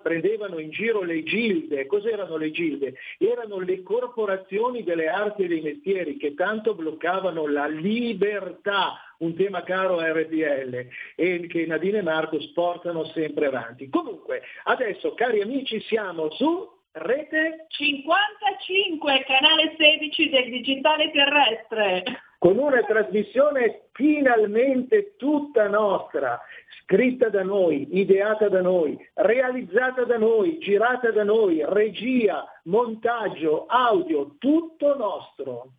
prendevano 0.00 0.60
in 0.60 0.70
giro 0.70 1.02
le 1.02 1.24
gilde. 1.24 1.84
Cos'erano 1.86 2.36
le 2.36 2.52
gilde? 2.52 2.94
Erano 3.18 3.58
le 3.58 3.82
corporazioni 3.82 4.84
delle 4.84 5.08
arti 5.08 5.42
e 5.42 5.48
dei 5.48 5.60
mestieri 5.60 6.16
che 6.16 6.34
tanto 6.34 6.76
bloccavano 6.76 7.48
la 7.48 7.66
libertà, 7.66 9.00
un 9.18 9.34
tema 9.34 9.62
caro 9.62 9.98
a 9.98 10.12
RPL 10.12 10.86
e 11.14 11.46
che 11.46 11.66
Nadine 11.66 11.98
e 11.98 12.02
Marcos 12.02 12.46
portano 12.52 13.04
sempre 13.06 13.46
avanti. 13.46 13.88
Comunque, 13.88 14.42
adesso 14.64 15.14
cari 15.14 15.40
amici 15.40 15.80
siamo 15.80 16.30
su 16.32 16.76
rete 16.92 17.66
55, 17.68 19.24
canale 19.24 19.74
16 19.76 20.28
del 20.30 20.50
digitale 20.50 21.10
terrestre 21.10 22.02
con 22.38 22.56
una 22.56 22.82
trasmissione 22.82 23.88
finalmente 23.92 25.16
tutta 25.16 25.66
nostra, 25.66 26.40
scritta 26.82 27.28
da 27.28 27.42
noi, 27.42 27.98
ideata 27.98 28.48
da 28.48 28.62
noi, 28.62 28.96
realizzata 29.14 30.04
da 30.04 30.16
noi, 30.18 30.58
girata 30.58 31.10
da 31.10 31.24
noi, 31.24 31.64
regia, 31.66 32.44
montaggio, 32.64 33.66
audio, 33.66 34.36
tutto 34.38 34.96
nostro. 34.96 35.72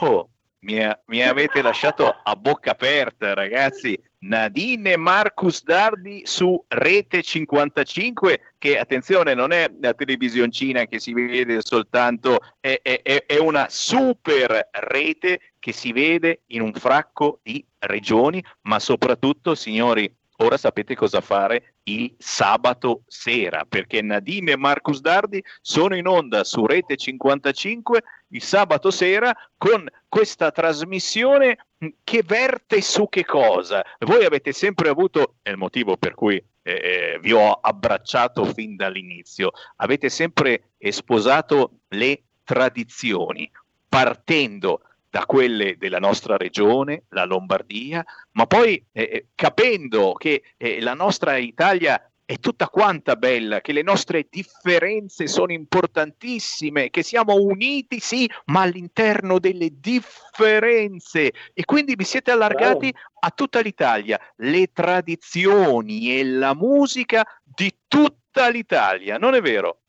Oh, 0.00 0.28
mi, 0.60 0.78
mi 1.06 1.22
avete 1.22 1.62
lasciato 1.62 2.14
a 2.22 2.36
bocca 2.36 2.72
aperta, 2.72 3.34
ragazzi. 3.34 4.00
Nadine 4.20 4.96
Marcus 4.96 5.62
Dardi 5.62 6.22
su 6.24 6.64
Rete 6.66 7.22
55, 7.22 8.54
che 8.58 8.76
attenzione 8.76 9.34
non 9.34 9.52
è 9.52 9.70
la 9.80 9.94
televisioncina 9.94 10.86
che 10.86 10.98
si 10.98 11.12
vede 11.12 11.60
soltanto, 11.62 12.40
è, 12.58 12.80
è, 12.82 13.00
è 13.26 13.38
una 13.38 13.66
super 13.68 14.70
rete 14.72 15.52
che 15.60 15.72
si 15.72 15.92
vede 15.92 16.42
in 16.46 16.62
un 16.62 16.72
fracco 16.72 17.38
di 17.44 17.64
regioni, 17.78 18.42
ma 18.62 18.80
soprattutto, 18.80 19.54
signori, 19.54 20.12
ora 20.40 20.56
sapete 20.56 20.94
cosa 20.94 21.20
fare 21.20 21.74
il 21.84 22.14
sabato 22.18 23.02
sera, 23.06 23.64
perché 23.68 24.02
Nadine 24.02 24.52
e 24.52 24.56
Marcus 24.56 25.00
Dardi 25.00 25.42
sono 25.60 25.96
in 25.96 26.06
onda 26.06 26.44
su 26.44 26.66
Rete 26.66 26.96
55 26.96 28.02
il 28.28 28.42
sabato 28.42 28.90
sera 28.90 29.34
con 29.56 29.88
questa 30.08 30.50
trasmissione 30.50 31.66
che 32.04 32.22
verte 32.24 32.80
su 32.82 33.08
che 33.08 33.24
cosa? 33.24 33.84
Voi 34.00 34.24
avete 34.24 34.52
sempre 34.52 34.88
avuto, 34.88 35.36
è 35.42 35.50
il 35.50 35.56
motivo 35.56 35.96
per 35.96 36.14
cui 36.14 36.36
eh, 36.62 36.72
eh 36.72 37.18
vi 37.20 37.32
ho 37.32 37.52
abbracciato 37.52 38.44
fin 38.44 38.76
dall'inizio, 38.76 39.52
avete 39.76 40.08
sempre 40.08 40.70
sposato 40.90 41.80
le 41.88 42.22
tradizioni, 42.44 43.50
partendo 43.88 44.82
da 45.10 45.24
quelle 45.26 45.76
della 45.78 45.98
nostra 45.98 46.36
regione, 46.36 47.04
la 47.10 47.24
Lombardia, 47.24 48.04
ma 48.32 48.46
poi 48.46 48.82
eh, 48.92 49.02
eh 49.02 49.26
capendo 49.34 50.12
che 50.12 50.42
eh, 50.56 50.80
la 50.80 50.94
nostra 50.94 51.36
Italia 51.36 52.00
è 52.28 52.38
tutta 52.40 52.68
quanta 52.68 53.16
bella, 53.16 53.62
che 53.62 53.72
le 53.72 53.80
nostre 53.80 54.26
differenze 54.28 55.26
sono 55.26 55.50
importantissime, 55.50 56.90
che 56.90 57.02
siamo 57.02 57.36
uniti 57.36 58.00
sì, 58.00 58.30
ma 58.46 58.60
all'interno 58.60 59.38
delle 59.38 59.70
differenze. 59.80 61.32
E 61.54 61.64
quindi 61.64 61.94
vi 61.96 62.04
siete 62.04 62.30
allargati 62.30 62.94
a 63.20 63.30
tutta 63.30 63.60
l'Italia, 63.60 64.20
le 64.36 64.70
tradizioni 64.74 66.18
e 66.18 66.24
la 66.26 66.54
musica 66.54 67.26
di 67.42 67.74
tutta 67.88 68.50
l'Italia, 68.50 69.16
non 69.16 69.34
è 69.34 69.40
vero? 69.40 69.84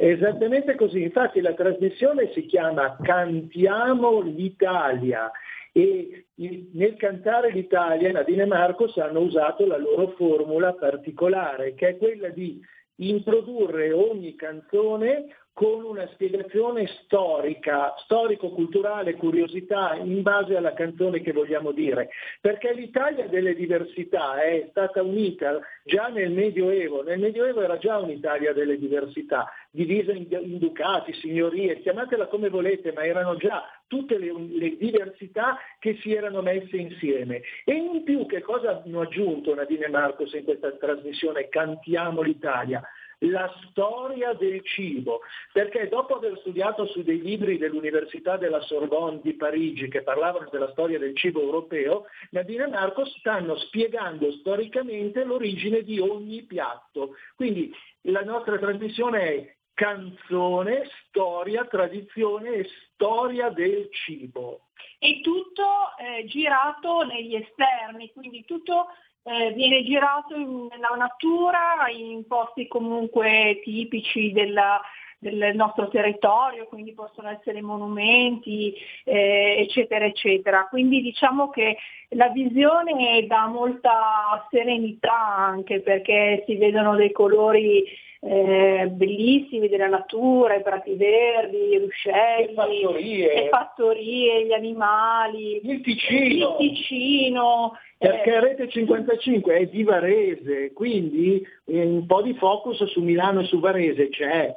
Esattamente 0.00 0.76
così, 0.76 1.02
infatti 1.02 1.40
la 1.40 1.54
trasmissione 1.54 2.30
si 2.32 2.46
chiama 2.46 2.96
Cantiamo 3.02 4.20
l'Italia 4.20 5.28
e 5.72 6.26
nel 6.36 6.94
cantare 6.94 7.50
l'Italia 7.50 8.08
e 8.08 8.12
Marcos 8.46 8.96
hanno 8.98 9.18
usato 9.18 9.66
la 9.66 9.76
loro 9.76 10.14
formula 10.16 10.72
particolare 10.74 11.74
che 11.74 11.88
è 11.88 11.96
quella 11.96 12.28
di 12.28 12.60
introdurre 13.00 13.90
ogni 13.90 14.36
canzone 14.36 15.26
con 15.58 15.82
una 15.82 16.06
spiegazione 16.12 16.86
storica, 17.02 17.92
storico-culturale, 18.04 19.16
curiosità 19.16 19.96
in 19.96 20.22
base 20.22 20.56
alla 20.56 20.72
canzone 20.72 21.20
che 21.20 21.32
vogliamo 21.32 21.72
dire, 21.72 22.10
perché 22.40 22.72
l'Italia 22.72 23.26
delle 23.26 23.56
diversità 23.56 24.40
è 24.40 24.68
stata 24.70 25.02
unita 25.02 25.58
già 25.82 26.06
nel 26.10 26.30
Medioevo, 26.30 27.02
nel 27.02 27.18
Medioevo 27.18 27.60
era 27.60 27.76
già 27.76 27.98
un'Italia 27.98 28.52
delle 28.52 28.78
diversità, 28.78 29.52
divisa 29.72 30.12
in, 30.12 30.28
in 30.30 30.58
ducati, 30.58 31.12
signorie, 31.14 31.80
chiamatela 31.80 32.28
come 32.28 32.50
volete, 32.50 32.92
ma 32.92 33.04
erano 33.04 33.34
già 33.34 33.64
tutte 33.88 34.16
le, 34.16 34.32
le, 34.32 34.76
diversità 34.76 35.58
che 35.80 35.98
si 36.02 36.14
erano 36.14 36.40
messe 36.40 36.76
insieme. 36.76 37.42
E 37.64 37.74
in 37.74 38.04
più 38.04 38.26
che 38.26 38.42
cosa 38.42 38.80
hanno 38.84 39.00
aggiunto 39.00 39.56
Nadine 39.56 39.86
e 39.86 39.90
Marcos 39.90 40.34
in 40.34 40.44
questa 40.44 40.70
trasmissione 40.70 41.48
Cantiamo 41.48 42.22
l'Italia? 42.22 42.80
La 43.20 43.52
storia 43.68 44.32
del 44.34 44.64
cibo, 44.64 45.20
perché 45.52 45.88
dopo 45.88 46.16
aver 46.16 46.38
studiato 46.38 46.86
su 46.86 47.02
dei 47.02 47.20
libri 47.20 47.58
dell'Università 47.58 48.36
della 48.36 48.60
Sorbonne 48.60 49.20
di 49.22 49.34
Parigi 49.34 49.88
che 49.88 50.02
parlavano 50.02 50.48
della 50.50 50.70
storia 50.70 50.98
del 50.98 51.16
cibo 51.16 51.40
europeo, 51.40 52.06
Nadine 52.30 52.64
e 52.64 52.68
Marco 52.68 53.04
stanno 53.06 53.56
spiegando 53.56 54.30
storicamente 54.32 55.24
l'origine 55.24 55.82
di 55.82 55.98
ogni 55.98 56.42
piatto. 56.42 57.16
Quindi 57.34 57.74
la 58.02 58.22
nostra 58.22 58.58
trasmissione 58.58 59.20
è 59.22 59.56
canzone, 59.74 60.88
storia, 61.06 61.64
tradizione 61.64 62.50
e 62.50 62.68
storia 62.92 63.48
del 63.50 63.88
cibo. 63.92 64.62
E 64.98 65.20
tutto 65.22 65.64
eh, 65.98 66.24
girato 66.26 67.04
negli 67.04 67.36
esterni, 67.36 68.10
quindi 68.12 68.44
tutto 68.44 68.88
eh, 69.22 69.52
viene 69.52 69.82
girato 69.84 70.34
in, 70.34 70.68
nella 70.70 70.94
natura, 70.96 71.88
in 71.94 72.26
posti 72.26 72.66
comunque 72.66 73.60
tipici 73.62 74.32
della, 74.32 74.80
del 75.18 75.54
nostro 75.54 75.88
territorio, 75.88 76.66
quindi 76.66 76.92
possono 76.92 77.28
essere 77.28 77.60
monumenti, 77.60 78.72
eh, 79.04 79.56
eccetera, 79.58 80.04
eccetera. 80.04 80.66
Quindi 80.68 81.02
diciamo 81.02 81.50
che 81.50 81.76
la 82.10 82.28
visione 82.28 83.26
dà 83.26 83.46
molta 83.46 84.46
serenità 84.50 85.18
anche 85.18 85.80
perché 85.80 86.44
si 86.46 86.56
vedono 86.56 86.94
dei 86.94 87.12
colori 87.12 87.84
eh, 88.20 88.88
bellissimi 88.90 89.68
della 89.68 89.86
natura, 89.86 90.56
i 90.56 90.62
prati 90.62 90.94
verdi, 90.94 91.56
i 91.56 91.78
ruscelli, 91.78 92.46
le 92.46 92.54
fattorie, 92.54 93.34
le 93.34 93.48
fattorie 93.48 94.46
gli 94.46 94.52
animali, 94.52 95.60
il 95.62 95.80
Ticino. 95.80 96.56
Il 96.58 96.74
Ticino 96.74 97.78
perché 97.98 98.34
eh, 98.34 98.40
Rete 98.40 98.68
55 98.68 99.56
è 99.56 99.66
di 99.66 99.82
Varese, 99.82 100.72
quindi 100.72 101.44
un 101.64 102.06
po' 102.06 102.22
di 102.22 102.34
focus 102.34 102.84
su 102.84 103.00
Milano 103.02 103.40
e 103.40 103.44
su 103.44 103.58
Varese 103.58 104.08
c'è. 104.08 104.56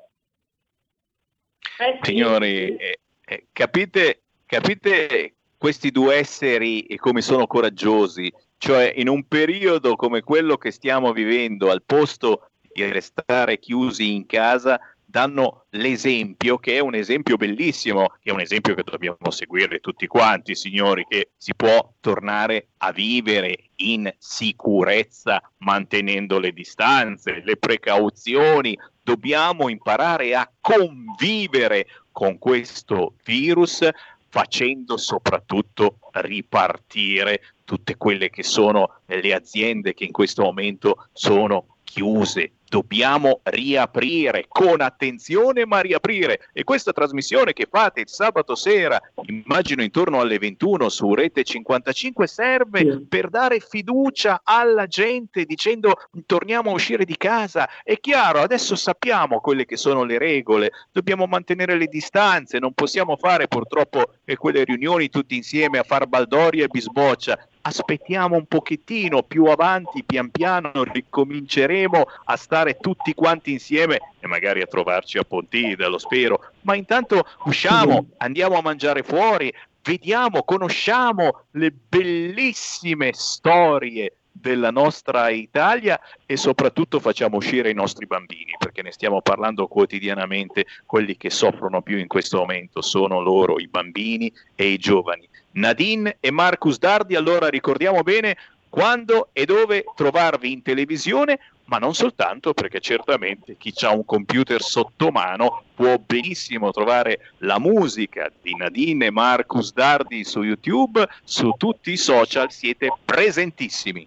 Eh, 1.79 1.99
Signori, 2.01 2.75
eh, 2.75 2.99
eh, 3.25 3.45
capite, 3.51 4.21
capite 4.45 5.33
questi 5.57 5.89
due 5.89 6.15
esseri 6.15 6.81
e 6.81 6.97
come 6.97 7.21
sono 7.21 7.47
coraggiosi? 7.47 8.31
Cioè, 8.57 8.93
in 8.97 9.09
un 9.09 9.27
periodo 9.27 9.95
come 9.95 10.21
quello 10.21 10.57
che 10.57 10.69
stiamo 10.69 11.11
vivendo, 11.11 11.71
al 11.71 11.81
posto 11.83 12.50
di 12.73 12.89
restare 12.89 13.59
chiusi 13.59 14.13
in 14.13 14.25
casa, 14.25 14.79
danno 15.11 15.65
l'esempio, 15.71 16.57
che 16.57 16.77
è 16.77 16.79
un 16.79 16.95
esempio 16.95 17.35
bellissimo, 17.35 18.15
che 18.21 18.29
è 18.29 18.33
un 18.33 18.39
esempio 18.39 18.73
che 18.73 18.83
dobbiamo 18.83 19.29
seguire 19.29 19.79
tutti 19.79 20.07
quanti, 20.07 20.55
signori, 20.55 21.05
che 21.07 21.31
si 21.37 21.53
può 21.53 21.93
tornare 21.99 22.69
a 22.77 22.91
vivere 22.91 23.71
in 23.77 24.11
sicurezza 24.17 25.41
mantenendo 25.57 26.39
le 26.39 26.53
distanze, 26.53 27.41
le 27.43 27.57
precauzioni. 27.57 28.77
Dobbiamo 29.03 29.67
imparare 29.67 30.33
a 30.33 30.49
convivere 30.59 31.87
con 32.11 32.37
questo 32.37 33.15
virus 33.23 33.87
facendo 34.29 34.95
soprattutto 34.95 35.97
ripartire 36.13 37.41
tutte 37.65 37.97
quelle 37.97 38.29
che 38.29 38.43
sono 38.43 39.01
le 39.05 39.33
aziende 39.33 39.93
che 39.93 40.05
in 40.05 40.11
questo 40.13 40.43
momento 40.43 41.07
sono 41.11 41.77
chiuse, 41.83 42.53
dobbiamo 42.71 43.41
riaprire 43.43 44.45
con 44.47 44.79
attenzione, 44.79 45.65
ma 45.65 45.81
riaprire. 45.81 46.47
E 46.53 46.63
questa 46.63 46.93
trasmissione 46.93 47.51
che 47.51 47.67
fate 47.69 47.99
il 47.99 48.07
sabato 48.07 48.55
sera, 48.55 48.97
immagino 49.25 49.83
intorno 49.83 50.21
alle 50.21 50.39
21 50.39 50.87
su 50.87 51.13
Rete 51.13 51.43
55, 51.43 52.27
serve 52.27 53.01
per 53.09 53.27
dare 53.27 53.59
fiducia 53.59 54.39
alla 54.45 54.87
gente 54.87 55.43
dicendo 55.43 55.95
torniamo 56.25 56.69
a 56.69 56.73
uscire 56.73 57.03
di 57.03 57.17
casa. 57.17 57.67
È 57.83 57.99
chiaro, 57.99 58.39
adesso 58.39 58.77
sappiamo 58.77 59.41
quelle 59.41 59.65
che 59.65 59.75
sono 59.75 60.05
le 60.05 60.17
regole, 60.17 60.71
dobbiamo 60.93 61.25
mantenere 61.25 61.75
le 61.75 61.87
distanze, 61.87 62.57
non 62.57 62.71
possiamo 62.71 63.17
fare 63.17 63.49
purtroppo 63.49 64.13
quelle 64.37 64.63
riunioni 64.63 65.09
tutti 65.09 65.35
insieme 65.35 65.77
a 65.77 65.83
far 65.83 66.07
baldoria 66.07 66.63
e 66.63 66.69
bisboccia. 66.69 67.37
Aspettiamo 67.61 68.35
un 68.35 68.45
pochettino 68.45 69.23
più 69.23 69.45
avanti, 69.45 70.03
pian 70.03 70.29
piano 70.29 70.71
ricominceremo 70.73 72.03
a 72.25 72.35
stare 72.35 72.77
tutti 72.77 73.13
quanti 73.13 73.51
insieme 73.51 73.99
e 74.19 74.27
magari 74.27 74.61
a 74.61 74.67
trovarci 74.67 75.17
a 75.17 75.23
Pontida, 75.23 75.87
lo 75.87 75.97
spero, 75.97 76.51
ma 76.61 76.75
intanto 76.75 77.25
usciamo, 77.45 78.07
andiamo 78.17 78.57
a 78.57 78.61
mangiare 78.61 79.03
fuori, 79.03 79.53
vediamo, 79.83 80.43
conosciamo 80.43 81.45
le 81.51 81.71
bellissime 81.71 83.11
storie 83.13 84.15
della 84.31 84.71
nostra 84.71 85.29
Italia 85.29 85.99
e 86.25 86.37
soprattutto 86.37 86.99
facciamo 86.99 87.37
uscire 87.37 87.69
i 87.69 87.75
nostri 87.75 88.07
bambini 88.07 88.55
perché 88.57 88.81
ne 88.81 88.91
stiamo 88.91 89.21
parlando 89.21 89.67
quotidianamente. 89.67 90.65
Quelli 90.85 91.17
che 91.17 91.29
soffrono 91.29 91.81
più 91.81 91.97
in 91.97 92.07
questo 92.07 92.37
momento 92.37 92.81
sono 92.81 93.19
loro 93.19 93.59
i 93.59 93.67
bambini 93.67 94.31
e 94.55 94.67
i 94.69 94.77
giovani 94.77 95.27
Nadine 95.53 96.17
e 96.19 96.31
Marcus 96.31 96.77
Dardi 96.77 97.15
allora 97.15 97.47
ricordiamo 97.47 98.01
bene 98.03 98.37
quando 98.69 99.29
e 99.33 99.45
dove 99.45 99.83
trovarvi 99.95 100.51
in 100.51 100.61
televisione 100.61 101.39
ma 101.71 101.77
non 101.77 101.93
soltanto 101.93 102.53
perché 102.53 102.81
certamente 102.81 103.55
chi 103.57 103.73
ha 103.85 103.93
un 103.93 104.03
computer 104.03 104.61
sotto 104.61 105.09
mano 105.09 105.63
può 105.73 105.97
benissimo 106.05 106.69
trovare 106.71 107.19
la 107.39 107.59
musica 107.59 108.29
di 108.41 108.53
Nadine 108.55 109.05
e 109.05 109.11
Marcus 109.11 109.73
Dardi 109.73 110.25
su 110.25 110.43
YouTube, 110.43 111.07
su 111.23 111.53
tutti 111.57 111.91
i 111.91 111.97
social 111.97 112.51
siete 112.51 112.89
presentissimi. 113.05 114.05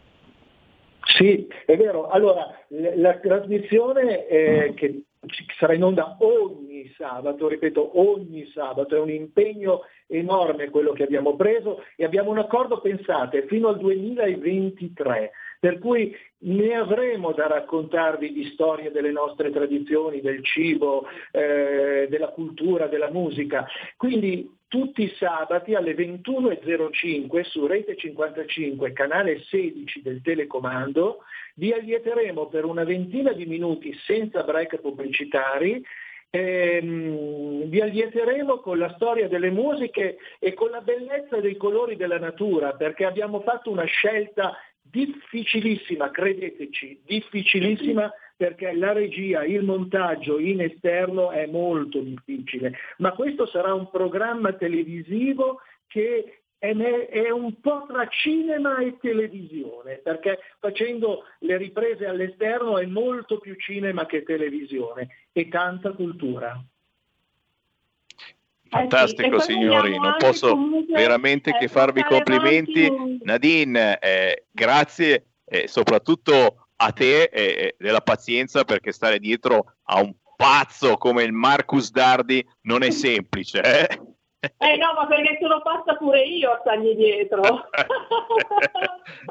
Sì, 1.16 1.47
è 1.65 1.75
vero. 1.77 2.11
Allora, 2.11 2.55
l- 2.69 3.01
la 3.01 3.15
trasmissione 3.15 4.27
eh, 4.27 4.75
che 4.75 5.05
sarà 5.59 5.73
in 5.73 5.85
onda 5.85 6.16
ogni 6.21 6.93
sabato, 6.99 7.49
ripeto, 7.49 7.99
ogni 7.99 8.51
sabato, 8.53 8.95
è 8.95 9.01
un 9.01 9.11
impegno 9.11 9.81
enorme 10.06 10.70
quello 10.70 10.93
che 10.93 11.02
abbiamo 11.02 11.36
preso 11.36 11.85
e 11.97 12.05
abbiamo 12.05 12.31
un 12.31 12.39
accordo, 12.39 12.81
pensate, 12.81 13.47
fino 13.47 13.68
al 13.68 13.78
2023, 13.78 15.31
per 15.60 15.78
cui 15.78 16.14
ne 16.39 16.74
avremo 16.74 17.32
da 17.32 17.47
raccontarvi 17.47 18.32
di 18.32 18.51
storie 18.52 18.90
delle 18.90 19.10
nostre 19.10 19.51
tradizioni, 19.51 20.20
del 20.20 20.44
cibo, 20.44 21.06
eh, 21.31 22.06
della 22.09 22.28
cultura, 22.28 22.86
della 22.86 23.10
musica. 23.10 23.66
Quindi 23.97 24.51
tutti 24.68 25.05
i 25.05 25.14
sabati 25.16 25.74
alle 25.74 25.94
21.05 25.94 27.43
su 27.44 27.66
Rete 27.66 27.97
55, 27.97 28.93
canale 28.93 29.40
16 29.40 30.02
del 30.02 30.20
telecomando, 30.20 31.18
vi 31.55 31.72
allieteremo 31.72 32.48
per 32.48 32.64
una 32.64 32.82
ventina 32.82 33.32
di 33.32 33.47
minuti 33.47 33.97
senza 34.05 34.43
break 34.43 34.81
pubblicitari 34.81 35.82
ehm, 36.35 37.69
vi 37.69 37.81
allieteremo 37.81 38.59
con 38.59 38.78
la 38.78 38.93
storia 38.97 39.28
delle 39.28 39.51
musiche 39.51 40.19
e 40.40 40.52
con 40.52 40.70
la 40.70 40.81
bellezza 40.81 41.40
dei 41.40 41.56
colori 41.56 41.94
della 41.94 42.19
natura, 42.19 42.73
perché 42.73 43.05
abbiamo 43.05 43.40
fatto 43.40 43.70
una 43.70 43.85
scelta 43.85 44.56
difficilissima, 44.82 46.11
credeteci, 46.11 47.02
difficilissima 47.05 48.12
perché 48.36 48.73
la 48.73 48.93
regia, 48.93 49.44
il 49.44 49.62
montaggio 49.62 50.40
in 50.40 50.61
esterno 50.61 51.31
è 51.31 51.47
molto 51.47 52.01
difficile, 52.01 52.73
ma 52.98 53.12
questo 53.12 53.47
sarà 53.47 53.73
un 53.73 53.89
programma 53.89 54.52
televisivo 54.55 55.61
che 55.86 56.43
è 56.70 57.31
un 57.31 57.61
po' 57.61 57.85
tra 57.86 58.07
cinema 58.09 58.78
e 58.78 58.97
televisione, 58.99 59.97
perché 59.97 60.39
facendo 60.59 61.24
le 61.41 61.59
riprese 61.59 62.07
all'esterno 62.07 62.78
è 62.78 62.86
molto 62.86 63.39
più 63.39 63.55
cinema 63.57 64.07
che 64.07 64.23
televisione 64.23 65.09
e 65.32 65.49
tanta 65.49 65.93
cultura. 65.93 66.59
Fantastico 68.69 69.39
signori, 69.41 69.99
non 69.99 70.16
posso 70.19 70.49
comunque, 70.49 70.95
veramente 70.97 71.51
eh, 71.51 71.59
che 71.59 71.69
farvi 71.69 72.03
complimenti. 72.03 72.86
avanti 72.86 73.19
Nadine, 73.23 73.99
eh, 73.99 74.45
grazie 74.51 75.27
e 75.45 75.69
soprattutto 75.69 76.69
a 76.77 76.91
te 76.91 77.24
eh, 77.24 77.77
della 77.78 78.01
pazienza 78.01 78.65
perché 78.65 78.91
stare 78.91 79.19
dietro 79.19 79.74
a 79.85 80.01
un 80.01 80.12
pazzo 80.35 80.97
come 80.97 81.23
il 81.23 81.32
Marcus 81.32 81.91
Dardi 81.93 82.45
non 82.62 82.82
è 82.82 82.91
semplice. 82.91 84.14
Eh? 84.45 84.73
Eh 84.73 84.77
no, 84.77 84.93
ma 84.95 85.07
perché 85.07 85.39
sono 85.41 85.62
pazza 85.62 85.95
pure 85.97 86.23
io 86.23 86.53
a 86.53 86.59
stargli 86.61 86.95
dietro. 86.95 87.43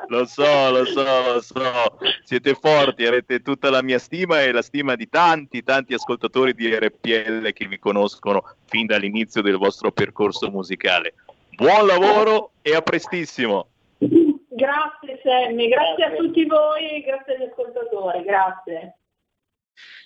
Lo 0.08 0.26
so, 0.26 0.72
lo 0.72 0.86
so, 0.86 1.34
lo 1.34 1.42
so, 1.42 1.98
siete 2.24 2.54
forti, 2.54 3.06
avete 3.06 3.42
tutta 3.42 3.70
la 3.70 3.82
mia 3.82 3.98
stima 3.98 4.42
e 4.42 4.52
la 4.52 4.62
stima 4.62 4.96
di 4.96 5.10
tanti, 5.10 5.64
tanti 5.64 5.94
ascoltatori 5.94 6.54
di 6.54 6.74
RPL 6.74 7.52
che 7.54 7.68
vi 7.68 7.80
conoscono 7.80 8.56
fin 8.66 8.86
dall'inizio 8.86 9.42
del 9.42 9.58
vostro 9.58 9.92
percorso 9.92 10.50
musicale. 10.50 11.16
Buon 11.56 11.86
lavoro 11.86 12.52
e 12.62 12.76
a 12.76 12.82
prestissimo. 12.82 13.68
grazie 13.98 15.20
Sammy, 15.24 15.68
grazie 15.68 16.06
a 16.06 16.12
tutti 16.16 16.46
voi 16.46 16.90
e 16.90 17.02
grazie 17.02 17.36
agli 17.36 17.44
ascoltatori, 17.44 18.24
grazie. 18.24 18.98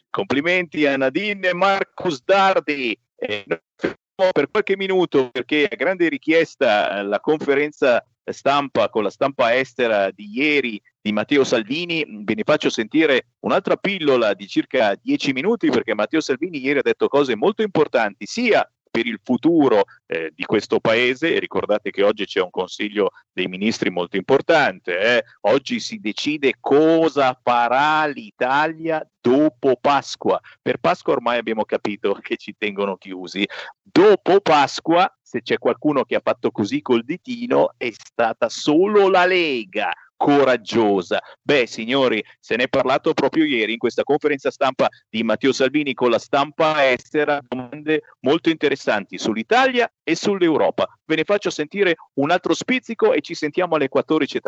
Complimenti 0.09 0.85
a 0.85 0.97
Nadine 0.97 1.49
e 1.49 1.53
Marcus 1.53 2.23
Dardi. 2.23 2.97
E 3.15 3.45
fermiamo 3.75 4.06
per 4.31 4.49
qualche 4.49 4.75
minuto 4.75 5.29
perché 5.29 5.67
a 5.71 5.75
grande 5.75 6.09
richiesta 6.09 6.97
eh, 6.99 7.03
la 7.03 7.19
conferenza 7.19 8.03
stampa 8.23 8.89
con 8.89 9.03
la 9.03 9.11
stampa 9.11 9.55
estera 9.55 10.09
di 10.09 10.29
ieri 10.33 10.81
di 10.99 11.11
Matteo 11.11 11.43
Salvini, 11.43 12.03
ve 12.23 12.33
ne 12.33 12.43
faccio 12.43 12.69
sentire 12.69 13.27
un'altra 13.41 13.77
pillola 13.77 14.33
di 14.33 14.47
circa 14.47 14.95
10 14.99 15.33
minuti 15.33 15.69
perché 15.69 15.93
Matteo 15.93 16.19
Salvini 16.19 16.59
ieri 16.59 16.79
ha 16.79 16.81
detto 16.81 17.07
cose 17.07 17.35
molto 17.35 17.61
importanti 17.61 18.25
sia 18.25 18.67
per 18.97 19.05
il 19.05 19.19
futuro 19.23 19.83
eh, 20.07 20.31
di 20.33 20.43
questo 20.43 20.79
paese 20.79 21.35
e 21.35 21.37
ricordate 21.37 21.91
che 21.91 22.01
oggi 22.01 22.25
c'è 22.25 22.41
un 22.41 22.49
consiglio 22.49 23.11
dei 23.31 23.45
ministri 23.45 23.91
molto 23.91 24.17
importante, 24.17 24.99
eh. 24.99 25.23
oggi 25.41 25.79
si 25.79 25.99
decide 25.99 26.55
cosa 26.59 27.39
farà 27.39 28.07
l'Italia 28.07 29.07
dopo 29.21 29.77
Pasqua. 29.79 30.39
Per 30.59 30.77
Pasqua 30.79 31.13
ormai 31.13 31.37
abbiamo 31.37 31.63
capito 31.63 32.17
che 32.19 32.37
ci 32.37 32.55
tengono 32.57 32.97
chiusi. 32.97 33.47
Dopo 33.79 34.41
Pasqua, 34.41 35.07
se 35.21 35.43
c'è 35.43 35.59
qualcuno 35.59 36.03
che 36.03 36.15
ha 36.15 36.21
fatto 36.23 36.49
così 36.49 36.81
col 36.81 37.03
ditino, 37.03 37.73
è 37.77 37.91
stata 37.91 38.49
solo 38.49 39.09
la 39.09 39.27
Lega 39.27 39.91
coraggiosa. 40.17 41.21
Beh, 41.41 41.67
signori, 41.67 42.23
se 42.39 42.55
ne 42.55 42.63
è 42.63 42.67
parlato 42.67 43.13
proprio 43.13 43.45
ieri 43.45 43.73
in 43.73 43.77
questa 43.77 44.03
conferenza 44.03 44.51
stampa 44.51 44.89
di 45.09 45.23
Matteo 45.23 45.53
Salvini 45.53 45.93
con 45.93 46.09
la 46.09 46.19
stampa 46.19 46.89
estera, 46.89 47.39
domande 47.47 48.01
molto 48.21 48.49
interessanti 48.49 49.17
sull'Italia 49.17 49.89
e 50.03 50.15
sull'Europa. 50.15 50.87
Ve 51.05 51.15
ne 51.15 51.23
faccio 51.23 51.49
sentire 51.49 51.95
un 52.15 52.31
altro 52.31 52.53
spizzico 52.53 53.13
e 53.13 53.21
ci 53.21 53.35
sentiamo 53.35 53.75
alle 53.75 53.87
14.30. 53.93 54.39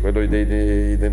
quello 0.00 0.26
dei, 0.26 0.46
dei- 0.46 0.96
dei- 0.96 1.12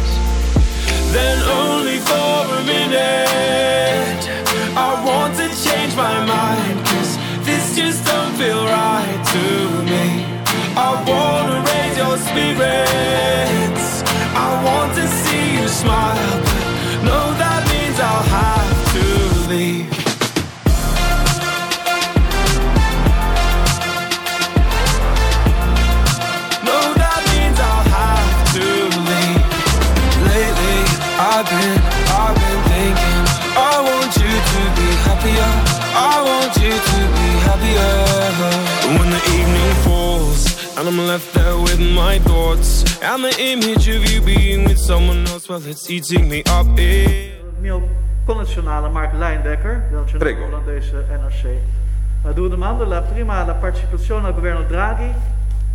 then 1.13 1.37
only 1.43 1.99
for 1.99 2.37
a 2.59 2.63
minute. 2.63 4.21
I 4.75 4.89
want 5.05 5.35
to 5.35 5.47
change 5.65 5.95
my 5.95 6.15
mind, 6.25 6.85
cause 6.85 7.17
this 7.45 7.75
just 7.75 8.05
don't 8.05 8.33
feel 8.35 8.63
right 8.65 9.21
to 9.33 9.45
me. 9.91 10.05
I 10.75 10.89
wanna 11.09 11.57
raise 11.69 11.97
your 11.97 12.17
spirits. 12.17 13.50
And 40.77 40.87
I'm 40.87 40.97
left 40.97 41.33
there 41.33 41.57
with 41.57 41.79
my 41.79 42.19
thoughts 42.19 42.83
and 43.01 43.23
the 43.23 43.35
image 43.39 43.87
of 43.87 44.09
you 44.09 44.21
being 44.21 44.63
with 44.63 44.77
someone 44.77 45.27
else, 45.27 45.49
well, 45.49 45.61
it's 45.65 45.89
eating 45.89 46.29
me 46.29 46.43
up. 46.47 46.67
Il 46.77 47.59
mio 47.59 47.81
connazionale 48.25 48.89
Mark 48.89 49.13
Lijndekker, 49.13 49.89
del 49.91 50.17
Prego. 50.17 50.45
Holandese 50.45 51.05
NRC. 51.09 51.45
Uh, 52.23 52.33
due 52.33 52.49
domande. 52.49 52.85
La 52.85 53.01
prima, 53.01 53.43
la 53.43 53.53
partecipazione 53.55 54.27
al 54.27 54.33
governo 54.33 54.63
Draghi 54.63 55.11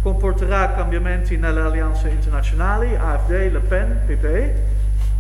comporterà 0.03 0.73
cambiamenti 0.73 1.37
nelle 1.37 1.61
alleanze 1.61 2.09
internazionali, 2.09 2.95
AFD, 2.95 3.31
Le 3.53 3.61
Pen, 3.61 4.01
PP. 4.07 4.25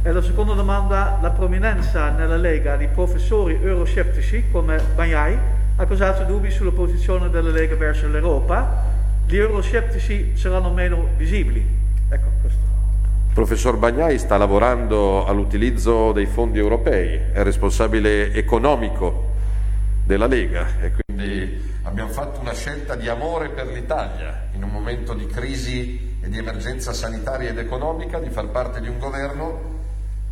E 0.02 0.12
la 0.12 0.22
seconda 0.22 0.54
domanda, 0.54 1.18
la 1.20 1.30
prominenza 1.30 2.10
nella 2.10 2.36
Lega 2.36 2.76
di 2.76 2.86
professori 2.86 3.58
euroscettici 3.60 4.44
come 4.50 4.80
Bagnai 4.94 5.38
ha 5.76 5.84
causato 5.84 6.22
dubbi 6.22 6.50
sulla 6.50 6.70
posizione 6.70 7.28
della 7.28 7.50
Lega 7.50 7.74
verso 7.76 8.08
l'Europa. 8.08 8.94
Gli 9.28 9.38
euroscettici 9.38 10.36
saranno 10.36 10.70
meno 10.70 11.08
visibili. 11.16 11.66
Ecco 12.08 12.28
questo. 12.40 12.60
Professor 13.34 13.76
Bagnai 13.76 14.18
sta 14.18 14.36
lavorando 14.36 15.26
all'utilizzo 15.26 16.12
dei 16.12 16.26
fondi 16.26 16.58
europei, 16.58 17.20
è 17.32 17.42
responsabile 17.42 18.32
economico 18.32 19.32
della 20.04 20.28
Lega 20.28 20.80
e 20.80 20.92
quindi 20.92 21.60
abbiamo 21.82 22.10
fatto 22.10 22.38
una 22.38 22.54
scelta 22.54 22.94
di 22.94 23.08
amore 23.08 23.48
per 23.48 23.66
l'Italia 23.66 24.46
in 24.54 24.62
un 24.62 24.70
momento 24.70 25.12
di 25.12 25.26
crisi 25.26 26.18
e 26.22 26.28
di 26.28 26.38
emergenza 26.38 26.92
sanitaria 26.92 27.50
ed 27.50 27.58
economica, 27.58 28.20
di 28.20 28.30
far 28.30 28.46
parte 28.50 28.80
di 28.80 28.86
un 28.86 29.00
governo 29.00 29.74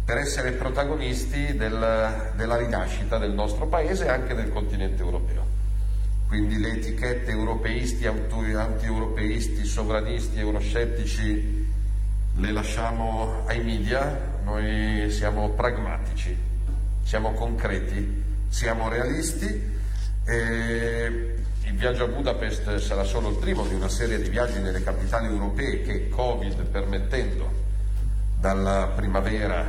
per 0.04 0.18
essere 0.18 0.52
protagonisti 0.52 1.56
del, 1.56 2.30
della 2.36 2.56
rinascita 2.56 3.18
del 3.18 3.32
nostro 3.32 3.66
Paese 3.66 4.06
e 4.06 4.10
anche 4.10 4.34
del 4.34 4.50
continente 4.50 5.02
europeo. 5.02 5.53
Quindi 6.34 6.58
le 6.58 6.72
etichette 6.72 7.30
europeisti, 7.30 8.08
anti-europeisti, 8.08 9.64
sovranisti, 9.64 10.40
euroscettici 10.40 11.64
le 12.34 12.50
lasciamo 12.50 13.44
ai 13.46 13.62
media, 13.62 14.40
noi 14.42 15.12
siamo 15.12 15.50
pragmatici, 15.50 16.36
siamo 17.04 17.34
concreti, 17.34 18.24
siamo 18.48 18.88
realisti. 18.88 19.46
E 20.24 21.36
il 21.66 21.74
viaggio 21.74 22.02
a 22.02 22.08
Budapest 22.08 22.78
sarà 22.78 23.04
solo 23.04 23.28
il 23.28 23.36
primo 23.36 23.64
di 23.68 23.74
una 23.74 23.88
serie 23.88 24.20
di 24.20 24.28
viaggi 24.28 24.58
nelle 24.58 24.82
capitali 24.82 25.28
europee 25.28 25.82
che 25.82 26.08
Covid 26.08 26.64
permettendo 26.64 27.48
dalla 28.40 28.90
primavera 28.92 29.64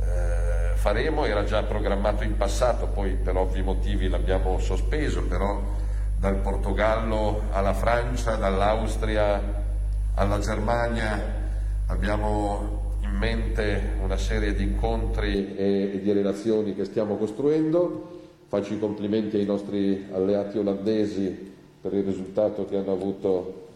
eh, 0.00 0.74
faremo, 0.74 1.24
era 1.24 1.44
già 1.44 1.62
programmato 1.62 2.24
in 2.24 2.36
passato, 2.36 2.88
poi 2.88 3.12
per 3.12 3.36
ovvi 3.36 3.62
motivi 3.62 4.08
l'abbiamo 4.08 4.58
sospeso, 4.58 5.22
però 5.22 5.82
dal 6.24 6.36
Portogallo 6.36 7.42
alla 7.50 7.74
Francia, 7.74 8.36
dall'Austria 8.36 9.42
alla 10.14 10.38
Germania 10.38 11.22
abbiamo 11.88 12.96
in 13.02 13.10
mente 13.10 13.90
una 14.02 14.16
serie 14.16 14.54
di 14.54 14.62
incontri 14.62 15.54
e, 15.54 16.00
di 16.02 16.12
relazioni 16.12 16.74
che 16.74 16.86
stiamo 16.86 17.16
costruendo. 17.16 18.22
Faccio 18.48 18.72
i 18.72 18.78
complimenti 18.78 19.36
ai 19.36 19.44
nostri 19.44 20.06
alleati 20.14 20.56
olandesi 20.56 21.52
per 21.82 21.92
il 21.92 22.04
risultato 22.04 22.64
che 22.64 22.78
hanno 22.78 22.92
avuto 22.92 23.66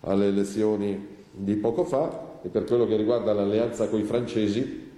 alle 0.00 0.28
elezioni 0.28 1.06
di 1.30 1.54
poco 1.56 1.84
fa 1.84 2.38
e 2.40 2.48
per 2.48 2.64
quello 2.64 2.86
che 2.86 2.96
riguarda 2.96 3.34
l'alleanza 3.34 3.88
con 3.88 4.00
i 4.00 4.04
francesi 4.04 4.90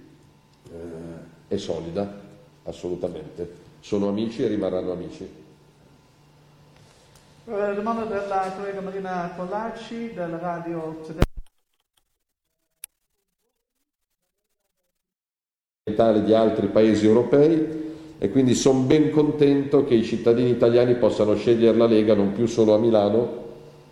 è 1.49 1.57
solida, 1.57 2.21
assolutamente. 2.63 3.55
Sono 3.81 4.07
amici 4.07 4.41
e 4.41 4.47
rimarranno 4.47 4.93
amici. 4.93 5.42
Eh, 7.45 7.73
domanda 7.75 8.05
della 8.05 8.53
collega 8.55 8.79
Marina 8.79 9.33
Pollacci 9.35 10.13
della 10.13 10.39
radio 10.39 11.01
tedesca. 11.05 11.21
di 16.23 16.33
altri 16.33 16.67
paesi 16.67 17.05
europei 17.05 18.15
e 18.17 18.29
quindi 18.29 18.53
sono 18.53 18.79
ben 18.79 19.11
contento 19.11 19.83
che 19.83 19.93
i 19.93 20.05
cittadini 20.05 20.51
italiani 20.51 20.95
possano 20.95 21.35
scegliere 21.35 21.75
la 21.75 21.85
Lega 21.85 22.15
non 22.15 22.31
più 22.31 22.45
solo 22.45 22.75
a 22.75 22.77
Milano 22.77 23.41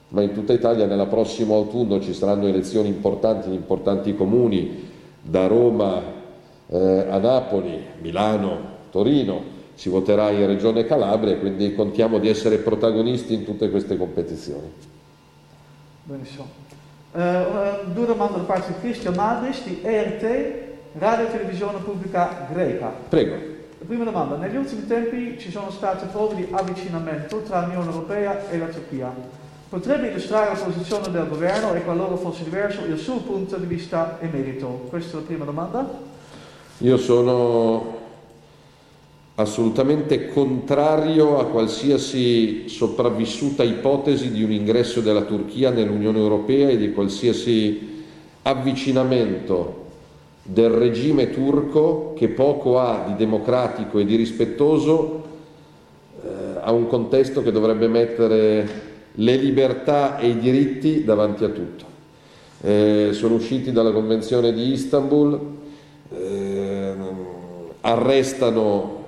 ma 0.10 0.22
in 0.22 0.32
tutta 0.32 0.54
Italia 0.54 0.86
nella 0.86 1.08
prossima 1.08 1.54
autunno 1.54 2.00
ci 2.00 2.14
saranno 2.14 2.48
elezioni 2.48 2.88
importanti 2.88 3.50
in 3.50 3.56
importanti 3.56 4.16
comuni 4.16 4.88
da 5.22 5.48
Roma 5.48 6.02
eh, 6.68 7.06
a 7.10 7.18
Napoli, 7.18 7.84
Milano, 8.00 8.60
Torino, 8.92 9.60
si 9.82 9.90
voterà 9.90 10.30
in 10.30 10.46
Regione 10.46 10.86
Calabria, 10.86 11.36
quindi 11.38 11.74
contiamo 11.74 12.20
di 12.20 12.30
essere 12.30 12.58
protagonisti 12.58 13.34
in 13.34 13.44
tutte 13.44 13.72
queste 13.72 13.98
competizioni. 13.98 14.72
Benissimo. 16.04 16.48
Uh, 17.12 17.92
due 17.92 18.06
domande 18.06 18.38
da 18.38 18.44
parte 18.44 18.74
di 18.74 18.80
Christian 18.80 19.16
Madris 19.16 19.64
di 19.64 19.80
ERT, 19.82 20.54
Radio 21.00 21.26
Televisione 21.30 21.80
Pubblica 21.80 22.46
Greca. 22.52 22.94
Prego. 23.10 23.34
La 23.80 23.86
prima 23.88 24.04
domanda, 24.04 24.36
negli 24.36 24.56
ultimi 24.56 24.86
tempi 24.86 25.40
ci 25.40 25.50
sono 25.50 25.72
state 25.72 26.06
prove 26.12 26.36
di 26.36 26.48
avvicinamento 26.52 27.42
tra 27.42 27.62
l'Unione 27.62 27.90
Europea 27.90 28.52
e 28.52 28.60
la 28.60 28.68
Turchia. 28.68 29.12
Potrebbe 29.68 30.10
illustrare 30.10 30.54
la 30.54 30.64
posizione 30.64 31.10
del 31.10 31.28
governo 31.28 31.74
e 31.74 31.82
qualora 31.82 32.16
fosse 32.18 32.44
diverso 32.44 32.86
il 32.86 33.00
suo 33.00 33.18
punto 33.22 33.58
di 33.58 33.66
vista 33.66 34.20
e 34.20 34.28
merito? 34.28 34.86
Questa 34.90 35.18
è 35.18 35.22
la 35.22 35.26
prima 35.26 35.46
domanda. 35.46 35.90
Io 36.78 36.98
sono 36.98 38.01
assolutamente 39.42 40.28
contrario 40.28 41.40
a 41.40 41.46
qualsiasi 41.46 42.68
sopravvissuta 42.68 43.64
ipotesi 43.64 44.32
di 44.32 44.44
un 44.44 44.52
ingresso 44.52 45.02
della 45.02 45.24
Turchia 45.24 45.70
nell'Unione 45.70 46.18
Europea 46.18 46.70
e 46.70 46.78
di 46.78 46.92
qualsiasi 46.92 48.04
avvicinamento 48.44 49.80
del 50.44 50.70
regime 50.70 51.30
turco 51.30 52.14
che 52.16 52.30
poco 52.30 52.80
ha 52.80 53.06
di 53.08 53.16
democratico 53.16 54.00
e 54.00 54.06
di 54.06 54.16
rispettoso 54.16 55.24
eh, 56.24 56.28
a 56.62 56.72
un 56.72 56.88
contesto 56.88 57.44
che 57.44 57.52
dovrebbe 57.52 57.88
mettere 57.88 58.90
le 59.14 59.36
libertà 59.36 60.18
e 60.18 60.30
i 60.30 60.40
diritti 60.40 61.04
davanti 61.04 61.44
a 61.44 61.50
tutto. 61.50 61.86
Eh, 62.62 63.10
sono 63.12 63.36
usciti 63.36 63.72
dalla 63.72 63.92
Convenzione 63.92 64.54
di 64.54 64.72
Istanbul, 64.72 65.40
eh, 66.14 66.94
arrestano 67.82 69.01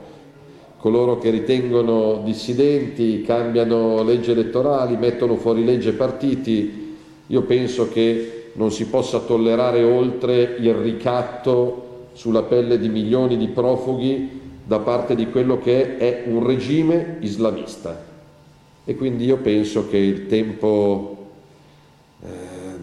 coloro 0.83 1.17
che 1.17 1.29
ritengono 1.29 2.23
dissidenti, 2.25 3.21
cambiano 3.21 4.03
leggi 4.03 4.31
elettorali, 4.31 4.97
mettono 4.97 5.37
fuori 5.37 5.63
legge 5.63 5.93
partiti. 5.93 6.97
Io 7.27 7.43
penso 7.43 7.87
che 7.87 8.49
non 8.55 8.69
si 8.69 8.87
possa 8.87 9.19
tollerare 9.19 9.81
oltre 9.81 10.57
il 10.59 10.73
ricatto 10.73 12.09
sulla 12.11 12.41
pelle 12.41 12.77
di 12.77 12.89
milioni 12.89 13.37
di 13.37 13.47
profughi 13.47 14.41
da 14.65 14.79
parte 14.79 15.15
di 15.15 15.29
quello 15.29 15.57
che 15.57 15.95
è 15.95 16.23
un 16.27 16.45
regime 16.45 17.15
islamista. 17.21 18.03
E 18.83 18.95
quindi 18.95 19.23
io 19.23 19.37
penso 19.37 19.87
che 19.87 19.95
il 19.95 20.27
tempo 20.27 21.29
eh, 22.21 22.27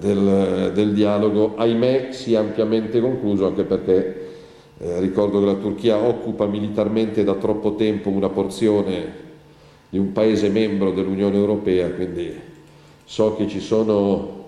del, 0.00 0.72
del 0.72 0.94
dialogo, 0.94 1.52
ahimè, 1.54 2.12
sia 2.12 2.40
ampiamente 2.40 2.98
concluso, 2.98 3.46
anche 3.46 3.64
perché 3.64 4.28
eh, 4.82 4.98
ricordo 4.98 5.40
che 5.40 5.46
la 5.46 5.54
Turchia 5.54 5.98
occupa 5.98 6.46
militarmente 6.46 7.22
da 7.22 7.34
troppo 7.34 7.74
tempo 7.74 8.08
una 8.08 8.30
porzione 8.30 9.28
di 9.90 9.98
un 9.98 10.12
paese 10.12 10.48
membro 10.48 10.90
dell'Unione 10.92 11.36
Europea, 11.36 11.90
quindi 11.90 12.34
so 13.04 13.36
che 13.36 13.46
ci 13.46 13.60
sono 13.60 14.38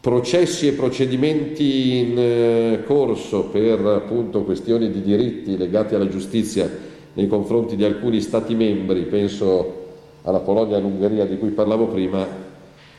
processi 0.00 0.68
e 0.68 0.72
procedimenti 0.72 1.96
in 1.96 2.18
eh, 2.18 2.82
corso 2.84 3.46
per 3.46 3.80
appunto 3.84 4.42
questioni 4.42 4.90
di 4.90 5.02
diritti 5.02 5.56
legati 5.56 5.94
alla 5.94 6.08
giustizia 6.08 6.70
nei 7.14 7.26
confronti 7.26 7.74
di 7.74 7.84
alcuni 7.84 8.20
Stati 8.20 8.54
membri, 8.54 9.02
penso 9.02 9.82
alla 10.22 10.40
Polonia 10.40 10.76
e 10.76 10.78
all'Ungheria 10.78 11.24
di 11.24 11.36
cui 11.36 11.50
parlavo 11.50 11.86
prima, 11.86 12.24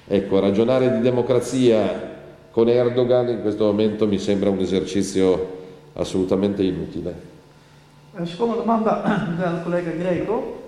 ecco, 0.07 0.39
ragionare 0.39 0.91
di 0.91 0.99
democrazia 0.99 2.13
con 2.51 2.67
Erdogan 2.67 3.29
in 3.29 3.41
questo 3.41 3.65
momento 3.65 4.07
mi 4.07 4.17
sembra 4.17 4.49
un 4.49 4.59
esercizio 4.59 5.63
assolutamente 5.95 6.63
inutile. 6.63 7.33
Una 8.11 8.25
seconda 8.25 8.55
domanda 8.55 9.01
del 9.35 9.61
collega 9.63 9.91
Greco, 9.91 10.63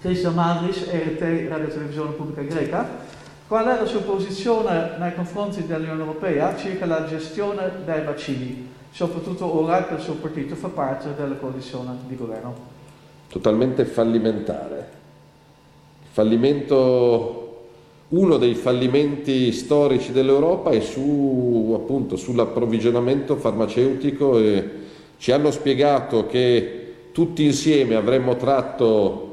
Christian 0.00 0.34
Madris, 0.34 0.86
RT 0.90 1.48
Radio 1.48 1.68
Televisione 1.68 2.12
Pubblica 2.12 2.42
Greca. 2.42 3.06
Qual 3.46 3.64
è 3.66 3.78
la 3.78 3.86
sua 3.86 4.02
posizione 4.02 4.96
nei 4.98 5.14
confronti 5.14 5.66
dell'Unione 5.66 6.00
Europea 6.00 6.54
circa 6.56 6.84
la 6.84 7.06
gestione 7.06 7.70
dei 7.84 8.04
vaccini, 8.04 8.68
soprattutto 8.90 9.58
ora 9.58 9.86
che 9.86 9.94
il 9.94 10.00
suo 10.00 10.14
partito 10.14 10.54
fa 10.54 10.68
parte 10.68 11.14
della 11.16 11.34
coalizione 11.36 11.96
di 12.06 12.14
governo? 12.14 12.54
Totalmente 13.28 13.86
fallimentare. 13.86 14.96
Fallimento 16.10 17.37
uno 18.10 18.38
dei 18.38 18.54
fallimenti 18.54 19.52
storici 19.52 20.12
dell'Europa 20.12 20.70
è 20.70 20.80
su, 20.80 21.72
appunto, 21.76 22.16
sull'approvvigionamento 22.16 23.36
farmaceutico 23.36 24.38
e 24.38 24.70
ci 25.18 25.30
hanno 25.30 25.50
spiegato 25.50 26.26
che 26.26 26.86
tutti 27.12 27.44
insieme 27.44 27.96
avremmo 27.96 28.36
tratto 28.36 29.24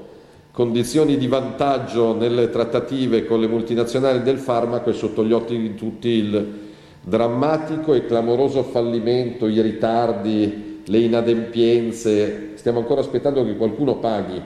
condizioni 0.52 1.18
di 1.18 1.28
vantaggio 1.28 2.14
nelle 2.14 2.50
trattative 2.50 3.26
con 3.26 3.40
le 3.40 3.48
multinazionali 3.48 4.22
del 4.24 4.40
farmaco 4.40 4.90
e 4.90 4.94
sotto 4.94 5.24
gli 5.24 5.32
occhi 5.32 5.58
di 5.58 5.76
tutti 5.76 6.10
il 6.10 6.64
drammatico 7.02 7.94
e 7.94 8.06
clamoroso 8.06 8.64
fallimento, 8.64 9.48
i 9.48 9.62
ritardi, 9.62 10.82
le 10.84 10.98
inadempienze. 10.98 12.52
Stiamo 12.56 12.80
ancora 12.80 13.02
aspettando 13.02 13.46
che 13.46 13.56
qualcuno 13.56 13.98
paghi 14.00 14.42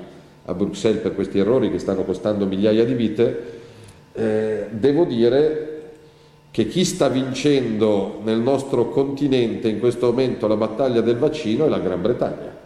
a 0.46 0.54
Bruxelles 0.54 1.02
per 1.02 1.16
questi 1.16 1.40
errori 1.40 1.72
che 1.72 1.80
stanno 1.80 2.04
costando 2.04 2.46
migliaia 2.46 2.86
di 2.86 2.94
vite, 2.94 3.59
eh, 4.20 4.68
devo 4.72 5.06
dire 5.06 5.78
che 6.52 6.68
chi 6.68 6.84
sta 6.84 7.08
vincendo 7.08 8.20
nel 8.24 8.40
nostro 8.40 8.90
continente 8.90 9.70
in 9.70 9.80
questo 9.80 10.08
momento 10.08 10.48
la 10.48 10.58
battaglia 10.58 11.00
del 11.00 11.16
vaccino 11.16 11.66
è 11.66 11.70
la 11.70 11.80
Gran 11.80 12.02
Bretagna, 12.02 12.58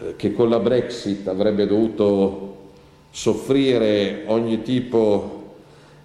eh, 0.00 0.16
che 0.16 0.32
con 0.32 0.48
la 0.48 0.60
Brexit 0.60 1.26
avrebbe 1.26 1.66
dovuto 1.66 2.52
soffrire 3.10 4.22
ogni 4.26 4.62
tipo 4.62 5.42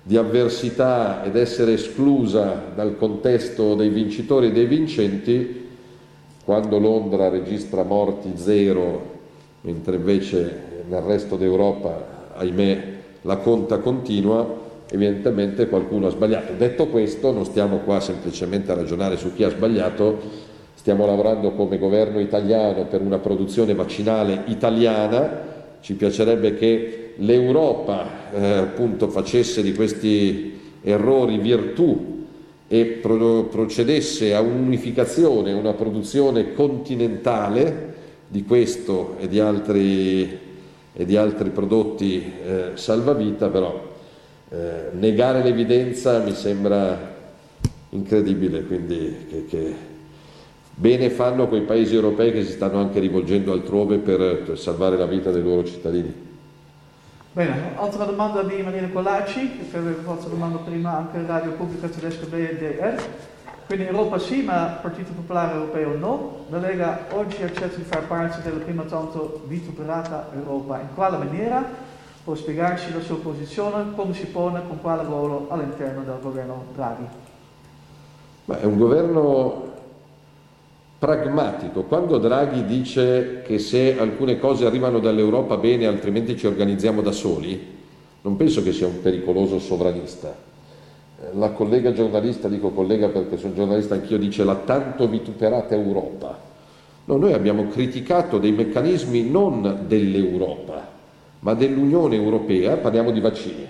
di 0.01 0.17
avversità 0.17 1.23
ed 1.23 1.35
essere 1.35 1.73
esclusa 1.73 2.71
dal 2.73 2.97
contesto 2.97 3.76
dei 3.76 3.89
vincitori 3.89 4.47
e 4.47 4.51
dei 4.51 4.65
vincenti, 4.65 5.67
quando 6.43 6.80
Londra 6.80 7.30
registra 7.30 7.84
morti 7.84 8.31
zero, 8.35 9.17
mentre 9.61 9.97
invece 9.97 10.84
nel 10.88 11.01
resto 11.01 11.35
d'Europa, 11.35 12.31
ahimè, 12.34 12.98
la 13.23 13.37
conta 13.37 13.79
continua, 13.79 14.67
evidentemente 14.89 15.67
qualcuno 15.67 16.07
ha 16.07 16.11
sbagliato. 16.11 16.53
Detto 16.57 16.87
questo, 16.87 17.31
non 17.31 17.45
stiamo 17.45 17.77
qua 17.79 17.99
semplicemente 17.99 18.71
a 18.71 18.75
ragionare 18.75 19.17
su 19.17 19.33
chi 19.33 19.43
ha 19.43 19.49
sbagliato, 19.49 20.17
stiamo 20.73 21.05
lavorando 21.05 21.51
come 21.51 21.77
governo 21.77 22.19
italiano 22.19 22.85
per 22.85 23.01
una 23.01 23.17
produzione 23.19 23.73
vaccinale 23.73 24.43
italiana, 24.45 25.47
ci 25.81 25.93
piacerebbe 25.93 26.55
che 26.55 27.13
l'Europa 27.17 28.31
eh, 28.33 28.45
appunto 28.57 29.09
facesse 29.09 29.61
di 29.61 29.73
questi 29.73 30.57
errori 30.81 31.37
virtù 31.37 32.25
e 32.67 32.85
pro- 33.01 33.45
procedesse 33.45 34.33
a 34.33 34.41
un'unificazione, 34.41 35.51
una 35.53 35.73
produzione 35.73 36.53
continentale 36.53 37.95
di 38.27 38.43
questo 38.43 39.15
e 39.19 39.27
di 39.27 39.39
altri, 39.39 40.39
e 40.93 41.05
di 41.05 41.15
altri 41.15 41.49
prodotti 41.49 42.23
eh, 42.23 42.71
salvavita, 42.73 43.49
però 43.49 43.87
eh, 44.49 44.89
negare 44.93 45.43
l'evidenza 45.43 46.19
mi 46.19 46.33
sembra 46.33 47.17
incredibile, 47.89 48.63
quindi 48.63 49.25
che, 49.29 49.45
che 49.45 49.75
bene 50.73 51.09
fanno 51.09 51.47
quei 51.47 51.61
paesi 51.61 51.93
europei 51.93 52.31
che 52.31 52.43
si 52.43 52.51
stanno 52.51 52.79
anche 52.79 52.99
rivolgendo 52.99 53.51
altrove 53.51 53.97
per, 53.97 54.57
salvare 54.57 54.97
la 54.97 55.05
vita 55.05 55.31
dei 55.31 55.43
loro 55.43 55.65
cittadini. 55.65 56.27
Bene, 57.31 57.75
altra 57.75 58.05
domanda 58.05 58.43
di 58.43 58.61
Maria 58.61 58.89
Colacci, 58.89 59.67
che 59.69 59.77
aveva 59.77 60.01
fatto 60.01 60.29
domanda 60.29 60.57
prima 60.57 60.97
anche 60.97 61.23
Radio 61.25 61.51
Pubblica 61.51 61.87
Tedesca 61.87 62.25
BDR. 62.25 63.01
Quindi 63.69 63.85
Europa 63.85 64.17
sì, 64.17 64.41
ma 64.41 64.79
Partito 64.81 65.11
Popolare 65.11 65.53
Europeo 65.53 65.95
no. 65.95 66.45
La 66.49 66.57
Lega 66.57 67.05
oggi 67.11 67.43
accetta 67.43 67.75
di 67.75 67.83
far 67.83 68.07
parte 68.07 68.41
della 68.41 68.63
prima 68.63 68.81
tanto 68.81 69.43
vituperata 69.45 70.29
Europa. 70.33 70.79
In 70.79 70.87
quale 70.95 71.17
maniera? 71.17 71.63
Può 72.23 72.33
spiegarci 72.33 72.91
la 72.91 72.99
sua 73.01 73.17
posizione, 73.17 73.93
come 73.95 74.15
si 74.15 74.25
pone, 74.25 74.63
con 74.67 74.81
quale 74.81 75.03
ruolo 75.03 75.45
all'interno 75.51 76.01
del 76.01 76.17
governo 76.19 76.63
Draghi? 76.73 77.05
Ma 78.45 78.59
è 78.59 78.65
un 78.65 78.79
governo 78.79 79.71
pragmatico. 80.97 81.83
Quando 81.83 82.17
Draghi 82.17 82.65
dice 82.65 83.43
che 83.45 83.59
se 83.59 83.99
alcune 83.99 84.39
cose 84.39 84.65
arrivano 84.65 84.97
dall'Europa 84.97 85.57
bene, 85.57 85.85
altrimenti 85.85 86.35
ci 86.35 86.47
organizziamo 86.47 87.01
da 87.01 87.11
soli, 87.11 87.77
non 88.21 88.35
penso 88.35 88.63
che 88.63 88.71
sia 88.71 88.87
un 88.87 88.99
pericoloso 88.99 89.59
sovranista. 89.59 90.48
La 91.33 91.49
collega 91.49 91.91
giornalista, 91.91 92.47
dico 92.47 92.69
collega 92.69 93.09
perché 93.09 93.37
sono 93.37 93.53
giornalista 93.53 93.95
anch'io, 93.95 94.17
dice 94.17 94.43
la 94.43 94.55
tanto 94.55 95.07
vituperata 95.07 95.75
Europa. 95.75 96.37
No, 97.05 97.17
noi 97.17 97.33
abbiamo 97.33 97.67
criticato 97.67 98.37
dei 98.37 98.51
meccanismi 98.51 99.29
non 99.29 99.85
dell'Europa, 99.87 100.87
ma 101.39 101.53
dell'Unione 101.53 102.15
Europea, 102.15 102.77
parliamo 102.77 103.11
di 103.11 103.19
vaccini. 103.19 103.67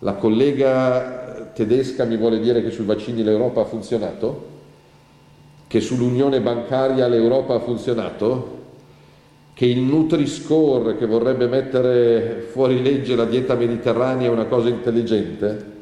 La 0.00 0.14
collega 0.14 1.50
tedesca 1.54 2.04
mi 2.04 2.16
vuole 2.16 2.40
dire 2.40 2.62
che 2.62 2.70
sui 2.70 2.84
vaccini 2.84 3.22
l'Europa 3.22 3.60
ha 3.60 3.64
funzionato? 3.64 4.54
che 5.66 5.80
sull'unione 5.80 6.40
bancaria 6.40 7.08
l'Europa 7.08 7.54
ha 7.54 7.60
funzionato? 7.60 8.54
Che 9.52 9.66
il 9.66 9.80
Nutri-Score 9.80 10.96
che 10.96 11.06
vorrebbe 11.06 11.46
mettere 11.46 12.46
fuori 12.50 12.82
legge 12.82 13.16
la 13.16 13.24
dieta 13.24 13.54
mediterranea 13.54 14.28
è 14.28 14.32
una 14.32 14.44
cosa 14.46 14.68
intelligente? 14.68 15.74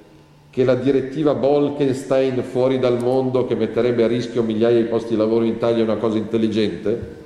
Che 0.55 0.63
la 0.63 0.77
direttiva 0.77 1.35
Bolkenstein 1.35 2.41
fuori 2.45 2.79
dal 2.79 3.03
mondo 3.03 3.45
che 3.45 3.57
metterebbe 3.57 4.05
a 4.05 4.07
rischio 4.07 4.45
migliaia 4.45 4.81
di 4.81 4.87
posti 4.87 5.09
di 5.09 5.17
lavoro 5.17 5.45
in 5.45 5.55
Italia 5.55 5.81
è 5.81 5.83
una 5.83 5.97
cosa 5.97 6.17
intelligente? 6.17 7.17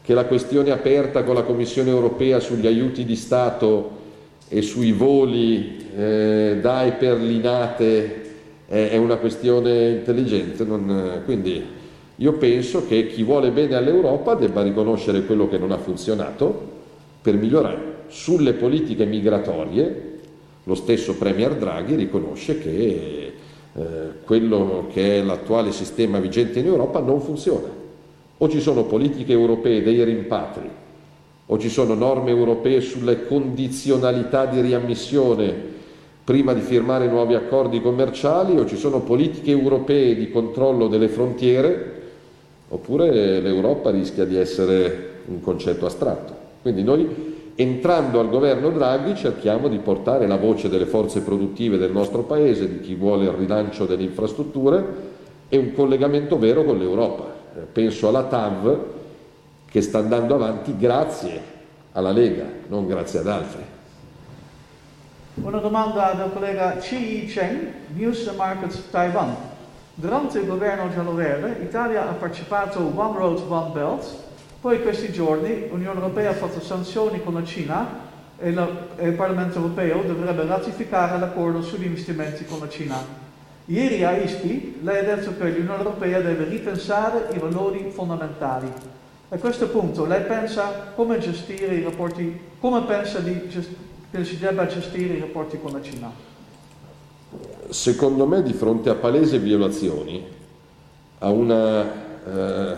Che 0.00 0.14
la 0.14 0.24
questione 0.24 0.70
aperta 0.70 1.22
con 1.22 1.34
la 1.34 1.42
Commissione 1.42 1.90
europea 1.90 2.40
sugli 2.40 2.66
aiuti 2.66 3.04
di 3.04 3.14
Stato 3.14 3.90
e 4.48 4.62
sui 4.62 4.92
voli 4.92 5.84
eh, 5.94 6.60
da 6.62 6.86
e 6.86 6.92
per 6.92 7.18
l'inate 7.18 8.22
è, 8.66 8.88
è 8.92 8.96
una 8.96 9.16
questione 9.16 9.90
intelligente? 9.90 10.64
Non, 10.64 11.20
quindi 11.26 11.62
io 12.16 12.32
penso 12.38 12.86
che 12.86 13.06
chi 13.06 13.22
vuole 13.22 13.50
bene 13.50 13.74
all'Europa 13.74 14.34
debba 14.34 14.62
riconoscere 14.62 15.26
quello 15.26 15.46
che 15.46 15.58
non 15.58 15.72
ha 15.72 15.78
funzionato 15.78 16.70
per 17.20 17.34
migliorare. 17.34 18.04
Sulle 18.06 18.54
politiche 18.54 19.04
migratorie 19.04 20.11
lo 20.64 20.74
stesso 20.74 21.14
Premier 21.16 21.56
Draghi 21.56 21.94
riconosce 21.94 22.58
che 22.58 23.32
eh, 23.74 23.82
quello 24.24 24.86
che 24.92 25.18
è 25.18 25.22
l'attuale 25.22 25.72
sistema 25.72 26.20
vigente 26.20 26.60
in 26.60 26.66
Europa 26.66 27.00
non 27.00 27.20
funziona. 27.20 27.80
O 28.38 28.48
ci 28.48 28.60
sono 28.60 28.84
politiche 28.84 29.32
europee 29.32 29.82
dei 29.82 30.02
rimpatri, 30.04 30.68
o 31.46 31.58
ci 31.58 31.68
sono 31.68 31.94
norme 31.94 32.30
europee 32.30 32.80
sulle 32.80 33.26
condizionalità 33.26 34.46
di 34.46 34.60
riammissione 34.60 35.70
prima 36.24 36.52
di 36.52 36.60
firmare 36.60 37.08
nuovi 37.08 37.34
accordi 37.34 37.80
commerciali, 37.80 38.56
o 38.58 38.66
ci 38.66 38.76
sono 38.76 39.00
politiche 39.00 39.50
europee 39.50 40.14
di 40.14 40.30
controllo 40.30 40.86
delle 40.86 41.08
frontiere 41.08 42.00
oppure 42.68 43.40
l'Europa 43.40 43.90
rischia 43.90 44.24
di 44.24 44.36
essere 44.36 45.10
un 45.26 45.40
concetto 45.40 45.84
astratto. 45.84 46.34
Quindi 46.62 46.82
noi 46.82 47.31
entrando 47.54 48.20
al 48.20 48.30
governo 48.30 48.70
Draghi 48.70 49.14
cerchiamo 49.14 49.68
di 49.68 49.78
portare 49.78 50.26
la 50.26 50.36
voce 50.36 50.68
delle 50.68 50.86
forze 50.86 51.22
produttive 51.22 51.76
del 51.76 51.92
nostro 51.92 52.22
Paese, 52.22 52.68
di 52.68 52.80
chi 52.80 52.94
vuole 52.94 53.24
il 53.24 53.32
rilancio 53.32 53.84
delle 53.84 54.04
infrastrutture 54.04 55.10
e 55.48 55.56
un 55.58 55.74
collegamento 55.74 56.38
vero 56.38 56.64
con 56.64 56.78
l'Europa. 56.78 57.24
Eh, 57.54 57.60
penso 57.60 58.08
alla 58.08 58.24
TAV 58.24 58.78
che 59.66 59.80
sta 59.82 59.98
andando 59.98 60.34
avanti 60.34 60.76
grazie 60.78 61.40
alla 61.92 62.10
Lega, 62.10 62.44
non 62.68 62.86
grazie 62.86 63.18
ad 63.18 63.28
altri. 63.28 63.62
Una 65.34 65.58
domanda 65.58 66.12
del 66.14 66.30
collega 66.32 66.76
Chi 66.76 67.24
Cheng, 67.26 67.72
News 67.94 68.30
Markets 68.36 68.90
Taiwan. 68.90 69.34
Durante 69.94 70.38
il 70.38 70.46
governo 70.46 70.90
giallo-verde 70.90 71.56
l'Italia 71.58 72.08
ha 72.08 72.12
partecipato 72.12 72.78
a 72.78 72.82
One 72.82 73.18
Road, 73.18 73.42
One 73.46 73.70
Belt, 73.72 74.04
poi 74.62 74.80
questi 74.80 75.12
giorni 75.12 75.68
l'Unione 75.68 76.00
Europea 76.00 76.30
ha 76.30 76.34
fatto 76.34 76.60
sanzioni 76.60 77.22
con 77.22 77.34
la 77.34 77.44
Cina 77.44 78.10
e, 78.38 78.52
la, 78.52 78.86
e 78.96 79.08
il 79.08 79.14
Parlamento 79.14 79.58
Europeo 79.58 80.02
dovrebbe 80.02 80.46
ratificare 80.46 81.18
l'accordo 81.18 81.60
sugli 81.60 81.84
investimenti 81.84 82.46
con 82.46 82.60
la 82.60 82.68
Cina. 82.68 82.96
Ieri 83.66 84.02
a 84.04 84.16
ISPI 84.16 84.78
lei 84.80 84.98
ha 85.00 85.16
detto 85.16 85.36
che 85.36 85.50
l'Unione 85.50 85.78
Europea 85.78 86.20
deve 86.20 86.44
ripensare 86.44 87.28
i 87.34 87.38
valori 87.38 87.90
fondamentali. 87.90 88.72
A 89.28 89.36
questo 89.36 89.68
punto 89.68 90.06
lei 90.06 90.22
pensa 90.22 90.92
come 90.94 91.18
gestire 91.18 91.74
i 91.74 91.82
rapporti, 91.82 92.40
come 92.58 92.82
pensa 92.84 93.18
di, 93.18 93.48
che 94.10 94.24
si 94.24 94.38
debba 94.38 94.66
gestire 94.66 95.14
i 95.14 95.20
rapporti 95.20 95.58
con 95.60 95.72
la 95.72 95.82
Cina? 95.82 96.30
secondo 97.72 98.26
me 98.26 98.42
di 98.42 98.52
fronte 98.52 98.90
a 98.90 98.94
palesi 98.94 99.38
violazioni 99.38 100.24
a, 101.18 101.30
una, 101.30 101.84
eh, 102.24 102.76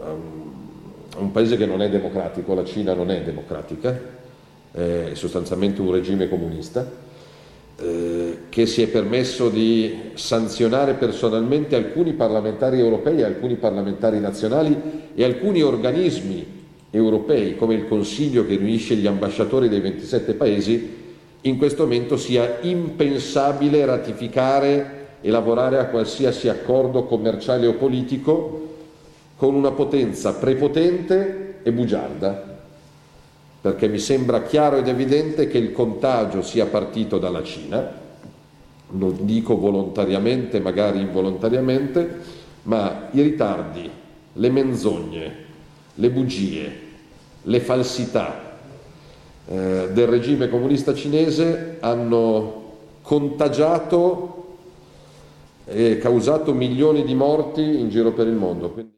a 0.00 1.20
un 1.20 1.32
paese 1.32 1.56
che 1.56 1.66
non 1.66 1.82
è 1.82 1.90
democratico, 1.90 2.54
la 2.54 2.64
Cina 2.64 2.94
non 2.94 3.10
è 3.10 3.22
democratica, 3.22 4.16
è 4.70 5.10
sostanzialmente 5.14 5.80
un 5.80 5.90
regime 5.90 6.28
comunista, 6.28 6.88
eh, 7.80 8.38
che 8.48 8.66
si 8.66 8.82
è 8.82 8.88
permesso 8.88 9.48
di 9.48 10.10
sanzionare 10.14 10.94
personalmente 10.94 11.76
alcuni 11.76 12.12
parlamentari 12.12 12.78
europei, 12.78 13.22
alcuni 13.22 13.56
parlamentari 13.56 14.20
nazionali 14.20 14.76
e 15.14 15.24
alcuni 15.24 15.62
organismi 15.62 16.56
europei 16.90 17.56
come 17.56 17.74
il 17.74 17.86
Consiglio 17.86 18.46
che 18.46 18.56
riunisce 18.56 18.94
gli 18.94 19.06
ambasciatori 19.06 19.68
dei 19.68 19.80
27 19.80 20.34
paesi 20.34 20.96
in 21.42 21.56
questo 21.56 21.84
momento 21.84 22.16
sia 22.16 22.58
impensabile 22.62 23.84
ratificare 23.84 24.96
e 25.20 25.30
lavorare 25.30 25.78
a 25.78 25.86
qualsiasi 25.86 26.48
accordo 26.48 27.04
commerciale 27.04 27.66
o 27.66 27.74
politico 27.74 28.67
con 29.38 29.54
una 29.54 29.70
potenza 29.70 30.34
prepotente 30.34 31.60
e 31.62 31.70
bugiarda, 31.70 32.58
perché 33.60 33.86
mi 33.86 34.00
sembra 34.00 34.42
chiaro 34.42 34.78
ed 34.78 34.88
evidente 34.88 35.46
che 35.46 35.58
il 35.58 35.70
contagio 35.70 36.42
sia 36.42 36.66
partito 36.66 37.18
dalla 37.18 37.44
Cina, 37.44 37.88
non 38.90 39.16
dico 39.20 39.56
volontariamente, 39.56 40.58
magari 40.58 41.00
involontariamente, 41.00 42.18
ma 42.64 43.08
i 43.12 43.22
ritardi, 43.22 43.88
le 44.32 44.50
menzogne, 44.50 45.34
le 45.94 46.10
bugie, 46.10 46.72
le 47.42 47.60
falsità 47.60 48.56
eh, 49.46 49.88
del 49.92 50.06
regime 50.08 50.48
comunista 50.48 50.94
cinese 50.94 51.76
hanno 51.78 52.64
contagiato 53.02 54.56
e 55.64 55.98
causato 55.98 56.52
milioni 56.52 57.04
di 57.04 57.14
morti 57.14 57.62
in 57.62 57.88
giro 57.88 58.12
per 58.12 58.26
il 58.26 58.34
mondo. 58.34 58.97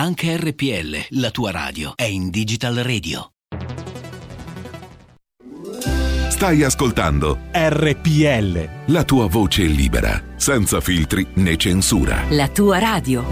Anche 0.00 0.36
RPL, 0.36 1.18
la 1.18 1.32
tua 1.32 1.50
radio, 1.50 1.94
è 1.96 2.04
in 2.04 2.30
Digital 2.30 2.76
Radio. 2.76 3.32
Stai 6.28 6.62
ascoltando 6.62 7.36
RPL. 7.50 8.92
La 8.92 9.02
tua 9.02 9.26
voce 9.26 9.64
libera, 9.64 10.22
senza 10.36 10.80
filtri 10.80 11.26
né 11.34 11.56
censura. 11.56 12.22
La 12.30 12.46
tua 12.46 12.78
radio. 12.78 13.24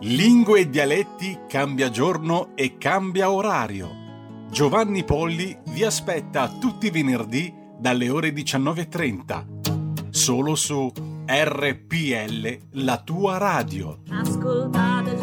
Lingue 0.00 0.60
e 0.60 0.70
dialetti 0.70 1.38
cambia 1.46 1.90
giorno 1.90 2.56
e 2.56 2.78
cambia 2.78 3.30
orario. 3.30 4.46
Giovanni 4.50 5.04
Polli 5.04 5.54
vi 5.66 5.84
aspetta 5.84 6.48
tutti 6.48 6.86
i 6.86 6.90
venerdì 6.90 7.52
dalle 7.78 8.08
ore 8.08 8.30
19.30. 8.30 10.08
Solo 10.08 10.54
su 10.54 11.11
RPL, 11.26 12.58
la 12.72 12.98
tua 12.98 13.38
radio. 13.38 13.98
Ascoltate 14.10 15.21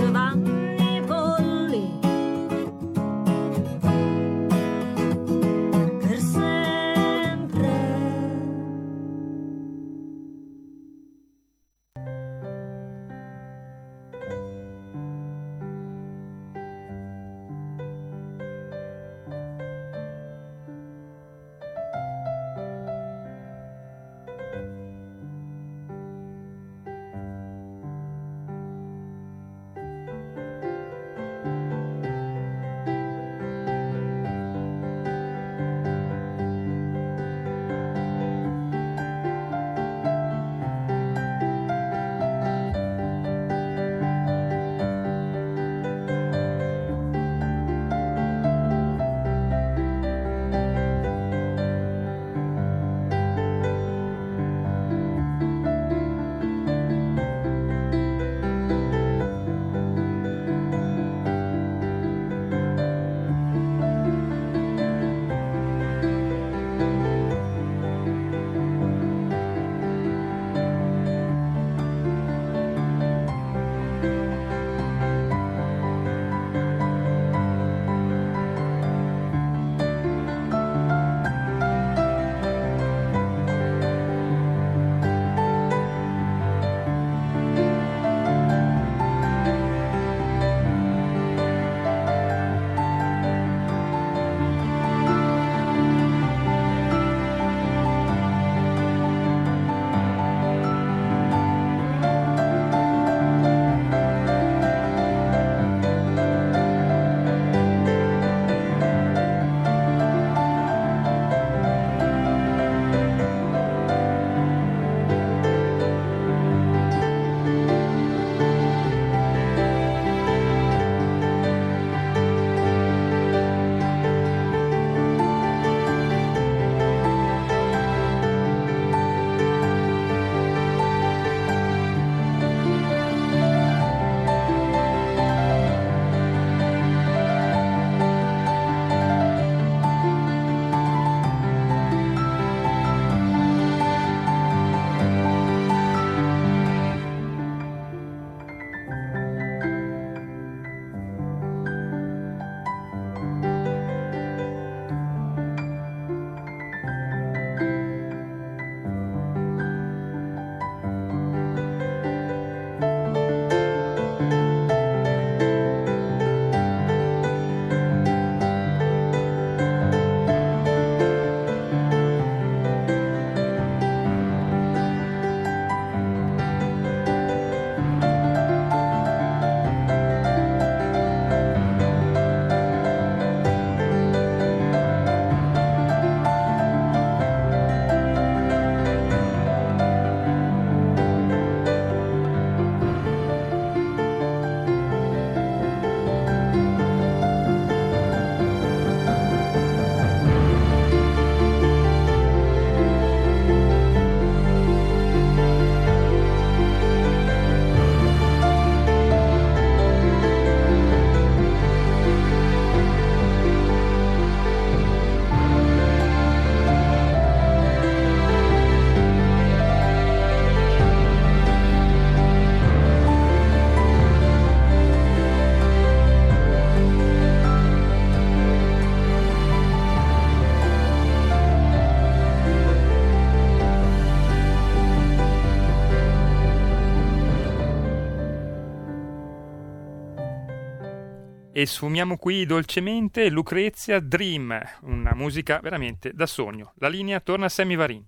E 241.60 241.66
sfumiamo 241.66 242.16
qui 242.16 242.46
dolcemente 242.46 243.30
Lucrezia 243.30 244.00
Dream, 244.00 244.58
una 244.84 245.14
musica 245.14 245.60
veramente 245.62 246.14
da 246.14 246.26
sogno. 246.26 246.72
La 246.78 246.88
linea 246.88 247.20
torna 247.20 247.48
a 247.48 247.50
Sammy 247.50 247.76
Varin. 247.76 248.02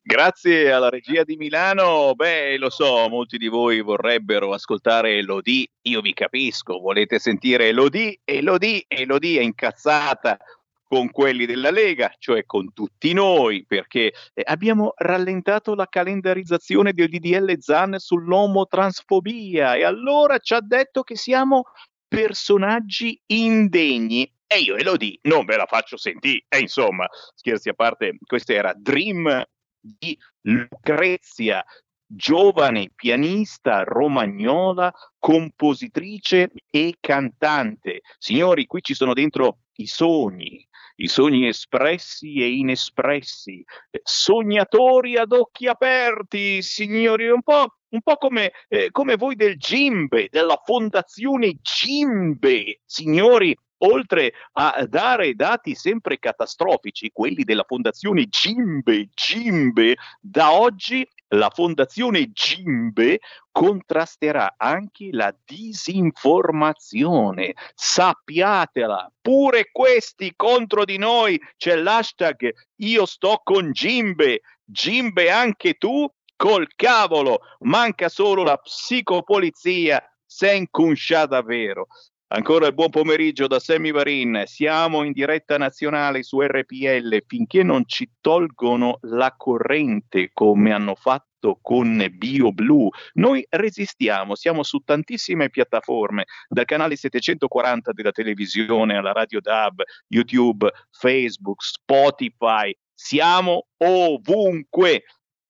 Grazie 0.00 0.70
alla 0.70 0.88
regia 0.88 1.24
di 1.24 1.34
Milano. 1.34 2.14
Beh, 2.14 2.56
lo 2.58 2.70
so, 2.70 3.08
molti 3.08 3.36
di 3.36 3.48
voi 3.48 3.80
vorrebbero 3.80 4.52
ascoltare 4.52 5.18
Elodie. 5.18 5.66
Io 5.88 6.00
vi 6.00 6.14
capisco, 6.14 6.78
volete 6.78 7.18
sentire 7.18 7.66
Elodie, 7.66 8.20
Elodie, 8.22 8.84
Elodie 8.86 9.40
è 9.40 9.42
incazzata 9.42 10.38
con 10.84 11.10
quelli 11.10 11.46
della 11.46 11.72
Lega, 11.72 12.14
cioè 12.16 12.46
con 12.46 12.72
tutti 12.72 13.12
noi, 13.12 13.64
perché 13.66 14.12
eh, 14.32 14.42
abbiamo 14.44 14.92
rallentato 14.96 15.74
la 15.74 15.88
calendarizzazione 15.88 16.92
del 16.92 17.08
DDL 17.08 17.58
ZAN 17.58 17.98
sull'omotransfobia 17.98 19.74
e 19.74 19.82
allora 19.82 20.38
ci 20.38 20.54
ha 20.54 20.60
detto 20.60 21.02
che 21.02 21.16
siamo 21.16 21.64
personaggi 22.08 23.20
indegni. 23.26 24.30
E 24.46 24.60
io 24.60 24.76
Elodie 24.76 25.18
non 25.22 25.44
ve 25.44 25.56
la 25.56 25.66
faccio 25.66 25.96
sentire. 25.96 26.44
E 26.48 26.60
insomma, 26.60 27.06
scherzi 27.34 27.68
a 27.68 27.74
parte, 27.74 28.18
questa 28.24 28.52
era 28.52 28.72
Dream 28.76 29.44
di 29.80 30.16
Lucrezia, 30.42 31.64
giovane 32.06 32.90
pianista 32.94 33.82
romagnola, 33.82 34.92
compositrice 35.18 36.52
e 36.70 36.96
cantante. 37.00 38.02
Signori, 38.18 38.66
qui 38.66 38.80
ci 38.82 38.94
sono 38.94 39.12
dentro 39.12 39.58
i 39.76 39.86
sogni, 39.86 40.66
i 40.96 41.08
sogni 41.08 41.48
espressi 41.48 42.40
e 42.40 42.50
inespressi, 42.56 43.64
eh, 43.90 44.00
sognatori 44.02 45.16
ad 45.16 45.32
occhi 45.32 45.66
aperti, 45.66 46.62
signori, 46.62 47.28
un 47.28 47.42
po', 47.42 47.76
un 47.88 48.00
po 48.02 48.16
come, 48.16 48.52
eh, 48.68 48.90
come 48.90 49.16
voi 49.16 49.34
del 49.34 49.56
Gimbe, 49.58 50.28
della 50.30 50.60
fondazione 50.64 51.56
Gimbe, 51.60 52.80
signori, 52.84 53.56
oltre 53.78 54.32
a 54.52 54.86
dare 54.88 55.34
dati 55.34 55.74
sempre 55.74 56.18
catastrofici, 56.18 57.10
quelli 57.12 57.44
della 57.44 57.64
fondazione 57.66 58.26
Gimbe, 58.26 59.08
Gimbe, 59.14 59.96
da 60.20 60.52
oggi 60.52 61.08
la 61.28 61.50
fondazione 61.50 62.30
Gimbe 62.32 63.18
contrasterà 63.50 64.54
anche 64.56 65.08
la 65.10 65.34
disinformazione. 65.44 67.54
Sappiatela, 67.74 69.10
pure 69.20 69.70
questi 69.72 70.34
contro 70.36 70.84
di 70.84 70.98
noi 70.98 71.40
c'è 71.56 71.74
l'hashtag 71.74 72.54
io 72.76 73.06
sto 73.06 73.40
con 73.42 73.72
Gimbe, 73.72 74.42
Gimbe 74.64 75.30
anche 75.30 75.74
tu 75.74 76.08
col 76.36 76.68
cavolo, 76.76 77.40
manca 77.60 78.08
solo 78.08 78.42
la 78.42 78.56
psicopolizia, 78.58 80.02
sei 80.24 80.58
inconsciata 80.58 81.40
davvero. 81.40 81.86
Ancora 82.28 82.66
il 82.66 82.74
buon 82.74 82.90
pomeriggio 82.90 83.46
da 83.46 83.60
Sammy 83.60 83.92
Varin. 83.92 84.42
Siamo 84.46 85.04
in 85.04 85.12
diretta 85.12 85.58
nazionale 85.58 86.24
su 86.24 86.40
RPL 86.40 87.22
finché 87.24 87.62
non 87.62 87.84
ci 87.86 88.10
tolgono 88.20 88.98
la 89.02 89.32
corrente 89.36 90.30
come 90.32 90.72
hanno 90.72 90.96
fatto 90.96 91.60
con 91.62 92.04
BioBlue. 92.10 92.88
Noi 93.12 93.46
resistiamo, 93.48 94.34
siamo 94.34 94.64
su 94.64 94.80
tantissime 94.80 95.50
piattaforme, 95.50 96.24
dal 96.48 96.64
canale 96.64 96.96
740 96.96 97.92
della 97.92 98.10
televisione 98.10 98.96
alla 98.96 99.12
radio 99.12 99.40
DAB, 99.40 99.82
YouTube, 100.08 100.68
Facebook, 100.90 101.62
Spotify. 101.62 102.76
Siamo 102.92 103.68
ovunque. 103.76 105.04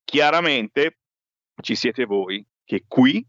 Chiaramente 0.04 0.98
ci 1.62 1.74
siete 1.74 2.04
voi 2.04 2.46
che 2.66 2.84
qui 2.86 3.26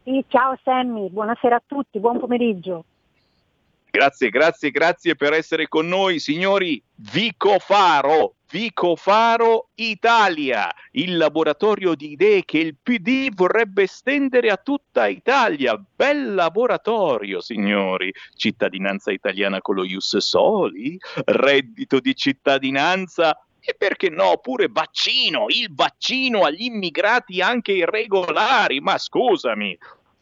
Sì, 0.03 0.25
ciao 0.27 0.57
Sammy, 0.63 1.07
buonasera 1.11 1.55
a 1.55 1.61
tutti, 1.63 1.99
buon 1.99 2.17
pomeriggio. 2.17 2.83
Grazie, 3.91 4.31
grazie, 4.31 4.71
grazie 4.71 5.15
per 5.15 5.33
essere 5.33 5.67
con 5.67 5.87
noi, 5.87 6.17
signori. 6.17 6.81
Vico 6.95 7.59
Faro, 7.59 8.36
Vico 8.49 8.95
Faro 8.95 9.71
Italia, 9.75 10.73
il 10.91 11.17
laboratorio 11.17 11.95
di 11.95 12.11
idee 12.11 12.45
che 12.45 12.59
il 12.59 12.77
PD 12.81 13.29
vorrebbe 13.33 13.83
estendere 13.83 14.49
a 14.49 14.55
tutta 14.55 15.07
Italia. 15.07 15.75
Bel 15.75 16.33
laboratorio, 16.33 17.41
signori. 17.41 18.13
Cittadinanza 18.35 19.11
italiana 19.11 19.59
con 19.59 19.75
lo 19.75 19.83
Ius 19.83 20.15
Soli, 20.17 20.97
reddito 21.25 21.99
di 21.99 22.15
cittadinanza 22.15 23.37
e 23.59 23.75
perché 23.77 24.09
no, 24.09 24.37
pure 24.37 24.69
vaccino, 24.69 25.47
il 25.49 25.67
vaccino 25.73 26.43
agli 26.43 26.63
immigrati 26.63 27.41
anche 27.41 27.73
irregolari. 27.73 28.79
Ma 28.79 28.97
scusami, 28.97 29.77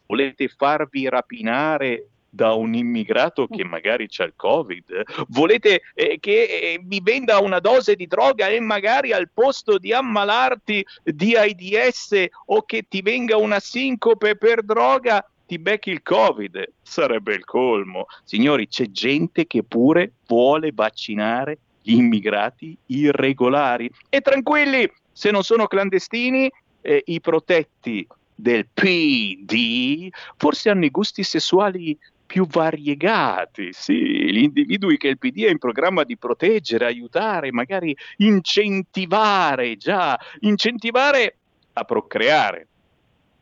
volete 0.08 0.48
farvi 0.48 1.08
rapinare 1.08 2.08
da 2.36 2.54
un 2.54 2.76
immigrato 2.76 3.48
che 3.48 3.64
magari 3.64 4.08
c'ha 4.10 4.26
il 4.26 4.34
covid? 4.36 5.04
Volete 5.30 5.82
eh, 5.94 6.18
che 6.20 6.44
eh, 6.44 6.80
vi 6.84 7.00
venda 7.02 7.40
una 7.40 7.60
dose 7.60 7.96
di 7.96 8.08
droga 8.08 8.48
e 8.50 8.60
magari 8.60 9.14
al 9.14 9.30
posto 9.34 9.78
di 9.78 9.94
ammalarti 9.94 10.86
di 11.04 11.36
AIDS 11.36 12.26
o 12.48 12.64
che 12.64 12.86
ti 12.90 13.02
venga 13.02 13.38
una 13.38 13.60
sincope 13.60 14.36
per 14.36 14.64
droga 14.64 15.26
ti 15.48 15.60
becchi 15.60 15.92
il 15.92 16.02
covid? 16.02 16.74
Sarebbe 16.82 17.34
il 17.34 17.46
colmo. 17.46 18.08
Signori, 18.24 18.68
c'è 18.68 18.90
gente 18.90 19.46
che 19.46 19.64
pure 19.64 20.14
vuole 20.28 20.72
vaccinare 20.74 21.60
gli 21.82 21.94
immigrati 21.94 22.76
irregolari. 22.88 23.90
E 24.10 24.22
tranquilli, 24.22 24.92
se 25.12 25.30
non 25.32 25.44
sono 25.44 25.68
clandestini, 25.68 26.52
eh, 26.82 27.04
i 27.06 27.22
protetti 27.22 28.06
del 28.36 28.68
PD 28.74 30.10
forse 30.36 30.70
hanno 30.70 30.86
i 30.86 30.90
gusti 30.90 31.24
sessuali 31.24 31.98
più 32.36 32.46
variegati, 32.48 33.70
sì, 33.72 33.94
gli 33.96 34.40
individui 34.40 34.98
che 34.98 35.08
il 35.08 35.18
PD 35.18 35.46
ha 35.46 35.50
in 35.50 35.58
programma 35.58 36.04
di 36.04 36.18
proteggere, 36.18 36.86
aiutare, 36.86 37.50
magari 37.54 37.96
incentivare, 38.18 39.78
già, 39.78 40.20
incentivare 40.42 41.38
a 41.72 41.86
procreare 41.86 42.68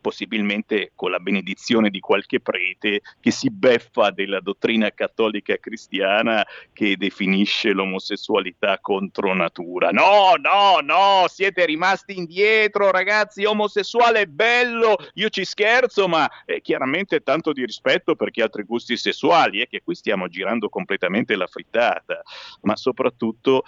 possibilmente 0.04 0.92
con 0.96 1.12
la 1.12 1.20
benedizione 1.20 1.90
di 1.90 2.02
qualche 2.02 2.42
prete 2.42 3.02
che 3.22 3.32
si 3.32 3.50
beffa 3.50 4.12
della 4.12 4.42
dottrina 4.42 4.92
cattolica 4.92 5.56
cristiana 5.58 6.46
che 6.74 6.98
definisce 6.98 7.72
l'omosessualità 7.72 8.80
contro 8.80 9.34
natura. 9.34 9.92
No, 9.92 10.34
no, 10.36 10.80
no, 10.82 11.26
siete 11.30 11.66
rimasti 11.66 12.18
indietro 12.18 12.92
ragazzi, 12.92 13.46
omosessuale 13.46 14.22
è 14.22 14.26
bello, 14.26 14.98
io 15.14 15.30
ci 15.30 15.46
scherzo, 15.46 16.10
ma 16.10 16.30
eh, 16.46 16.60
chiaramente 16.60 17.22
tanto 17.22 17.54
di 17.54 17.66
rispetto 17.66 18.16
per 18.16 18.30
chi 18.30 18.42
ha 18.42 18.44
altri 18.44 18.64
gusti 18.64 18.98
sessuali, 18.98 19.60
è 19.60 19.62
eh, 19.62 19.68
che 19.68 19.82
qui 19.82 19.96
stiamo 19.96 20.28
girando 20.28 20.68
completamente 20.68 21.38
la 21.38 21.48
frittata, 21.48 22.22
ma 22.64 22.76
soprattutto 22.76 23.64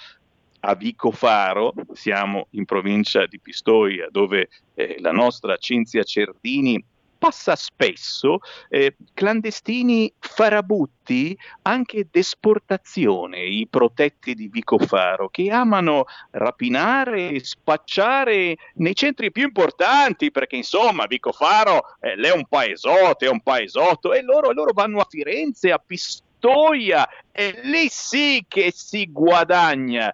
a 0.62 0.76
Vico 0.76 1.12
Faro, 1.12 1.74
siamo 1.94 2.48
in 2.52 2.66
provincia 2.66 3.26
di 3.26 3.40
Pistoia, 3.40 4.08
dove 4.10 4.50
eh, 4.74 4.98
la 5.00 5.12
nostra 5.12 5.58
Cinzia 5.58 6.04
Cerdini 6.04 6.84
passa 7.18 7.56
spesso 7.56 8.40
eh, 8.70 8.96
clandestini 9.14 10.14
farabutti 10.20 11.36
anche 11.64 12.08
d'esportazione, 12.12 13.44
i 13.44 13.68
protetti 13.68 14.36
di 14.36 14.48
Vico 14.48 14.78
Faro, 14.78 15.30
che 15.30 15.50
amano 15.50 16.06
rapinare 16.32 17.30
e 17.30 17.44
spacciare 17.44 18.56
nei 18.76 18.96
centri 18.96 19.32
più 19.32 19.44
importanti, 19.44 20.30
perché 20.30 20.56
insomma 20.56 21.08
Vico 21.08 21.32
Faro 21.32 21.96
eh, 22.00 22.14
è 22.14 22.32
un 22.32 22.46
paesotto, 22.46 23.26
è 23.26 23.30
un 23.30 23.42
paesotto, 23.42 24.14
e 24.14 24.22
loro, 24.22 24.52
loro 24.52 24.72
vanno 24.74 25.00
a 25.00 25.08
Firenze, 25.10 25.72
a 25.72 25.80
Pistoia, 25.80 27.08
e 27.32 27.60
lì 27.64 27.88
sì 27.90 28.46
che 28.48 28.72
si 28.72 29.12
guadagna. 29.12 30.14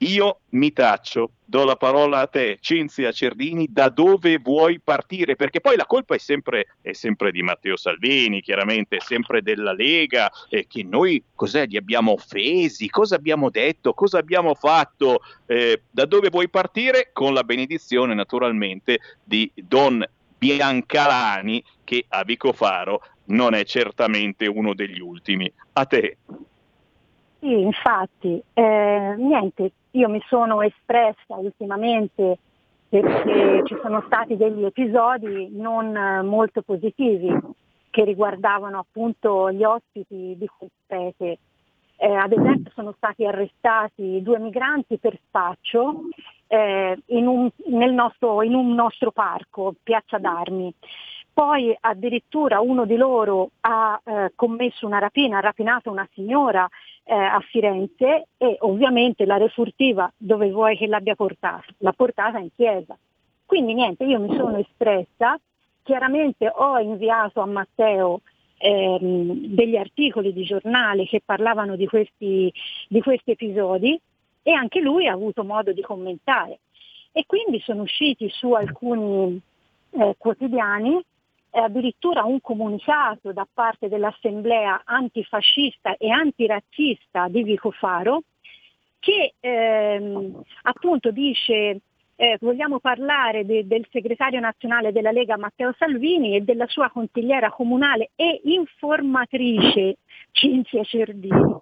Io 0.00 0.40
mi 0.50 0.72
taccio, 0.72 1.32
do 1.44 1.64
la 1.64 1.74
parola 1.74 2.20
a 2.20 2.26
te, 2.28 2.58
Cinzia 2.60 3.10
Cerdini, 3.10 3.66
da 3.68 3.88
dove 3.88 4.38
vuoi 4.38 4.78
partire? 4.78 5.34
Perché 5.34 5.60
poi 5.60 5.76
la 5.76 5.86
colpa 5.86 6.14
è 6.14 6.18
sempre, 6.18 6.76
è 6.80 6.92
sempre 6.92 7.32
di 7.32 7.42
Matteo 7.42 7.76
Salvini, 7.76 8.40
chiaramente, 8.40 8.98
è 8.98 9.00
sempre 9.00 9.42
della 9.42 9.72
Lega, 9.72 10.30
eh, 10.50 10.66
che 10.68 10.84
noi 10.84 11.20
cos'è, 11.34 11.66
li 11.66 11.76
abbiamo 11.76 12.12
offesi, 12.12 12.88
cosa 12.88 13.16
abbiamo 13.16 13.50
detto, 13.50 13.92
cosa 13.92 14.18
abbiamo 14.18 14.54
fatto? 14.54 15.20
Eh, 15.46 15.82
da 15.90 16.04
dove 16.04 16.28
vuoi 16.28 16.48
partire? 16.48 17.10
Con 17.12 17.34
la 17.34 17.42
benedizione 17.42 18.14
naturalmente 18.14 19.00
di 19.24 19.50
Don 19.56 20.06
Biancalani, 20.38 21.64
che 21.82 22.04
a 22.06 22.22
Vicofaro 22.22 23.02
non 23.26 23.54
è 23.54 23.64
certamente 23.64 24.46
uno 24.46 24.74
degli 24.74 25.00
ultimi. 25.00 25.52
A 25.72 25.84
te. 25.86 26.18
Sì, 27.40 27.60
infatti, 27.60 28.42
eh, 28.52 29.14
niente, 29.16 29.72
io 29.92 30.08
mi 30.08 30.22
sono 30.28 30.62
espressa 30.62 31.34
ultimamente 31.36 32.38
perché 32.88 33.62
ci 33.66 33.76
sono 33.82 34.02
stati 34.06 34.36
degli 34.36 34.64
episodi 34.64 35.48
non 35.52 35.94
eh, 35.94 36.22
molto 36.22 36.62
positivi 36.62 37.28
che 37.90 38.04
riguardavano 38.04 38.78
appunto 38.78 39.50
gli 39.52 39.64
ospiti 39.64 40.36
di 40.38 40.48
quel 40.56 40.70
paese. 40.86 41.38
Eh, 42.00 42.14
ad 42.14 42.32
esempio 42.32 42.70
sono 42.74 42.94
stati 42.96 43.26
arrestati 43.26 44.22
due 44.22 44.38
migranti 44.38 44.98
per 44.98 45.18
spaccio 45.26 46.02
eh, 46.46 46.96
in, 47.06 47.26
un, 47.26 47.50
nostro, 47.92 48.42
in, 48.42 48.54
un, 48.54 48.72
nostro, 48.74 49.10
parco, 49.10 49.74
Piazza 49.82 50.18
d'Armi. 50.18 50.72
Poi 51.38 51.72
addirittura 51.78 52.58
uno 52.58 52.84
di 52.84 52.96
loro 52.96 53.50
ha 53.60 54.00
eh, 54.02 54.32
commesso 54.34 54.86
una 54.86 54.98
rapina, 54.98 55.38
ha 55.38 55.40
rapinato 55.40 55.88
una 55.88 56.08
signora 56.12 56.68
eh, 57.04 57.14
a 57.14 57.38
Firenze 57.48 58.26
e 58.36 58.56
ovviamente 58.62 59.24
la 59.24 59.36
refurtiva 59.36 60.12
dove 60.16 60.50
vuoi 60.50 60.76
che 60.76 60.88
l'abbia 60.88 61.14
portata? 61.14 61.62
L'ha 61.78 61.92
portata 61.92 62.38
in 62.38 62.48
chiesa. 62.56 62.98
Quindi 63.46 63.74
niente, 63.74 64.02
io 64.02 64.18
mi 64.18 64.34
sono 64.36 64.56
espressa, 64.56 65.38
chiaramente 65.84 66.50
ho 66.52 66.76
inviato 66.80 67.40
a 67.40 67.46
Matteo 67.46 68.22
ehm, 68.56 69.54
degli 69.54 69.76
articoli 69.76 70.32
di 70.32 70.42
giornale 70.42 71.06
che 71.06 71.22
parlavano 71.24 71.76
di 71.76 71.86
questi, 71.86 72.52
di 72.88 73.00
questi 73.00 73.30
episodi 73.30 73.96
e 74.42 74.50
anche 74.50 74.80
lui 74.80 75.06
ha 75.06 75.12
avuto 75.12 75.44
modo 75.44 75.72
di 75.72 75.82
commentare. 75.82 76.58
E 77.12 77.26
quindi 77.28 77.60
sono 77.60 77.82
usciti 77.82 78.28
su 78.28 78.54
alcuni 78.54 79.40
eh, 79.90 80.14
quotidiani 80.18 81.00
addirittura 81.50 82.24
un 82.24 82.40
comunicato 82.40 83.32
da 83.32 83.46
parte 83.52 83.88
dell'Assemblea 83.88 84.82
antifascista 84.84 85.96
e 85.96 86.10
antirazzista 86.10 87.28
di 87.28 87.42
Vico 87.42 87.70
Faro 87.70 88.22
che 88.98 89.34
ehm, 89.40 90.42
appunto 90.62 91.10
dice 91.10 91.80
eh, 92.20 92.36
vogliamo 92.40 92.80
parlare 92.80 93.46
de- 93.46 93.66
del 93.66 93.86
segretario 93.90 94.40
nazionale 94.40 94.90
della 94.90 95.12
Lega 95.12 95.36
Matteo 95.36 95.72
Salvini 95.78 96.34
e 96.34 96.40
della 96.40 96.66
sua 96.66 96.90
consigliera 96.90 97.50
comunale 97.50 98.10
e 98.16 98.40
informatrice 98.44 99.98
Cinzia 100.32 100.82
Cerdini. 100.82 101.58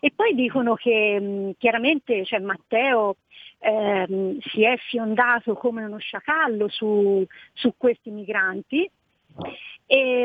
E 0.00 0.10
poi 0.16 0.34
dicono 0.34 0.74
che 0.74 1.20
mh, 1.20 1.52
chiaramente 1.58 2.24
cioè, 2.24 2.40
Matteo 2.40 3.16
ehm, 3.58 4.38
si 4.40 4.64
è 4.64 4.76
fiondato 4.88 5.54
come 5.54 5.84
uno 5.84 5.98
sciacallo 5.98 6.68
su, 6.68 7.24
su 7.52 7.74
questi 7.76 8.10
migranti 8.10 8.90
e, 9.86 10.22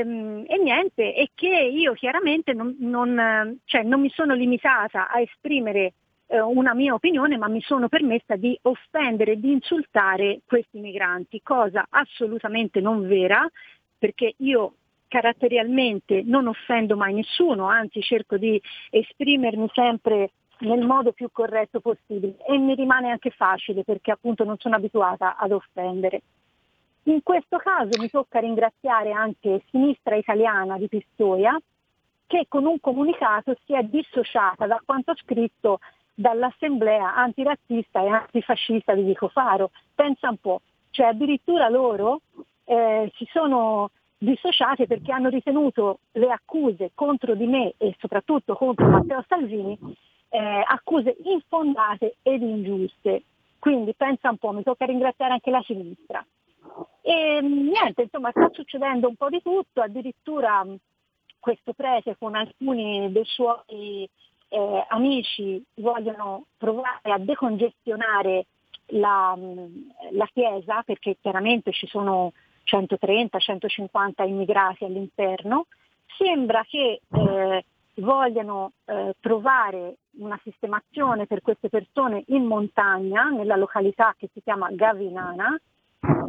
e, 0.48 0.58
niente, 0.58 1.14
e 1.14 1.32
che 1.36 1.48
io 1.48 1.94
chiaramente 1.94 2.54
non, 2.54 2.76
non, 2.80 3.60
cioè, 3.66 3.84
non 3.84 4.02
mi 4.02 4.10
sono 4.10 4.34
limitata 4.34 5.10
a 5.10 5.20
esprimere 5.20 5.94
eh, 6.28 6.40
una 6.40 6.74
mia 6.74 6.94
opinione, 6.94 7.38
ma 7.38 7.48
mi 7.48 7.62
sono 7.62 7.90
permessa 7.90 8.36
di 8.36 8.58
offendere 8.64 9.40
di 9.40 9.52
insultare 9.52 10.42
questi 10.46 10.80
migranti, 10.80 11.42
cosa 11.42 11.86
assolutamente 11.90 12.80
non 12.80 13.08
vera, 13.08 13.50
perché 13.98 14.34
io 14.38 14.76
caratterialmente 15.08 16.22
non 16.26 16.48
offendo 16.48 16.96
mai 16.96 17.14
nessuno, 17.14 17.68
anzi 17.68 18.02
cerco 18.02 18.38
di 18.38 18.62
esprimermi 18.90 19.70
sempre 19.74 20.32
nel 20.60 20.86
modo 20.86 21.12
più 21.12 21.30
corretto 21.32 21.80
possibile 21.80 22.38
e 22.48 22.58
mi 22.58 22.74
rimane 22.74 23.12
anche 23.12 23.30
facile 23.30 23.84
perché 23.84 24.12
appunto 24.12 24.44
non 24.44 24.58
sono 24.58 24.76
abituata 24.76 25.38
ad 25.38 25.52
offendere. 25.52 26.22
In 27.08 27.24
questo 27.24 27.56
caso 27.58 28.02
mi 28.02 28.10
tocca 28.10 28.40
ringraziare 28.40 29.14
anche 29.14 29.64
Sinistra 29.70 30.16
Italiana 30.16 30.78
di 30.78 30.90
Pistoia 30.90 31.58
che 32.26 32.48
con 32.50 32.66
un 32.66 32.82
comunicato 32.82 33.56
si 33.64 33.74
è 33.74 33.82
dissociata 33.84 34.68
da 34.68 34.82
quanto 34.86 35.16
scritto 35.16 35.80
dall'assemblea 36.14 37.16
antirazzista 37.16 38.04
e 38.04 38.10
antifascista 38.10 38.94
di 38.94 39.04
Vico 39.04 39.30
Faro. 39.30 39.72
Pensa 39.96 40.28
un 40.28 40.36
po', 40.36 40.62
cioè 40.90 41.08
addirittura 41.08 41.70
loro 41.70 42.24
eh, 42.66 43.10
si 43.16 43.26
sono 43.32 43.92
dissociati 44.18 44.86
perché 44.86 45.14
hanno 45.14 45.30
ritenuto 45.30 46.00
le 46.12 46.30
accuse 46.30 46.92
contro 46.94 47.36
di 47.36 47.48
me 47.48 47.76
e 47.78 47.96
soprattutto 48.00 48.56
contro 48.56 48.86
Matteo 48.86 49.24
Salvini 49.30 49.80
eh, 50.28 50.64
accuse 50.68 51.16
infondate 51.24 52.18
ed 52.22 52.42
ingiuste. 52.42 53.24
Quindi 53.60 53.94
pensa 53.94 54.30
un 54.30 54.38
po', 54.38 54.52
mi 54.52 54.64
tocca 54.64 54.84
ringraziare 54.84 55.32
anche 55.32 55.52
la 55.52 55.64
sinistra. 55.66 56.26
E 57.02 57.40
niente, 57.42 58.04
insomma, 58.04 58.32
sta 58.32 58.50
succedendo 58.52 59.08
un 59.08 59.16
po' 59.16 59.30
di 59.30 59.42
tutto, 59.42 59.82
addirittura 59.82 60.66
questo 61.40 61.74
prete 61.74 62.18
con 62.20 62.36
alcuni 62.36 63.12
dei 63.12 63.24
suoi 63.26 64.10
eh, 64.50 64.86
amici 64.90 65.64
vogliono 65.76 66.46
provare 66.58 67.12
a 67.12 67.18
decongestionare 67.18 68.46
la, 68.88 69.38
la, 70.12 70.30
chiesa 70.34 70.82
perché 70.84 71.18
chiaramente 71.22 71.72
ci 71.72 71.88
sono 71.88 72.32
130-150 72.66 74.28
immigrati 74.28 74.86
all'interno. 74.86 75.68
Sembra 76.18 76.66
che 76.68 77.02
eh, 77.10 77.66
vogliano 77.96 78.72
eh, 78.86 79.16
trovare 79.20 79.98
una 80.20 80.40
sistemazione 80.44 81.26
per 81.26 81.42
queste 81.42 81.70
persone 81.70 82.24
in 82.28 82.46
montagna, 82.46 83.30
nella 83.30 83.56
località 83.56 84.16
che 84.18 84.30
si 84.34 84.42
chiama 84.42 84.70
Gavinana, 84.72 85.58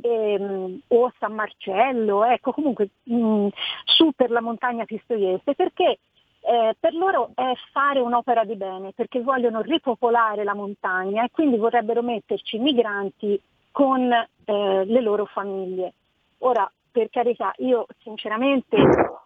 ehm, 0.01 0.81
o 0.89 1.13
San 1.19 1.35
Marcello, 1.35 2.25
ecco 2.25 2.53
comunque 2.53 2.89
mh, 3.05 3.17
mm, 3.17 3.49
su 3.85 4.13
per 4.15 4.31
la 4.31 4.41
montagna 4.41 4.85
pistoiese, 4.85 5.55
perché 5.55 5.99
eh, 6.41 6.77
per 6.79 6.95
loro 6.95 7.31
è 7.35 7.53
fare 7.73 8.01
un'opera 8.01 8.45
di 8.45 8.57
bene, 8.57 8.93
perché 8.93 9.21
vogliono 9.21 9.61
ripopolare 9.61 10.45
la 10.45 10.55
montagna 10.55 11.25
e 11.25 11.31
quindi 11.31 11.57
vorrebbero 11.57 12.03
metterci 12.03 12.59
migranti 12.59 13.41
con 13.71 14.11
eh, 14.11 14.85
le 14.85 15.01
loro 15.01 15.27
famiglie. 15.27 15.93
Ora, 16.39 16.71
per 16.91 17.11
carità, 17.11 17.53
io 17.59 17.87
sinceramente 18.03 18.77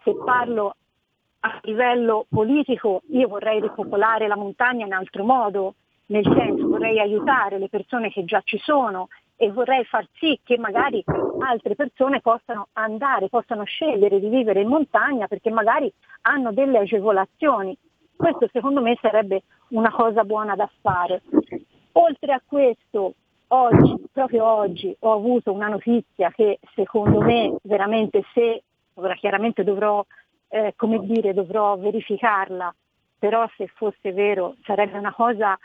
se 0.03 0.15
parlo 0.25 0.75
a 1.41 1.59
livello 1.63 2.27
politico, 2.29 3.03
io 3.11 3.29
vorrei 3.29 3.61
ripopolare 3.61 4.27
la 4.27 4.37
montagna 4.37 4.87
in 4.87 4.93
altro 4.93 5.25
modo, 5.25 5.75
nel 6.07 6.25
senso 6.25 6.69
vorrei 6.69 6.99
aiutare 6.99 7.59
le 7.59 7.69
persone 7.69 8.11
che 8.11 8.25
già 8.25 8.41
ci 8.45 8.59
sono 8.59 9.09
e 9.37 9.51
vorrei 9.51 9.85
far 9.85 10.07
sì 10.15 10.39
che 10.45 10.59
magari 10.59 11.03
altre 11.41 11.75
persone 11.75 12.21
possano 12.21 12.69
andare, 12.75 13.29
possano 13.29 13.65
scegliere 13.65 14.21
di 14.21 14.29
vivere 14.29 14.61
in 14.61 14.69
montagna 14.69 15.27
perché 15.27 15.51
magari 15.51 15.93
hanno 16.23 16.53
delle 16.53 16.79
agevolazioni. 16.79 17.77
Questo 18.15 18.49
secondo 18.53 18.81
me 18.81 18.97
sarebbe 19.01 19.43
una 19.71 19.91
cosa 19.91 20.25
buona 20.25 20.55
da 20.55 20.71
fare. 20.81 21.23
Oltre 21.93 22.33
a 22.33 22.43
questo, 22.47 23.15
oggi, 23.49 23.97
proprio 24.13 24.47
oggi, 24.47 24.95
ho 25.01 25.13
avuto 25.13 25.53
una 25.53 25.69
notizia 25.69 26.31
che 26.31 26.59
secondo 26.75 27.21
me 27.21 27.57
veramente 27.63 28.23
se, 28.33 28.63
ora 28.95 29.15
chiaramente 29.15 29.65
dovrò, 29.65 30.05
eh, 30.49 30.75
come 30.77 31.01
dire, 31.01 31.35
dovrò 31.35 31.77
verificarla, 31.77 32.73
però 33.19 33.49
se 33.57 33.67
fosse 33.75 34.13
vero 34.13 34.57
sarebbe 34.63 34.99
una 34.99 35.13
cosa 35.13 35.59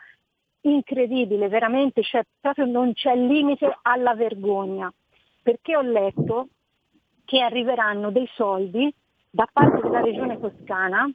incredibile, 0.74 1.48
veramente 1.48 2.04
cioè, 2.04 2.24
proprio 2.40 2.66
non 2.66 2.94
c'è 2.94 3.16
limite 3.16 3.78
alla 3.82 4.14
vergogna, 4.16 4.92
perché 5.42 5.76
ho 5.76 5.82
letto 5.82 6.50
che 7.26 7.42
arriveranno 7.42 8.12
dei 8.12 8.28
soldi 8.34 8.94
da 9.30 9.48
parte 9.52 9.82
della 9.82 10.02
regione 10.02 10.40
toscana, 10.40 11.10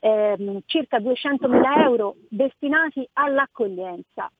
ehm, 0.00 0.60
circa 0.66 0.98
200.000 0.98 1.82
euro 1.82 2.16
destinati 2.28 3.06
all'accoglienza. 3.14 4.30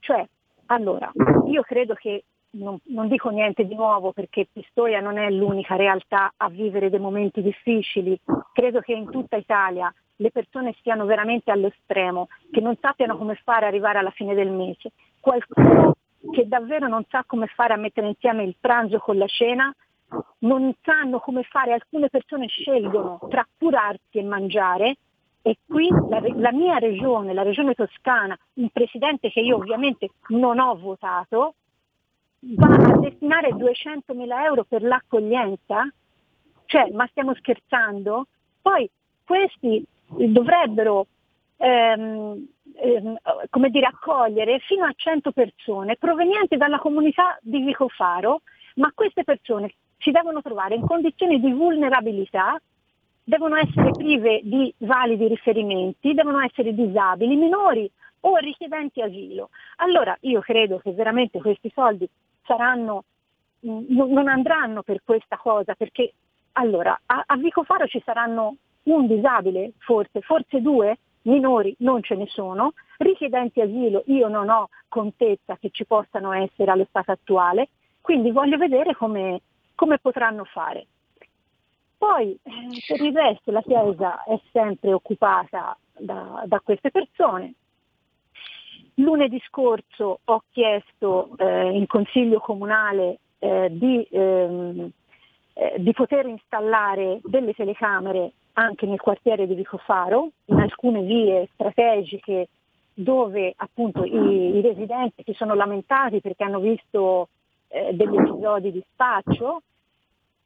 Cioè, 0.00 0.26
allora, 0.66 1.10
io 1.46 1.62
credo 1.62 1.94
che 1.94 2.24
non, 2.52 2.78
non, 2.84 3.08
dico 3.08 3.30
niente 3.30 3.66
di 3.66 3.74
nuovo 3.74 4.12
perché 4.12 4.46
Pistoia 4.52 5.00
non 5.00 5.18
è 5.18 5.30
l'unica 5.30 5.76
realtà 5.76 6.32
a 6.36 6.48
vivere 6.48 6.90
dei 6.90 7.00
momenti 7.00 7.42
difficili, 7.42 8.18
credo 8.52 8.80
che 8.80 8.92
in 8.92 9.10
tutta 9.10 9.36
Italia 9.36 9.92
le 10.16 10.30
persone 10.30 10.74
siano 10.82 11.04
veramente 11.04 11.50
allo 11.50 11.72
stremo, 11.82 12.28
che 12.50 12.60
non 12.60 12.76
sappiano 12.80 13.16
come 13.16 13.38
fare 13.42 13.66
arrivare 13.66 13.98
alla 13.98 14.10
fine 14.10 14.34
del 14.34 14.50
mese. 14.50 14.92
Qualcuno 15.20 15.94
che 16.32 16.46
davvero 16.46 16.88
non 16.88 17.04
sa 17.08 17.24
come 17.26 17.46
fare 17.46 17.74
a 17.74 17.78
mettere 17.78 18.08
insieme 18.08 18.44
il 18.44 18.56
pranzo 18.58 18.98
con 18.98 19.18
la 19.18 19.26
cena, 19.26 19.74
non 20.40 20.72
sanno 20.82 21.18
come 21.18 21.42
fare, 21.42 21.72
alcune 21.72 22.08
persone 22.08 22.46
scelgono 22.46 23.18
tra 23.28 23.46
curarsi 23.58 24.18
e 24.18 24.22
mangiare 24.22 24.96
e 25.42 25.58
qui 25.66 25.88
la, 25.88 26.22
la, 26.36 26.52
mia 26.52 26.78
regione, 26.78 27.34
la 27.34 27.42
regione 27.42 27.74
toscana, 27.74 28.38
un 28.54 28.68
presidente 28.70 29.30
che 29.30 29.40
io 29.40 29.56
ovviamente 29.56 30.10
non 30.28 30.58
ho 30.58 30.74
votato, 30.76 31.54
va 32.38 32.68
a 32.68 32.98
destinare 32.98 33.52
200 33.54 34.14
mila 34.14 34.44
euro 34.44 34.64
per 34.64 34.82
l'accoglienza? 34.82 35.86
Cioè, 36.64 36.90
ma 36.92 37.06
stiamo 37.08 37.34
scherzando? 37.34 38.26
Poi 38.62 38.88
questi 39.22 39.84
dovrebbero 40.18 41.06
ehm, 41.56 42.46
ehm, 42.76 43.16
come 43.50 43.70
dire, 43.70 43.86
accogliere 43.86 44.58
fino 44.60 44.84
a 44.84 44.92
100 44.94 45.32
persone 45.32 45.96
provenienti 45.96 46.56
dalla 46.56 46.78
comunità 46.78 47.38
di 47.40 47.60
Vicofaro, 47.60 48.42
ma 48.76 48.90
queste 48.94 49.24
persone 49.24 49.74
si 49.98 50.10
devono 50.10 50.42
trovare 50.42 50.74
in 50.74 50.86
condizioni 50.86 51.40
di 51.40 51.52
vulnerabilità, 51.52 52.60
devono 53.22 53.56
essere 53.56 53.90
prive 53.92 54.40
di 54.42 54.72
validi 54.78 55.28
riferimenti, 55.28 56.12
devono 56.12 56.40
essere 56.40 56.74
disabili, 56.74 57.36
minori 57.36 57.90
o 58.20 58.36
richiedenti 58.36 59.00
asilo. 59.00 59.50
Allora 59.76 60.16
io 60.20 60.40
credo 60.40 60.78
che 60.78 60.92
veramente 60.92 61.40
questi 61.40 61.70
soldi 61.74 62.08
saranno, 62.44 63.04
mh, 63.60 63.84
non 63.88 64.28
andranno 64.28 64.82
per 64.82 65.00
questa 65.04 65.36
cosa, 65.36 65.74
perché 65.74 66.12
allora 66.52 66.98
a, 67.06 67.22
a 67.26 67.36
Vicofaro 67.36 67.86
ci 67.86 68.02
saranno 68.04 68.56
un 68.84 69.06
disabile, 69.06 69.72
forse, 69.78 70.20
forse 70.20 70.60
due, 70.60 70.98
minori 71.22 71.74
non 71.78 72.02
ce 72.02 72.14
ne 72.14 72.26
sono, 72.26 72.72
richiedenti 72.98 73.60
asilo 73.60 74.02
io 74.06 74.28
non 74.28 74.48
ho 74.48 74.68
contezza 74.88 75.56
che 75.56 75.70
ci 75.70 75.84
possano 75.84 76.32
essere 76.32 76.70
allo 76.70 76.86
stato 76.88 77.12
attuale, 77.12 77.68
quindi 78.00 78.30
voglio 78.30 78.56
vedere 78.56 78.94
come, 78.94 79.40
come 79.74 79.98
potranno 79.98 80.44
fare. 80.44 80.86
Poi 81.96 82.32
eh, 82.32 82.50
per 82.86 83.00
il 83.00 83.14
resto 83.14 83.50
la 83.50 83.62
Chiesa 83.62 84.24
è 84.24 84.38
sempre 84.52 84.92
occupata 84.92 85.76
da, 85.96 86.42
da 86.46 86.60
queste 86.60 86.90
persone. 86.90 87.54
Lunedì 88.96 89.40
scorso 89.46 90.20
ho 90.22 90.42
chiesto 90.52 91.30
eh, 91.38 91.70
in 91.70 91.86
Consiglio 91.86 92.40
Comunale 92.40 93.18
eh, 93.38 93.68
di, 93.72 94.06
ehm, 94.10 94.90
eh, 95.54 95.74
di 95.78 95.92
poter 95.92 96.26
installare 96.26 97.20
delle 97.22 97.54
telecamere 97.54 98.32
anche 98.54 98.86
nel 98.86 99.00
quartiere 99.00 99.46
di 99.46 99.54
Vicofaro, 99.54 100.30
in 100.46 100.60
alcune 100.60 101.02
vie 101.02 101.48
strategiche 101.54 102.48
dove 102.94 103.52
appunto 103.56 104.04
i, 104.04 104.56
i 104.56 104.60
residenti 104.60 105.22
si 105.24 105.32
sono 105.34 105.54
lamentati 105.54 106.20
perché 106.20 106.44
hanno 106.44 106.60
visto 106.60 107.28
eh, 107.68 107.92
degli 107.92 108.14
episodi 108.16 108.70
di 108.70 108.84
spaccio 108.92 109.62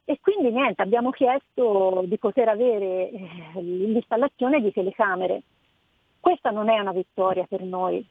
e 0.05 0.19
quindi 0.23 0.51
niente, 0.51 0.81
abbiamo 0.81 1.11
chiesto 1.11 2.03
di 2.07 2.17
poter 2.17 2.49
avere 2.49 3.11
eh, 3.11 3.61
l'installazione 3.61 4.63
di 4.63 4.73
telecamere. 4.73 5.43
Questa 6.19 6.51
non 6.51 6.71
è 6.71 6.79
una 6.79 6.93
vittoria 6.93 7.45
per 7.47 7.63
noi. 7.63 8.05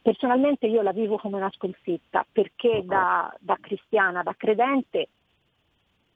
Personalmente 0.00 0.66
io 0.66 0.80
la 0.80 0.92
vivo 0.92 1.18
come 1.18 1.36
una 1.36 1.52
sconfitta 1.54 2.24
perché 2.32 2.82
da, 2.86 3.32
da 3.38 3.58
cristiana, 3.60 4.22
da 4.22 4.34
credente, 4.34 5.08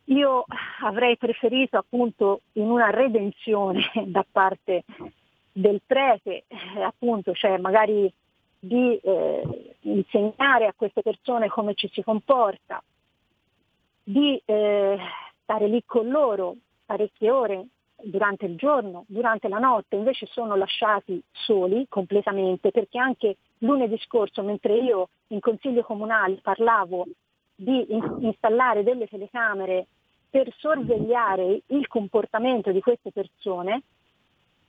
io 0.06 0.44
avrei 0.82 1.16
preferito 1.16 1.78
appunto 1.78 2.42
in 2.52 2.70
una 2.70 2.90
redenzione 2.90 3.90
da 4.06 4.24
parte 4.30 4.84
del 5.52 5.80
prete, 5.86 6.44
eh, 6.46 6.82
appunto, 6.82 7.32
cioè 7.32 7.56
magari 7.58 8.12
di 8.58 8.96
eh, 8.96 9.74
insegnare 9.80 10.66
a 10.66 10.74
queste 10.74 11.02
persone 11.02 11.48
come 11.48 11.74
ci 11.74 11.88
si 11.92 12.02
comporta, 12.02 12.82
di 14.02 14.40
eh, 14.44 14.98
stare 15.42 15.66
lì 15.66 15.82
con 15.84 16.08
loro 16.08 16.56
parecchie 16.84 17.30
ore 17.30 17.66
durante 18.02 18.46
il 18.46 18.56
giorno, 18.56 19.04
durante 19.08 19.48
la 19.48 19.58
notte, 19.58 19.96
invece 19.96 20.26
sono 20.26 20.54
lasciati 20.54 21.20
soli 21.32 21.86
completamente 21.88 22.70
perché 22.70 22.98
anche 22.98 23.36
lunedì 23.58 23.98
scorso, 23.98 24.42
mentre 24.42 24.76
io 24.76 25.08
in 25.28 25.40
consiglio 25.40 25.82
comunale 25.82 26.38
parlavo 26.42 27.06
di 27.54 27.86
in- 27.92 28.18
installare 28.20 28.82
delle 28.82 29.08
telecamere 29.08 29.86
per 30.28 30.52
sorvegliare 30.58 31.62
il 31.66 31.86
comportamento 31.86 32.70
di 32.70 32.80
queste 32.80 33.10
persone, 33.10 33.82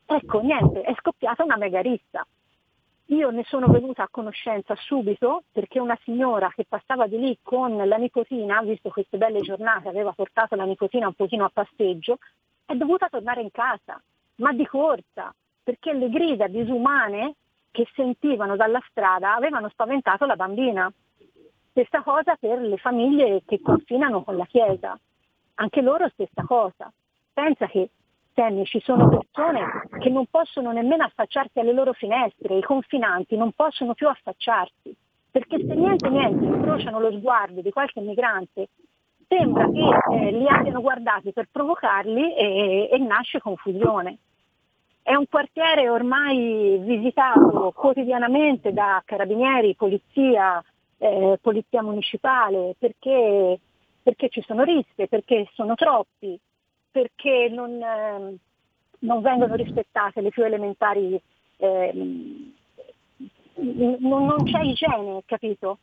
ecco 0.06 0.40
niente, 0.40 0.82
è 0.82 0.94
scoppiata 0.96 1.44
una 1.44 1.58
mega 1.58 1.82
rissa. 1.82 2.26
Io 3.12 3.30
ne 3.30 3.44
sono 3.46 3.68
venuta 3.68 4.04
a 4.04 4.10
conoscenza 4.12 4.76
subito 4.76 5.44
perché 5.52 5.80
una 5.80 5.98
signora 6.04 6.52
che 6.54 6.66
passava 6.68 7.08
di 7.08 7.18
lì 7.18 7.38
con 7.42 7.76
la 7.76 7.96
nipotina, 7.96 8.62
visto 8.62 8.90
queste 8.90 9.18
belle 9.18 9.40
giornate, 9.40 9.88
aveva 9.88 10.12
portato 10.12 10.56
la 10.56 10.66
nipotina 10.66 11.08
un 11.08 11.14
pochino 11.14 11.46
a 11.46 11.52
passeggio, 11.54 12.18
è 12.66 12.74
dovuta 12.76 13.08
tornare 13.08 13.42
in 13.42 13.52
casa, 13.52 14.02
ma 14.36 14.52
di 14.52 14.66
corsa, 14.66 15.34
perché 15.64 15.94
le 15.94 16.10
grida 16.10 16.48
disumane 16.48 17.36
che 17.72 17.88
sentivano 17.94 18.58
dalla 18.58 18.84
strada 18.90 19.36
avevano 19.36 19.70
spaventato 19.70 20.26
la 20.26 20.36
bambina. 20.36 20.92
Stessa 21.72 22.02
cosa 22.02 22.36
per 22.36 22.60
le 22.60 22.78
famiglie 22.78 23.44
che 23.46 23.62
confinano 23.62 24.24
con 24.24 24.36
la 24.36 24.46
Chiesa 24.46 25.00
anche 25.60 25.82
loro 25.82 26.10
stessa 26.10 26.44
cosa. 26.46 26.92
Pensa 27.34 27.68
che 27.68 27.90
ci 28.66 28.80
sono 28.82 29.10
persone 29.10 29.88
che 30.00 30.10
non 30.10 30.28
possono 30.30 30.72
nemmeno 30.72 31.04
affacciarsi 31.04 31.60
alle 31.60 31.74
loro 31.74 31.94
finestre, 31.94 32.58
i 32.58 32.62
confinanti 32.62 33.36
non 33.36 33.52
possono 33.52 33.96
più 33.96 34.08
affacciarsi, 34.08 34.96
perché 35.32 35.58
se 35.58 35.74
niente 35.74 36.08
niente 36.10 36.46
incrociano 36.46 37.00
lo 37.00 37.12
sguardo 37.14 37.62
di 37.62 37.72
qualche 37.72 38.00
migrante, 38.00 38.70
sembra 39.28 39.68
che 39.72 40.14
eh, 40.14 40.32
li 40.32 40.48
abbiano 40.48 40.82
guardati 40.82 41.34
per 41.34 41.48
provocarli 41.52 42.36
e, 42.36 42.90
e 42.92 42.98
nasce 43.00 43.40
confusione. 43.40 44.18
È 45.02 45.16
un 45.16 45.26
quartiere 45.28 45.90
ormai 45.90 46.78
visitato 46.80 47.72
quotidianamente 47.76 48.72
da 48.72 49.02
carabinieri, 49.04 49.74
polizia, 49.74 50.64
eh, 51.00 51.40
polizia 51.42 51.82
municipale, 51.82 52.76
perché 52.78 53.60
perché 54.08 54.30
ci 54.30 54.42
sono 54.48 54.64
risse, 54.64 55.10
perché 55.10 55.50
sono 55.52 55.76
troppi, 55.76 56.40
perché 56.90 57.50
non, 57.52 57.72
eh, 57.82 58.38
non 59.00 59.22
vengono 59.22 59.54
rispettate 59.56 60.22
le 60.22 60.30
più 60.30 60.46
elementari, 60.46 61.22
eh, 61.58 61.92
non, 63.54 63.98
non 64.00 64.44
c'è 64.46 64.62
igiene, 64.62 65.24
capito? 65.26 65.80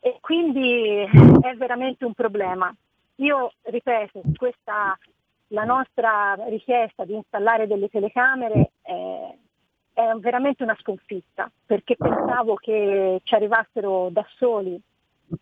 E 0.00 0.18
quindi 0.20 0.98
è 1.40 1.54
veramente 1.54 2.04
un 2.04 2.12
problema. 2.12 2.70
Io 3.16 3.52
ripeto, 3.62 4.20
questa, 4.36 4.94
la 5.46 5.64
nostra 5.64 6.34
richiesta 6.48 7.06
di 7.06 7.14
installare 7.14 7.66
delle 7.66 7.88
telecamere 7.88 8.72
è, 8.82 9.34
è 9.94 10.12
veramente 10.16 10.62
una 10.62 10.76
sconfitta, 10.78 11.50
perché 11.64 11.96
pensavo 11.96 12.56
che 12.56 13.22
ci 13.24 13.34
arrivassero 13.34 14.10
da 14.10 14.26
soli 14.36 14.78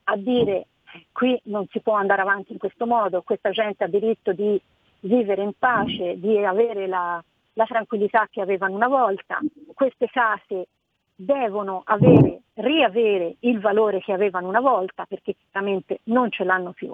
a 0.04 0.16
dire 0.16 0.66
qui 1.12 1.38
non 1.44 1.66
si 1.70 1.80
può 1.80 1.94
andare 1.94 2.22
avanti 2.22 2.52
in 2.52 2.58
questo 2.58 2.86
modo, 2.86 3.22
questa 3.22 3.50
gente 3.50 3.84
ha 3.84 3.88
diritto 3.88 4.32
di 4.32 4.60
vivere 5.00 5.42
in 5.42 5.52
pace, 5.58 6.18
di 6.18 6.44
avere 6.44 6.86
la, 6.86 7.22
la 7.54 7.64
tranquillità 7.66 8.28
che 8.30 8.40
avevano 8.40 8.74
una 8.74 8.88
volta, 8.88 9.38
queste 9.74 10.08
case 10.08 10.68
devono 11.14 11.82
avere, 11.84 12.40
riavere 12.54 13.36
il 13.40 13.60
valore 13.60 14.00
che 14.00 14.12
avevano 14.12 14.48
una 14.48 14.60
volta 14.60 15.04
perché 15.04 15.34
chiaramente 15.50 16.00
non 16.04 16.30
ce 16.30 16.44
l'hanno 16.44 16.72
più. 16.72 16.92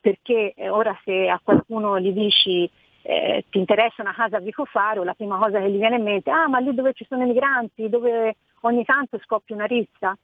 Perché 0.00 0.52
eh, 0.54 0.68
ora 0.68 0.96
se 1.04 1.28
a 1.28 1.40
qualcuno 1.42 1.98
gli 1.98 2.12
dici 2.12 2.70
eh, 3.02 3.44
ti 3.50 3.58
interessa 3.58 4.02
una 4.02 4.14
casa 4.14 4.36
a 4.36 4.40
Vicofaro, 4.40 5.02
la 5.02 5.14
prima 5.14 5.38
cosa 5.38 5.58
che 5.58 5.70
gli 5.70 5.78
viene 5.78 5.96
in 5.96 6.04
mente, 6.04 6.30
ah 6.30 6.48
ma 6.48 6.58
lì 6.58 6.72
dove 6.74 6.92
ci 6.92 7.04
sono 7.08 7.24
i 7.24 7.26
migranti, 7.26 7.88
dove 7.88 8.36
ogni 8.60 8.84
tanto 8.84 9.18
scoppia 9.18 9.56
una 9.56 9.64
rissa, 9.64 10.16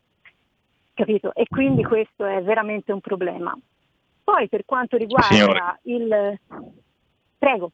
capito? 0.94 1.34
E 1.34 1.46
quindi 1.48 1.82
questo 1.82 2.24
è 2.24 2.42
veramente 2.42 2.92
un 2.92 3.00
problema. 3.00 3.56
Poi 4.22 4.48
per 4.48 4.64
quanto 4.64 4.96
riguarda 4.96 5.34
Signore. 5.34 5.78
il... 5.82 6.40
Prego. 7.38 7.72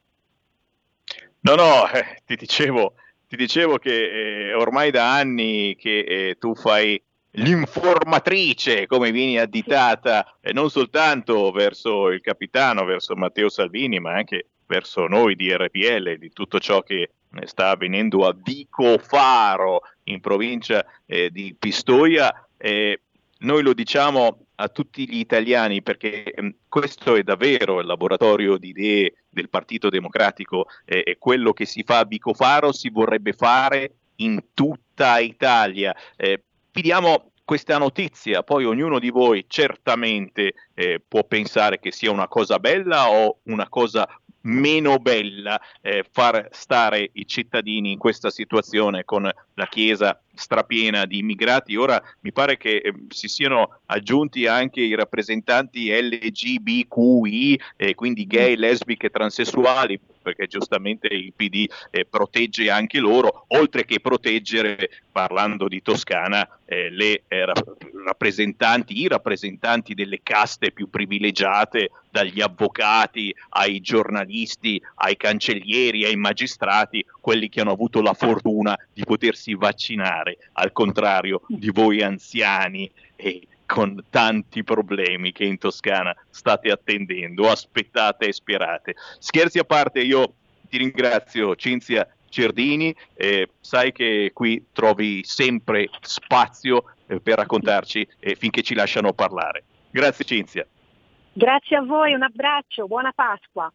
No, 1.41 1.55
no, 1.55 1.89
eh, 1.93 2.21
ti 2.25 2.35
dicevo, 2.35 2.93
ti 3.27 3.35
dicevo 3.35 3.77
che 3.77 4.49
eh, 4.49 4.53
ormai 4.53 4.91
da 4.91 5.15
anni 5.15 5.75
che 5.75 5.99
eh, 5.99 6.37
tu 6.37 6.53
fai 6.55 7.01
l'informatrice, 7.35 8.87
come 8.87 9.11
vieni 9.11 9.37
additata, 9.37 10.37
eh, 10.41 10.51
non 10.51 10.69
soltanto 10.69 11.51
verso 11.51 12.09
il 12.09 12.19
capitano, 12.19 12.83
verso 12.83 13.15
Matteo 13.15 13.49
Salvini, 13.49 13.99
ma 13.99 14.13
anche 14.13 14.47
verso 14.65 15.07
noi 15.07 15.35
di 15.35 15.53
RPL, 15.53 16.17
di 16.17 16.31
tutto 16.31 16.59
ciò 16.59 16.81
che 16.81 17.11
eh, 17.33 17.47
sta 17.47 17.69
avvenendo 17.69 18.27
a 18.27 18.35
Vico 18.37 18.97
Faro, 18.97 19.81
in 20.05 20.19
provincia 20.19 20.85
eh, 21.05 21.29
di 21.29 21.55
Pistoia. 21.57 22.47
Eh, 22.57 22.99
noi 23.41 23.63
lo 23.63 23.73
diciamo 23.73 24.45
a 24.55 24.67
tutti 24.67 25.09
gli 25.09 25.17
italiani 25.17 25.81
perché 25.81 26.23
ehm, 26.23 26.55
questo 26.67 27.15
è 27.15 27.23
davvero 27.23 27.79
il 27.79 27.87
laboratorio 27.87 28.57
di 28.57 28.69
idee 28.69 29.13
del 29.29 29.49
Partito 29.49 29.89
Democratico 29.89 30.67
eh, 30.85 31.15
quello 31.19 31.53
che 31.53 31.65
si 31.65 31.83
fa 31.83 31.99
a 31.99 32.05
Bicofaro 32.05 32.71
si 32.71 32.89
vorrebbe 32.89 33.33
fare 33.33 33.93
in 34.17 34.39
tutta 34.53 35.19
Italia. 35.19 35.95
Eh, 36.15 36.43
vi 36.71 36.81
diamo 36.81 37.31
questa 37.43 37.77
notizia, 37.77 38.43
poi 38.43 38.65
ognuno 38.65 38.99
di 38.99 39.09
voi 39.09 39.45
certamente 39.47 40.53
eh, 40.73 41.01
può 41.05 41.23
pensare 41.23 41.79
che 41.79 41.91
sia 41.91 42.11
una 42.11 42.27
cosa 42.27 42.59
bella 42.59 43.09
o 43.09 43.39
una 43.43 43.67
cosa 43.67 44.07
meno 44.41 44.97
bella 44.99 45.59
eh, 45.81 46.05
far 46.09 46.47
stare 46.51 47.09
i 47.13 47.27
cittadini 47.27 47.91
in 47.91 47.97
questa 47.97 48.29
situazione 48.29 49.03
con 49.03 49.29
la 49.53 49.67
Chiesa 49.67 50.19
strapiena 50.33 51.05
di 51.05 51.19
immigrati. 51.19 51.75
Ora 51.75 52.01
mi 52.21 52.31
pare 52.31 52.57
che 52.57 52.77
eh, 52.77 52.93
si 53.09 53.27
siano 53.27 53.79
aggiunti 53.87 54.47
anche 54.47 54.81
i 54.81 54.95
rappresentanti 54.95 55.91
LGBTQI, 55.91 57.61
eh, 57.77 57.95
quindi 57.95 58.25
gay, 58.25 58.55
lesbiche, 58.55 59.09
transessuali, 59.09 59.99
perché 60.21 60.47
giustamente 60.47 61.07
il 61.07 61.33
PD 61.35 61.65
eh, 61.89 62.05
protegge 62.05 62.69
anche 62.69 62.99
loro, 62.99 63.45
oltre 63.49 63.85
che 63.85 63.99
proteggere, 63.99 64.89
parlando 65.11 65.67
di 65.67 65.81
Toscana, 65.81 66.47
eh, 66.65 66.89
le 66.89 67.23
eh, 67.27 67.45
rappresentanti, 68.05 68.99
i 68.99 69.07
rappresentanti 69.07 69.93
delle 69.93 70.19
caste 70.23 70.71
più 70.71 70.89
privilegiate, 70.89 71.91
dagli 72.09 72.41
avvocati 72.41 73.33
ai 73.49 73.79
giornalisti, 73.79 74.81
ai 74.95 75.15
cancellieri, 75.15 76.05
ai 76.05 76.17
magistrati, 76.17 77.05
quelli 77.19 77.49
che 77.49 77.61
hanno 77.61 77.71
avuto 77.71 78.01
la 78.01 78.13
fortuna 78.13 78.77
di 78.93 79.03
potersi 79.05 79.55
vaccinare, 79.55 80.37
al 80.53 80.71
contrario 80.73 81.41
di 81.47 81.69
voi 81.69 82.01
anziani 82.01 82.89
e 83.15 83.47
con 83.71 84.03
tanti 84.09 84.65
problemi 84.65 85.31
che 85.31 85.45
in 85.45 85.57
Toscana 85.57 86.13
state 86.29 86.71
attendendo, 86.71 87.49
aspettate 87.49 88.27
e 88.27 88.33
sperate. 88.33 88.95
Scherzi 89.17 89.59
a 89.59 89.63
parte, 89.63 90.01
io 90.01 90.33
ti 90.67 90.77
ringrazio 90.77 91.55
Cinzia 91.55 92.05
Cerdini, 92.27 92.93
eh, 93.13 93.51
sai 93.61 93.93
che 93.93 94.31
qui 94.33 94.65
trovi 94.73 95.23
sempre 95.23 95.87
spazio 96.01 96.83
eh, 97.07 97.21
per 97.21 97.37
raccontarci 97.37 98.05
eh, 98.19 98.35
finché 98.35 98.61
ci 98.61 98.75
lasciano 98.75 99.13
parlare. 99.13 99.63
Grazie 99.89 100.25
Cinzia. 100.25 100.67
Grazie 101.31 101.77
a 101.77 101.81
voi, 101.81 102.13
un 102.13 102.23
abbraccio, 102.23 102.87
buona 102.87 103.13
Pasqua. 103.15 103.71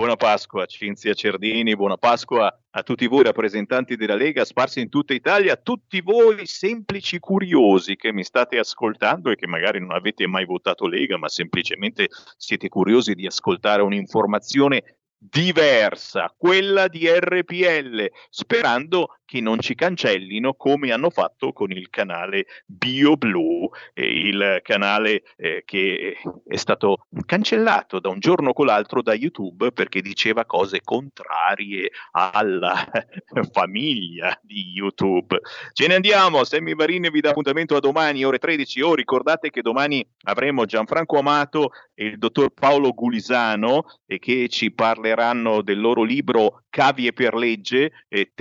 Buona 0.00 0.16
Pasqua 0.16 0.64
Cinzia 0.64 1.12
Cerdini, 1.12 1.76
buona 1.76 1.98
Pasqua 1.98 2.50
a 2.70 2.82
tutti 2.82 3.06
voi 3.06 3.22
rappresentanti 3.22 3.96
della 3.96 4.14
Lega 4.14 4.46
sparsi 4.46 4.80
in 4.80 4.88
tutta 4.88 5.12
Italia, 5.12 5.52
a 5.52 5.56
tutti 5.56 6.00
voi 6.00 6.46
semplici 6.46 7.18
curiosi 7.18 7.96
che 7.96 8.10
mi 8.10 8.24
state 8.24 8.58
ascoltando 8.58 9.30
e 9.30 9.36
che 9.36 9.46
magari 9.46 9.78
non 9.78 9.90
avete 9.90 10.26
mai 10.26 10.46
votato 10.46 10.86
Lega, 10.86 11.18
ma 11.18 11.28
semplicemente 11.28 12.08
siete 12.38 12.70
curiosi 12.70 13.14
di 13.14 13.26
ascoltare 13.26 13.82
un'informazione 13.82 15.00
diversa, 15.18 16.34
quella 16.34 16.88
di 16.88 17.06
RPL, 17.06 18.10
sperando 18.30 19.18
che 19.30 19.40
non 19.40 19.60
ci 19.60 19.76
cancellino 19.76 20.54
come 20.54 20.90
hanno 20.90 21.08
fatto 21.08 21.52
con 21.52 21.70
il 21.70 21.88
canale 21.88 22.46
BioBlue, 22.66 23.68
eh, 23.94 24.04
il 24.04 24.58
canale 24.60 25.22
eh, 25.36 25.62
che 25.64 26.16
è 26.48 26.56
stato 26.56 27.06
cancellato 27.26 28.00
da 28.00 28.08
un 28.08 28.18
giorno 28.18 28.52
con 28.52 28.66
l'altro 28.66 29.02
da 29.02 29.14
YouTube 29.14 29.70
perché 29.70 30.00
diceva 30.00 30.46
cose 30.46 30.80
contrarie 30.82 31.92
alla 32.10 32.84
famiglia 33.52 34.36
di 34.42 34.72
YouTube. 34.74 35.38
Ce 35.74 35.86
ne 35.86 35.94
andiamo, 35.94 36.42
Sammy 36.42 36.74
Varini 36.74 37.08
vi 37.08 37.20
dà 37.20 37.30
appuntamento 37.30 37.76
a 37.76 37.80
domani 37.80 38.24
ore 38.24 38.38
13. 38.38 38.80
Oh, 38.80 38.96
ricordate 38.96 39.50
che 39.50 39.62
domani 39.62 40.04
avremo 40.24 40.64
Gianfranco 40.64 41.18
Amato 41.18 41.70
e 41.94 42.06
il 42.06 42.18
dottor 42.18 42.50
Paolo 42.50 42.90
Gulisano 42.90 43.84
e 44.06 44.18
che 44.18 44.48
ci 44.48 44.72
parleranno 44.72 45.62
del 45.62 45.78
loro 45.78 46.02
libro 46.02 46.64
Cavie 46.68 47.12
per 47.12 47.34
legge, 47.34 47.92
eh, 48.08 48.32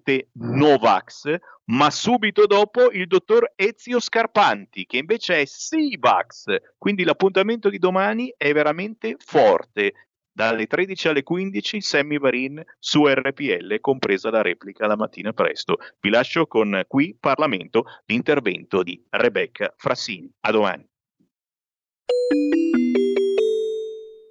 tendenzialmente 0.00 0.30
Novax, 0.32 1.36
ma 1.66 1.90
subito 1.90 2.46
dopo 2.46 2.90
il 2.90 3.06
dottor 3.06 3.52
Ezio 3.54 4.00
Scarpanti, 4.00 4.86
che 4.86 4.98
invece 4.98 5.40
è 5.40 5.44
Sivax. 5.44 6.56
Quindi 6.76 7.04
l'appuntamento 7.04 7.68
di 7.68 7.78
domani 7.78 8.32
è 8.36 8.52
veramente 8.52 9.16
forte. 9.18 10.08
Dalle 10.32 10.66
13 10.66 11.08
alle 11.08 11.22
15 11.22 11.80
Sammy 11.80 12.18
Varin 12.18 12.62
su 12.78 13.04
RPL, 13.06 13.80
compresa 13.80 14.30
la 14.30 14.42
replica 14.42 14.86
la 14.86 14.96
mattina 14.96 15.32
presto. 15.32 15.78
Vi 16.00 16.08
lascio 16.08 16.46
con 16.46 16.84
qui 16.86 17.16
Parlamento 17.18 17.84
l'intervento 18.06 18.82
di 18.82 19.04
Rebecca 19.10 19.72
Frassini. 19.76 20.32
A 20.40 20.50
domani. 20.52 20.88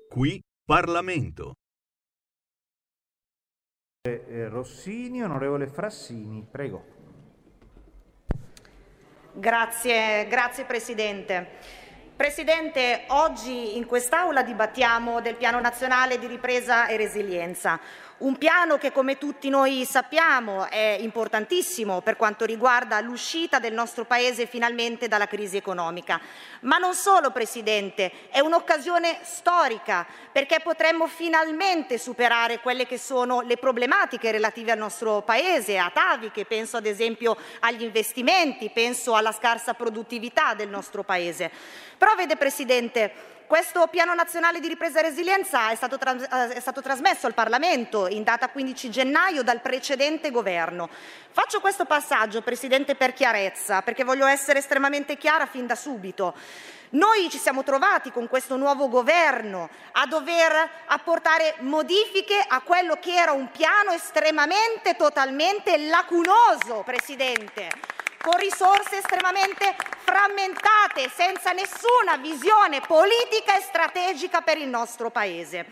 Qui 0.08 0.42
Parlamento. 0.66 1.54
Eh, 4.02 4.48
Rossini, 4.48 5.22
onorevole 5.22 5.68
Frassini, 5.68 6.48
prego. 6.50 6.86
Grazie, 9.34 10.26
grazie 10.30 10.64
Presidente. 10.64 11.50
Presidente, 12.16 13.04
oggi 13.08 13.76
in 13.76 13.86
quest'Aula 13.86 14.42
dibattiamo 14.42 15.20
del 15.20 15.36
Piano 15.36 15.60
nazionale 15.60 16.18
di 16.18 16.28
ripresa 16.28 16.88
e 16.88 16.96
resilienza, 16.96 17.78
un 18.20 18.38
piano 18.38 18.78
che 18.78 18.92
come 18.92 19.18
tutti 19.18 19.50
noi 19.50 19.86
sappiamo 19.86 20.70
è 20.70 20.98
importantissimo 21.00 22.02
per 22.02 22.18
quanto 22.18 22.44
riguarda 22.44 23.00
l'uscita 23.00 23.60
del 23.60 23.74
nostro 23.74 24.06
Paese 24.06 24.46
finalmente 24.46 25.08
dalla 25.08 25.28
crisi 25.28 25.56
economica. 25.58 26.20
Ma 26.62 26.78
non 26.78 26.96
solo, 26.96 27.32
Presidente, 27.32 28.30
è 28.30 28.40
un'occasione 28.40 29.20
storica 29.24 30.06
perché 30.32 30.60
potremmo 30.62 31.08
finalmente 31.08 31.98
superare 31.98 32.60
quelle 32.60 32.86
che 32.86 32.98
sono 32.98 33.42
le 33.42 33.58
problematiche 33.58 34.32
relative 34.32 34.72
al 34.72 34.78
nostro 34.78 35.22
Paese, 35.22 35.78
ataviche, 35.78 36.46
penso 36.46 36.78
ad 36.78 36.86
esempio 36.86 37.38
agli 37.62 37.84
investimenti, 37.84 38.70
penso 38.70 39.16
alla 39.16 39.32
scarsa 39.32 39.74
produttività 39.74 40.54
del 40.54 40.70
nostro 40.70 41.04
Paese. 41.04 41.50
Però 41.98 42.16
vede, 42.16 42.36
Presidente, 42.36 43.38
questo 43.50 43.88
piano 43.88 44.14
nazionale 44.14 44.60
di 44.60 44.68
ripresa 44.68 45.00
e 45.00 45.02
resilienza 45.02 45.72
è 45.72 45.76
stato, 45.76 45.98
trans- 45.98 46.22
eh, 46.22 46.54
è 46.54 46.60
stato, 46.60 46.84
trasmesso 46.84 47.26
al 47.26 47.34
Parlamento 47.34 48.06
in 48.06 48.22
data 48.22 48.48
15 48.48 48.92
gennaio 48.92 49.42
dal 49.42 49.60
precedente 49.60 50.30
governo. 50.30 50.88
Faccio 51.32 51.60
questo 51.60 51.86
passaggio, 51.86 52.44
Presidente, 52.44 52.94
per 52.94 53.12
chiarezza, 53.12 53.82
perché 53.82 54.04
voglio 54.04 54.28
essere 54.28 54.60
estremamente 54.60 55.18
chiara 55.18 55.48
fin 55.48 55.66
da 55.66 55.74
subito. 55.74 56.36
Noi 56.92 57.28
ci 57.32 57.40
siamo 57.40 57.64
trovati 57.64 58.12
con 58.12 58.28
questo 58.28 58.56
nuovo 58.56 58.88
governo 58.88 59.68
a 59.94 60.06
dover 60.06 60.70
apportare 60.86 61.56
modifiche 61.62 62.46
a 62.48 62.62
quello 62.62 63.00
che 63.02 63.16
era 63.16 63.32
un 63.32 63.50
piano 63.50 63.90
estremamente, 63.94 64.96
totalmente 64.96 65.76
lacunoso, 65.88 66.84
Presidente 66.86 67.98
con 68.22 68.38
risorse 68.38 68.98
estremamente 68.98 69.76
frammentate, 70.04 71.10
senza 71.10 71.52
nessuna 71.52 72.18
visione 72.18 72.82
politica 72.82 73.58
e 73.58 73.62
strategica 73.62 74.42
per 74.42 74.58
il 74.58 74.68
nostro 74.68 75.10
Paese. 75.10 75.66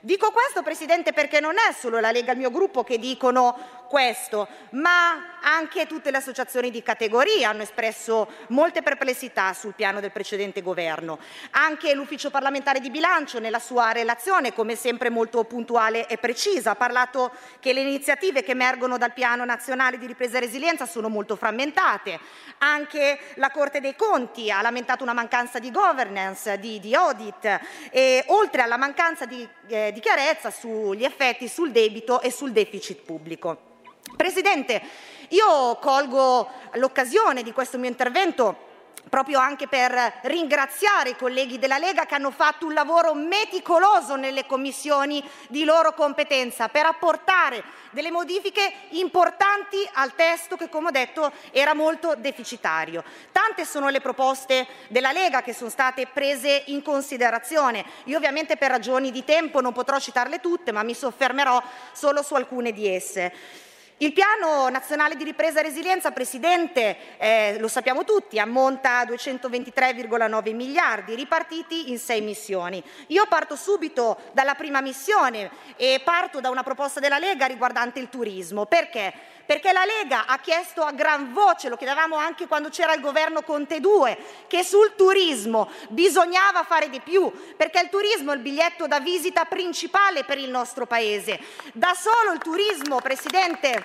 Dico 0.00 0.30
questo, 0.32 0.62
Presidente, 0.62 1.12
perché 1.12 1.40
non 1.40 1.54
è 1.56 1.72
solo 1.72 1.98
la 1.98 2.10
Lega 2.10 2.30
e 2.30 2.32
il 2.32 2.40
mio 2.40 2.50
gruppo 2.50 2.84
che 2.84 2.98
dicono 2.98 3.83
questo, 3.94 4.48
ma 4.70 5.36
anche 5.40 5.86
tutte 5.86 6.10
le 6.10 6.16
associazioni 6.16 6.72
di 6.72 6.82
categoria 6.82 7.50
hanno 7.50 7.62
espresso 7.62 8.28
molte 8.48 8.82
perplessità 8.82 9.52
sul 9.52 9.74
piano 9.74 10.00
del 10.00 10.10
precedente 10.10 10.62
governo. 10.62 11.20
Anche 11.50 11.94
l'Ufficio 11.94 12.28
parlamentare 12.28 12.80
di 12.80 12.90
bilancio 12.90 13.38
nella 13.38 13.60
sua 13.60 13.92
relazione, 13.92 14.52
come 14.52 14.74
sempre 14.74 15.10
molto 15.10 15.44
puntuale 15.44 16.08
e 16.08 16.18
precisa, 16.18 16.72
ha 16.72 16.74
parlato 16.74 17.30
che 17.60 17.72
le 17.72 17.82
iniziative 17.82 18.42
che 18.42 18.50
emergono 18.50 18.98
dal 18.98 19.12
piano 19.12 19.44
nazionale 19.44 19.96
di 19.96 20.08
ripresa 20.08 20.38
e 20.38 20.40
resilienza 20.40 20.86
sono 20.86 21.08
molto 21.08 21.36
frammentate. 21.36 22.18
Anche 22.58 23.20
la 23.34 23.52
Corte 23.52 23.80
dei 23.80 23.94
Conti 23.94 24.50
ha 24.50 24.60
lamentato 24.60 25.04
una 25.04 25.12
mancanza 25.12 25.60
di 25.60 25.70
governance, 25.70 26.58
di, 26.58 26.80
di 26.80 26.96
audit, 26.96 27.60
e, 27.92 28.24
oltre 28.26 28.62
alla 28.62 28.76
mancanza 28.76 29.24
di 29.24 29.48
eh, 29.68 29.92
di 29.92 30.00
chiarezza 30.00 30.50
sugli 30.50 31.04
effetti 31.04 31.48
sul 31.48 31.70
debito 31.70 32.20
e 32.20 32.30
sul 32.30 32.52
deficit 32.52 33.00
pubblico. 33.02 33.72
Presidente, 34.16 34.80
io 35.28 35.76
colgo 35.76 36.48
l'occasione 36.74 37.42
di 37.42 37.52
questo 37.52 37.78
mio 37.78 37.88
intervento 37.88 38.72
proprio 39.08 39.38
anche 39.38 39.68
per 39.68 40.20
ringraziare 40.22 41.10
i 41.10 41.16
colleghi 41.16 41.58
della 41.58 41.78
Lega 41.78 42.06
che 42.06 42.14
hanno 42.14 42.30
fatto 42.30 42.66
un 42.66 42.72
lavoro 42.72 43.14
meticoloso 43.14 44.16
nelle 44.16 44.46
commissioni 44.46 45.22
di 45.48 45.64
loro 45.64 45.92
competenza 45.92 46.68
per 46.68 46.86
apportare 46.86 47.62
delle 47.90 48.10
modifiche 48.10 48.72
importanti 48.90 49.76
al 49.92 50.14
testo 50.14 50.56
che, 50.56 50.68
come 50.68 50.88
ho 50.88 50.90
detto, 50.90 51.30
era 51.52 51.74
molto 51.74 52.14
deficitario. 52.16 53.04
Tante 53.30 53.64
sono 53.64 53.88
le 53.88 54.00
proposte 54.00 54.66
della 54.88 55.12
Lega 55.12 55.42
che 55.42 55.52
sono 55.52 55.70
state 55.70 56.06
prese 56.06 56.64
in 56.66 56.82
considerazione. 56.82 57.84
Io 58.04 58.16
ovviamente 58.16 58.56
per 58.56 58.70
ragioni 58.70 59.12
di 59.12 59.24
tempo 59.24 59.60
non 59.60 59.72
potrò 59.72 60.00
citarle 60.00 60.40
tutte, 60.40 60.72
ma 60.72 60.82
mi 60.82 60.94
soffermerò 60.94 61.62
solo 61.92 62.22
su 62.22 62.34
alcune 62.34 62.72
di 62.72 62.88
esse. 62.88 63.62
Il 64.04 64.12
piano 64.12 64.68
nazionale 64.68 65.16
di 65.16 65.24
ripresa 65.24 65.60
e 65.60 65.62
resilienza, 65.62 66.10
Presidente, 66.10 67.16
eh, 67.16 67.56
lo 67.58 67.68
sappiamo 67.68 68.04
tutti, 68.04 68.38
ammonta 68.38 68.98
a 68.98 69.04
223,9 69.06 70.54
miliardi 70.54 71.14
ripartiti 71.14 71.90
in 71.90 71.98
sei 71.98 72.20
missioni. 72.20 72.84
Io 73.06 73.24
parto 73.26 73.56
subito 73.56 74.18
dalla 74.32 74.56
prima 74.56 74.82
missione 74.82 75.50
e 75.76 76.02
parto 76.04 76.40
da 76.40 76.50
una 76.50 76.62
proposta 76.62 77.00
della 77.00 77.16
Lega 77.16 77.46
riguardante 77.46 77.98
il 77.98 78.10
turismo. 78.10 78.66
Perché? 78.66 79.10
Perché 79.46 79.72
la 79.72 79.84
Lega 79.84 80.26
ha 80.26 80.38
chiesto 80.38 80.82
a 80.82 80.92
gran 80.92 81.32
voce, 81.32 81.68
lo 81.68 81.76
chiedevamo 81.76 82.16
anche 82.16 82.46
quando 82.46 82.70
c'era 82.70 82.94
il 82.94 83.00
governo 83.00 83.42
Conte 83.42 83.80
2, 83.80 84.18
che 84.46 84.64
sul 84.64 84.94
turismo 84.96 85.70
bisognava 85.88 86.62
fare 86.64 86.88
di 86.88 87.00
più, 87.00 87.30
perché 87.56 87.80
il 87.80 87.90
turismo 87.90 88.32
è 88.32 88.34
il 88.36 88.40
biglietto 88.40 88.86
da 88.86 89.00
visita 89.00 89.44
principale 89.44 90.24
per 90.24 90.38
il 90.38 90.48
nostro 90.48 90.86
Paese. 90.86 91.38
Da 91.72 91.94
solo 91.94 92.32
il 92.32 92.40
turismo, 92.40 93.00
Presidente, 93.00 93.84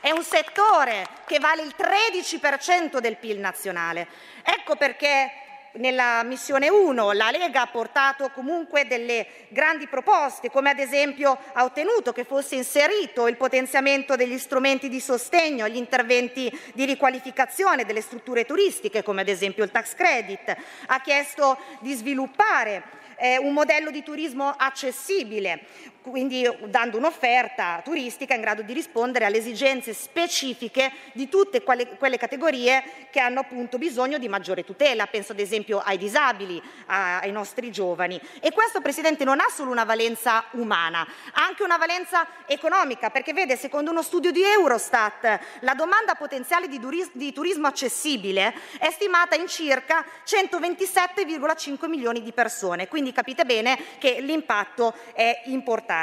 è 0.00 0.10
un 0.10 0.22
settore 0.22 1.06
che 1.26 1.38
vale 1.38 1.62
il 1.62 1.74
13% 1.76 2.98
del 2.98 3.16
PIL 3.16 3.38
nazionale. 3.38 4.06
Ecco 4.42 4.76
perché 4.76 5.45
nella 5.76 6.22
missione 6.22 6.68
1 6.68 7.12
la 7.12 7.30
Lega 7.30 7.62
ha 7.62 7.66
portato 7.66 8.30
comunque 8.30 8.86
delle 8.86 9.26
grandi 9.48 9.86
proposte, 9.86 10.50
come 10.50 10.70
ad 10.70 10.78
esempio 10.78 11.38
ha 11.52 11.64
ottenuto 11.64 12.12
che 12.12 12.24
fosse 12.24 12.54
inserito 12.54 13.28
il 13.28 13.36
potenziamento 13.36 14.16
degli 14.16 14.38
strumenti 14.38 14.88
di 14.88 15.00
sostegno 15.00 15.64
agli 15.64 15.76
interventi 15.76 16.50
di 16.74 16.84
riqualificazione 16.84 17.84
delle 17.84 18.00
strutture 18.00 18.44
turistiche, 18.44 19.02
come 19.02 19.22
ad 19.22 19.28
esempio 19.28 19.64
il 19.64 19.70
tax 19.70 19.94
credit, 19.94 20.56
ha 20.86 21.00
chiesto 21.00 21.58
di 21.80 21.94
sviluppare 21.94 22.82
eh, 23.16 23.38
un 23.38 23.52
modello 23.52 23.90
di 23.90 24.02
turismo 24.02 24.54
accessibile, 24.56 25.64
quindi 26.10 26.48
dando 26.66 26.98
un'offerta 26.98 27.80
turistica 27.82 28.34
in 28.34 28.40
grado 28.40 28.62
di 28.62 28.72
rispondere 28.72 29.24
alle 29.24 29.38
esigenze 29.38 29.92
specifiche 29.92 30.92
di 31.12 31.28
tutte 31.28 31.62
quelle, 31.62 31.96
quelle 31.96 32.16
categorie 32.16 33.08
che 33.10 33.20
hanno 33.20 33.40
appunto 33.40 33.78
bisogno 33.78 34.18
di 34.18 34.28
maggiore 34.28 34.64
tutela, 34.64 35.06
penso 35.06 35.32
ad 35.32 35.40
esempio 35.40 35.78
ai 35.78 35.98
disabili, 35.98 36.62
a- 36.86 37.20
ai 37.20 37.32
nostri 37.32 37.70
giovani. 37.70 38.20
E 38.40 38.52
questo 38.52 38.80
Presidente 38.80 39.24
non 39.24 39.40
ha 39.40 39.48
solo 39.50 39.70
una 39.70 39.84
valenza 39.84 40.44
umana, 40.52 41.00
ha 41.32 41.44
anche 41.44 41.62
una 41.62 41.76
valenza 41.76 42.26
economica, 42.46 43.10
perché 43.10 43.32
vede, 43.32 43.56
secondo 43.56 43.90
uno 43.90 44.02
studio 44.02 44.30
di 44.30 44.42
Eurostat, 44.42 45.40
la 45.60 45.74
domanda 45.74 46.14
potenziale 46.14 46.68
di, 46.68 46.78
duris- 46.78 47.10
di 47.12 47.32
turismo 47.32 47.66
accessibile 47.66 48.54
è 48.78 48.90
stimata 48.90 49.34
in 49.34 49.48
circa 49.48 50.04
127,5 50.24 51.88
milioni 51.88 52.22
di 52.22 52.32
persone, 52.32 52.88
quindi 52.88 53.12
capite 53.12 53.44
bene 53.44 53.78
che 53.98 54.20
l'impatto 54.20 54.94
è 55.14 55.42
importante. 55.46 55.95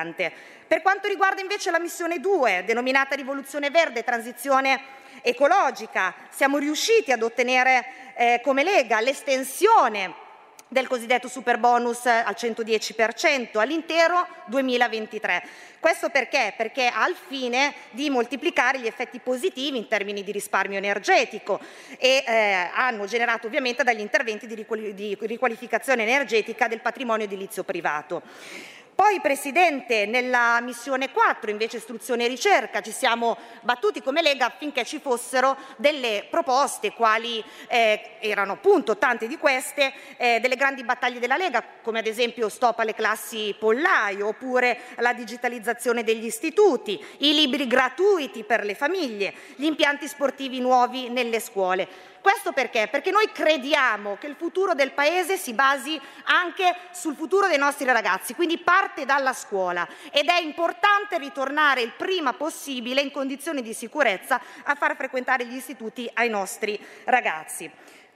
Per 0.68 0.82
quanto 0.82 1.08
riguarda 1.08 1.42
invece 1.42 1.72
la 1.72 1.80
missione 1.80 2.20
2, 2.20 2.64
denominata 2.66 3.16
Rivoluzione 3.16 3.70
Verde, 3.70 4.04
transizione 4.04 4.82
ecologica, 5.22 6.14
siamo 6.30 6.58
riusciti 6.58 7.12
ad 7.12 7.22
ottenere 7.22 7.86
eh, 8.16 8.42
come 8.44 8.64
Lega 8.64 9.00
l'estensione 9.00 10.22
del 10.74 10.88
cosiddetto 10.88 11.28
super 11.30 11.60
bonus 11.60 12.06
al 12.08 12.36
110% 12.36 13.60
all'intero 13.60 14.28
2023. 14.48 15.44
Questo 15.80 16.10
perché? 16.10 16.54
Perché 16.58 16.88
ha 16.88 17.08
il 17.08 17.16
fine 17.16 17.74
di 17.92 18.10
moltiplicare 18.10 18.80
gli 18.80 18.88
effetti 18.88 19.20
positivi 19.20 19.78
in 19.78 19.88
termini 19.88 20.24
di 20.24 20.32
risparmio 20.32 20.78
energetico 20.78 21.60
e 21.98 22.24
eh, 22.26 22.70
hanno 22.74 23.06
generato 23.06 23.48
ovviamente 23.48 23.84
dagli 23.84 24.00
interventi 24.00 24.48
di, 24.48 24.56
riquali- 24.56 24.94
di 24.94 25.16
riqualificazione 25.22 26.04
energetica 26.04 26.68
del 26.68 26.82
patrimonio 26.82 27.26
edilizio 27.26 27.64
privato. 27.64 28.24
Poi, 28.96 29.20
Presidente, 29.22 30.06
nella 30.06 30.62
missione 30.62 31.10
4, 31.10 31.50
invece 31.50 31.78
istruzione 31.78 32.26
e 32.26 32.28
ricerca, 32.28 32.80
ci 32.82 32.92
siamo 32.92 33.38
battuti 33.62 34.04
come 34.04 34.22
Lega 34.22 34.46
affinché 34.46 34.86
ci 34.86 35.00
fossero 35.00 35.58
delle 35.78 36.28
proposte, 36.30 36.94
quali 36.94 37.44
eh, 37.68 38.18
erano 38.20 38.54
appunto 38.54 38.98
tante 38.98 39.26
di 39.26 39.40
queste, 39.40 39.92
eh, 40.18 40.40
delle 40.40 40.56
grandi 40.56 40.84
battaglie 40.84 41.18
della 41.18 41.38
Lega, 41.38 41.64
come 41.82 42.00
ad 42.00 42.06
esempio 42.06 42.50
stop 42.50 42.78
alle 42.80 42.94
classi 42.94 43.56
pollaio, 43.58 44.28
oppure 44.28 44.82
la 44.98 45.14
digitalizzazione 45.14 46.04
degli 46.04 46.26
istituti, 46.26 47.04
i 47.18 47.34
libri 47.34 47.66
gratuiti 47.66 48.44
per 48.44 48.64
le 48.64 48.76
famiglie, 48.76 49.34
gli 49.56 49.66
impianti 49.66 50.08
sportivi 50.08 50.60
nuovi 50.60 51.10
nelle 51.10 51.40
scuole. 51.40 52.12
Questo 52.24 52.54
perché? 52.54 52.88
Perché 52.90 53.12
noi 53.12 53.30
crediamo 53.34 54.16
che 54.18 54.28
il 54.28 54.36
futuro 54.38 54.74
del 54.74 54.94
Paese 54.94 55.36
si 55.36 55.52
basi 55.52 56.00
anche 56.24 56.74
sul 56.94 57.16
futuro 57.18 57.50
dei 57.50 57.58
nostri 57.58 57.84
ragazzi, 57.84 58.34
quindi 58.34 58.60
parte 58.60 59.04
dalla 59.04 59.34
scuola 59.34 59.86
ed 60.10 60.30
è 60.30 60.40
importante 60.40 61.18
ritornare 61.18 61.82
il 61.82 61.92
prima 61.92 62.32
possibile 62.32 63.02
in 63.02 63.12
condizioni 63.12 63.62
di 63.62 63.74
sicurezza 63.74 64.40
a 64.64 64.74
far 64.76 64.96
frequentare 64.96 65.46
gli 65.46 65.58
istituti 65.58 66.10
ai 66.14 66.30
nostri 66.30 66.80
ragazzi. 67.04 67.70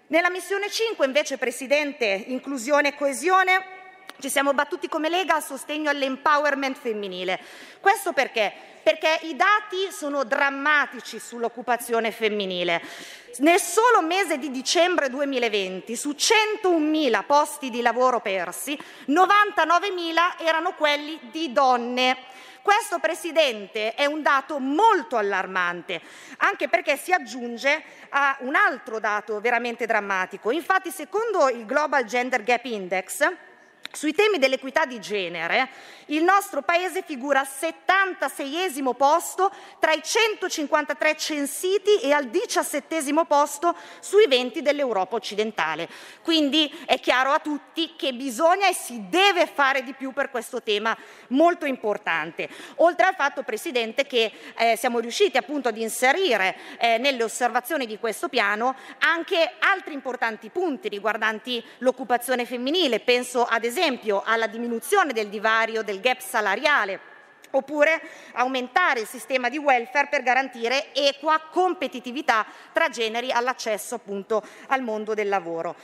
Nella 0.07 0.29
missione 0.29 0.69
5 0.69 1.05
invece, 1.05 1.37
Presidente, 1.37 2.05
inclusione 2.05 2.87
e 2.87 2.95
coesione, 2.95 3.65
ci 4.21 4.29
siamo 4.29 4.53
battuti 4.53 4.87
come 4.87 5.09
Lega 5.09 5.35
a 5.35 5.41
sostegno 5.41 5.89
all'empowerment 5.89 6.77
femminile. 6.77 7.41
Questo 7.81 8.13
perché? 8.13 8.76
Perché 8.87 9.19
i 9.23 9.35
dati 9.35 9.91
sono 9.91 10.23
drammatici 10.23 11.19
sull'occupazione 11.19 12.09
femminile. 12.09 12.81
Nel 13.39 13.59
solo 13.59 14.01
mese 14.01 14.37
di 14.37 14.49
dicembre 14.49 15.09
2020, 15.09 15.93
su 15.97 16.11
101.000 16.11 17.25
posti 17.25 17.69
di 17.69 17.81
lavoro 17.81 18.21
persi, 18.21 18.79
99.000 19.07 20.41
erano 20.41 20.71
quelli 20.71 21.19
di 21.33 21.51
donne. 21.51 22.15
Questo, 22.61 22.99
Presidente, 22.99 23.93
è 23.93 24.05
un 24.05 24.21
dato 24.21 24.57
molto 24.57 25.17
allarmante, 25.17 25.99
anche 26.37 26.69
perché 26.69 26.95
si 26.95 27.11
aggiunge 27.11 27.83
a 28.07 28.37
un 28.39 28.55
altro 28.55 29.01
dato 29.01 29.41
veramente 29.41 29.85
drammatico. 29.85 30.49
Infatti, 30.49 30.91
secondo 30.91 31.49
il 31.49 31.65
Global 31.65 32.05
Gender 32.05 32.41
Gap 32.41 32.63
Index, 32.63 33.33
sui 33.97 34.13
temi 34.13 34.37
dell'equità 34.37 34.85
di 34.85 34.99
genere, 34.99 35.69
il 36.07 36.23
nostro 36.23 36.61
Paese 36.61 37.01
figura 37.01 37.39
al 37.39 37.47
76 37.47 38.83
posto 38.95 39.51
tra 39.79 39.91
i 39.91 40.01
153 40.03 41.17
censiti 41.17 41.99
e 42.01 42.11
al 42.11 42.27
17 42.27 43.25
posto 43.27 43.75
sui 43.99 44.27
20 44.27 44.61
dell'Europa 44.61 45.15
occidentale. 45.15 45.89
Quindi 46.21 46.71
è 46.85 46.99
chiaro 46.99 47.31
a 47.31 47.39
tutti 47.39 47.95
che 47.97 48.13
bisogna 48.13 48.67
e 48.69 48.73
si 48.75 49.09
deve 49.09 49.47
fare 49.47 49.83
di 49.83 49.93
più 49.93 50.13
per 50.13 50.29
questo 50.29 50.61
tema 50.61 50.95
molto 51.29 51.65
importante. 51.65 52.47
Oltre 52.75 53.07
al 53.07 53.15
fatto, 53.15 53.41
Presidente, 53.41 54.05
che 54.05 54.31
eh, 54.57 54.75
siamo 54.77 54.99
riusciti 54.99 55.37
appunto 55.37 55.69
ad 55.69 55.77
inserire 55.77 56.55
eh, 56.77 56.99
nelle 56.99 57.23
osservazioni 57.23 57.87
di 57.87 57.97
questo 57.97 58.29
piano 58.29 58.75
anche 58.99 59.53
altri 59.59 59.93
importanti 59.93 60.49
punti 60.49 60.87
riguardanti 60.87 61.63
l'occupazione 61.79 62.45
femminile. 62.45 62.99
Penso 62.99 63.43
ad 63.43 63.63
esempio 63.63 63.85
alla 64.25 64.47
diminuzione 64.47 65.13
del 65.13 65.29
divario 65.29 65.81
del 65.81 66.01
gap 66.01 66.19
salariale 66.19 66.99
oppure 67.51 68.01
aumentare 68.33 68.99
il 68.99 69.07
sistema 69.07 69.47
di 69.47 69.57
welfare 69.57 70.07
per 70.07 70.23
garantire 70.23 70.93
equa 70.93 71.39
competitività 71.49 72.45
tra 72.73 72.89
generi 72.89 73.31
all'accesso 73.31 73.95
appunto 73.95 74.43
al 74.67 74.81
mondo 74.81 75.13
del 75.13 75.29
lavoro. 75.29 75.75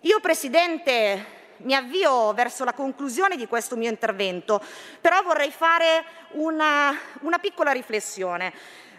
Io 0.00 0.20
Presidente 0.20 1.40
mi 1.58 1.74
avvio 1.74 2.32
verso 2.34 2.64
la 2.64 2.72
conclusione 2.74 3.36
di 3.36 3.46
questo 3.46 3.76
mio 3.76 3.88
intervento, 3.88 4.60
però 5.00 5.22
vorrei 5.22 5.50
fare 5.50 6.04
una, 6.32 6.94
una 7.20 7.38
piccola 7.38 7.70
riflessione. 7.70 8.52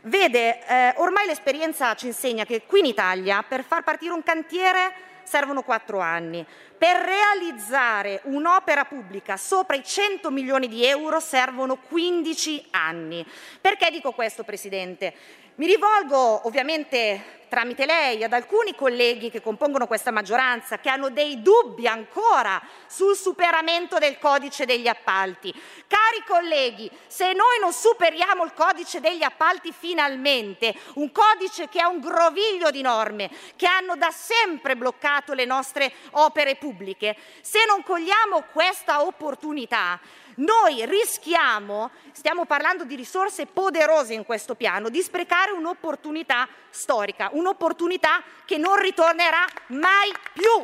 Vede, 0.04 0.66
eh, 0.66 0.94
ormai 0.98 1.28
l'esperienza 1.28 1.94
ci 1.96 2.08
insegna 2.08 2.46
che 2.46 2.64
qui 2.66 2.80
in 2.80 2.86
Italia 2.86 3.44
per 3.48 3.64
far 3.64 3.84
partire 3.84 4.14
un 4.14 4.24
cantiere 4.24 5.12
servono 5.24 5.64
quattro 5.64 6.00
anni. 6.00 6.46
Per 6.78 6.98
realizzare 6.98 8.22
un'opera 8.24 8.86
pubblica 8.86 9.38
sopra 9.38 9.76
i 9.76 9.84
100 9.84 10.30
milioni 10.32 10.68
di 10.68 10.86
euro 10.86 11.20
servono 11.20 11.78
15 11.78 12.68
anni. 12.72 13.26
Perché 13.60 13.90
dico 13.90 14.12
questo, 14.12 14.44
Presidente? 14.44 15.14
Mi 15.56 15.68
rivolgo 15.68 16.48
ovviamente 16.48 17.44
tramite 17.48 17.86
lei 17.86 18.24
ad 18.24 18.34
alcuni 18.34 18.74
colleghi 18.74 19.30
che 19.30 19.40
compongono 19.40 19.86
questa 19.86 20.10
maggioranza 20.10 20.80
che 20.80 20.90
hanno 20.90 21.12
dei 21.12 21.44
dubbi 21.44 21.86
ancora 21.86 22.60
sul 22.88 23.16
superamento 23.16 24.00
del 24.00 24.18
codice 24.18 24.66
degli 24.66 24.88
appalti. 24.88 25.54
Cari 25.86 26.24
colleghi, 26.26 26.90
se 27.06 27.34
noi 27.34 27.60
non 27.62 27.72
superiamo 27.72 28.44
il 28.44 28.54
codice 28.56 29.00
degli 29.00 29.22
appalti 29.22 29.72
finalmente, 29.72 30.74
un 30.96 31.12
codice 31.12 31.70
che 31.70 31.80
ha 31.80 31.88
un 31.88 32.00
groviglio 32.00 32.72
di 32.72 32.82
norme 32.82 33.30
che 33.56 33.68
hanno 33.68 33.96
da 33.96 34.10
sempre 34.10 34.76
bloccato 34.76 35.34
le 35.34 35.46
nostre 35.46 35.94
opere 36.14 36.56
pubbliche, 36.56 37.16
se 37.42 37.60
non 37.68 37.84
cogliamo 37.84 38.46
questa 38.52 39.04
opportunità, 39.04 40.00
noi 40.36 40.86
rischiamo, 40.86 41.92
stiamo 42.12 42.46
parlando 42.46 42.84
di 42.84 42.96
risorse 42.96 43.46
poderose 43.46 44.14
in 44.14 44.26
questo 44.26 44.56
piano, 44.56 44.90
di 44.90 45.02
sprecare 45.02 45.52
un'opportunità 45.52 46.48
storica, 46.70 47.30
un'opportunità 47.34 48.22
che 48.46 48.58
non 48.58 48.78
ritornerà 48.78 49.46
mai 49.68 50.12
più. 50.34 50.64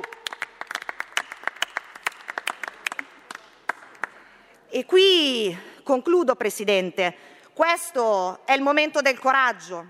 E 4.71 4.85
qui 4.85 5.57
concludo, 5.83 6.35
Presidente, 6.35 7.15
questo 7.53 8.41
è 8.45 8.53
il 8.53 8.61
momento 8.61 9.01
del 9.01 9.19
coraggio, 9.19 9.85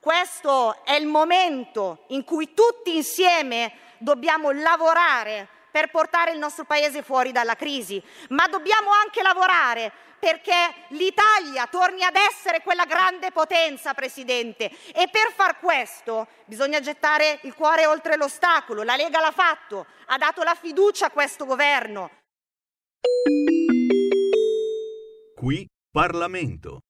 questo 0.00 0.84
è 0.84 0.94
il 0.94 1.06
momento 1.06 2.04
in 2.08 2.24
cui 2.24 2.54
tutti 2.54 2.96
insieme 2.96 3.72
dobbiamo 3.98 4.50
lavorare 4.50 5.48
per 5.74 5.90
portare 5.90 6.30
il 6.30 6.38
nostro 6.38 6.62
Paese 6.62 7.02
fuori 7.02 7.32
dalla 7.32 7.56
crisi, 7.56 8.00
ma 8.28 8.46
dobbiamo 8.46 8.92
anche 8.92 9.22
lavorare 9.22 9.90
perché 10.20 10.54
l'Italia 10.90 11.66
torni 11.66 12.04
ad 12.04 12.14
essere 12.14 12.62
quella 12.62 12.84
grande 12.84 13.32
potenza, 13.32 13.92
Presidente. 13.92 14.70
E 14.94 15.08
per 15.10 15.32
far 15.34 15.58
questo 15.58 16.28
bisogna 16.44 16.78
gettare 16.78 17.40
il 17.42 17.54
cuore 17.54 17.86
oltre 17.86 18.16
l'ostacolo. 18.16 18.84
La 18.84 18.94
Lega 18.94 19.18
l'ha 19.18 19.32
fatto, 19.32 19.84
ha 20.06 20.16
dato 20.16 20.44
la 20.44 20.54
fiducia 20.54 21.06
a 21.06 21.10
questo 21.10 21.44
governo. 21.44 22.08
Qui 25.34 25.66
Parlamento. 25.90 26.82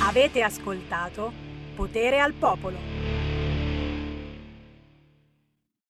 Avete 0.00 0.42
ascoltato 0.44 1.32
Potere 1.74 2.20
al 2.20 2.34
Popolo. 2.34 2.97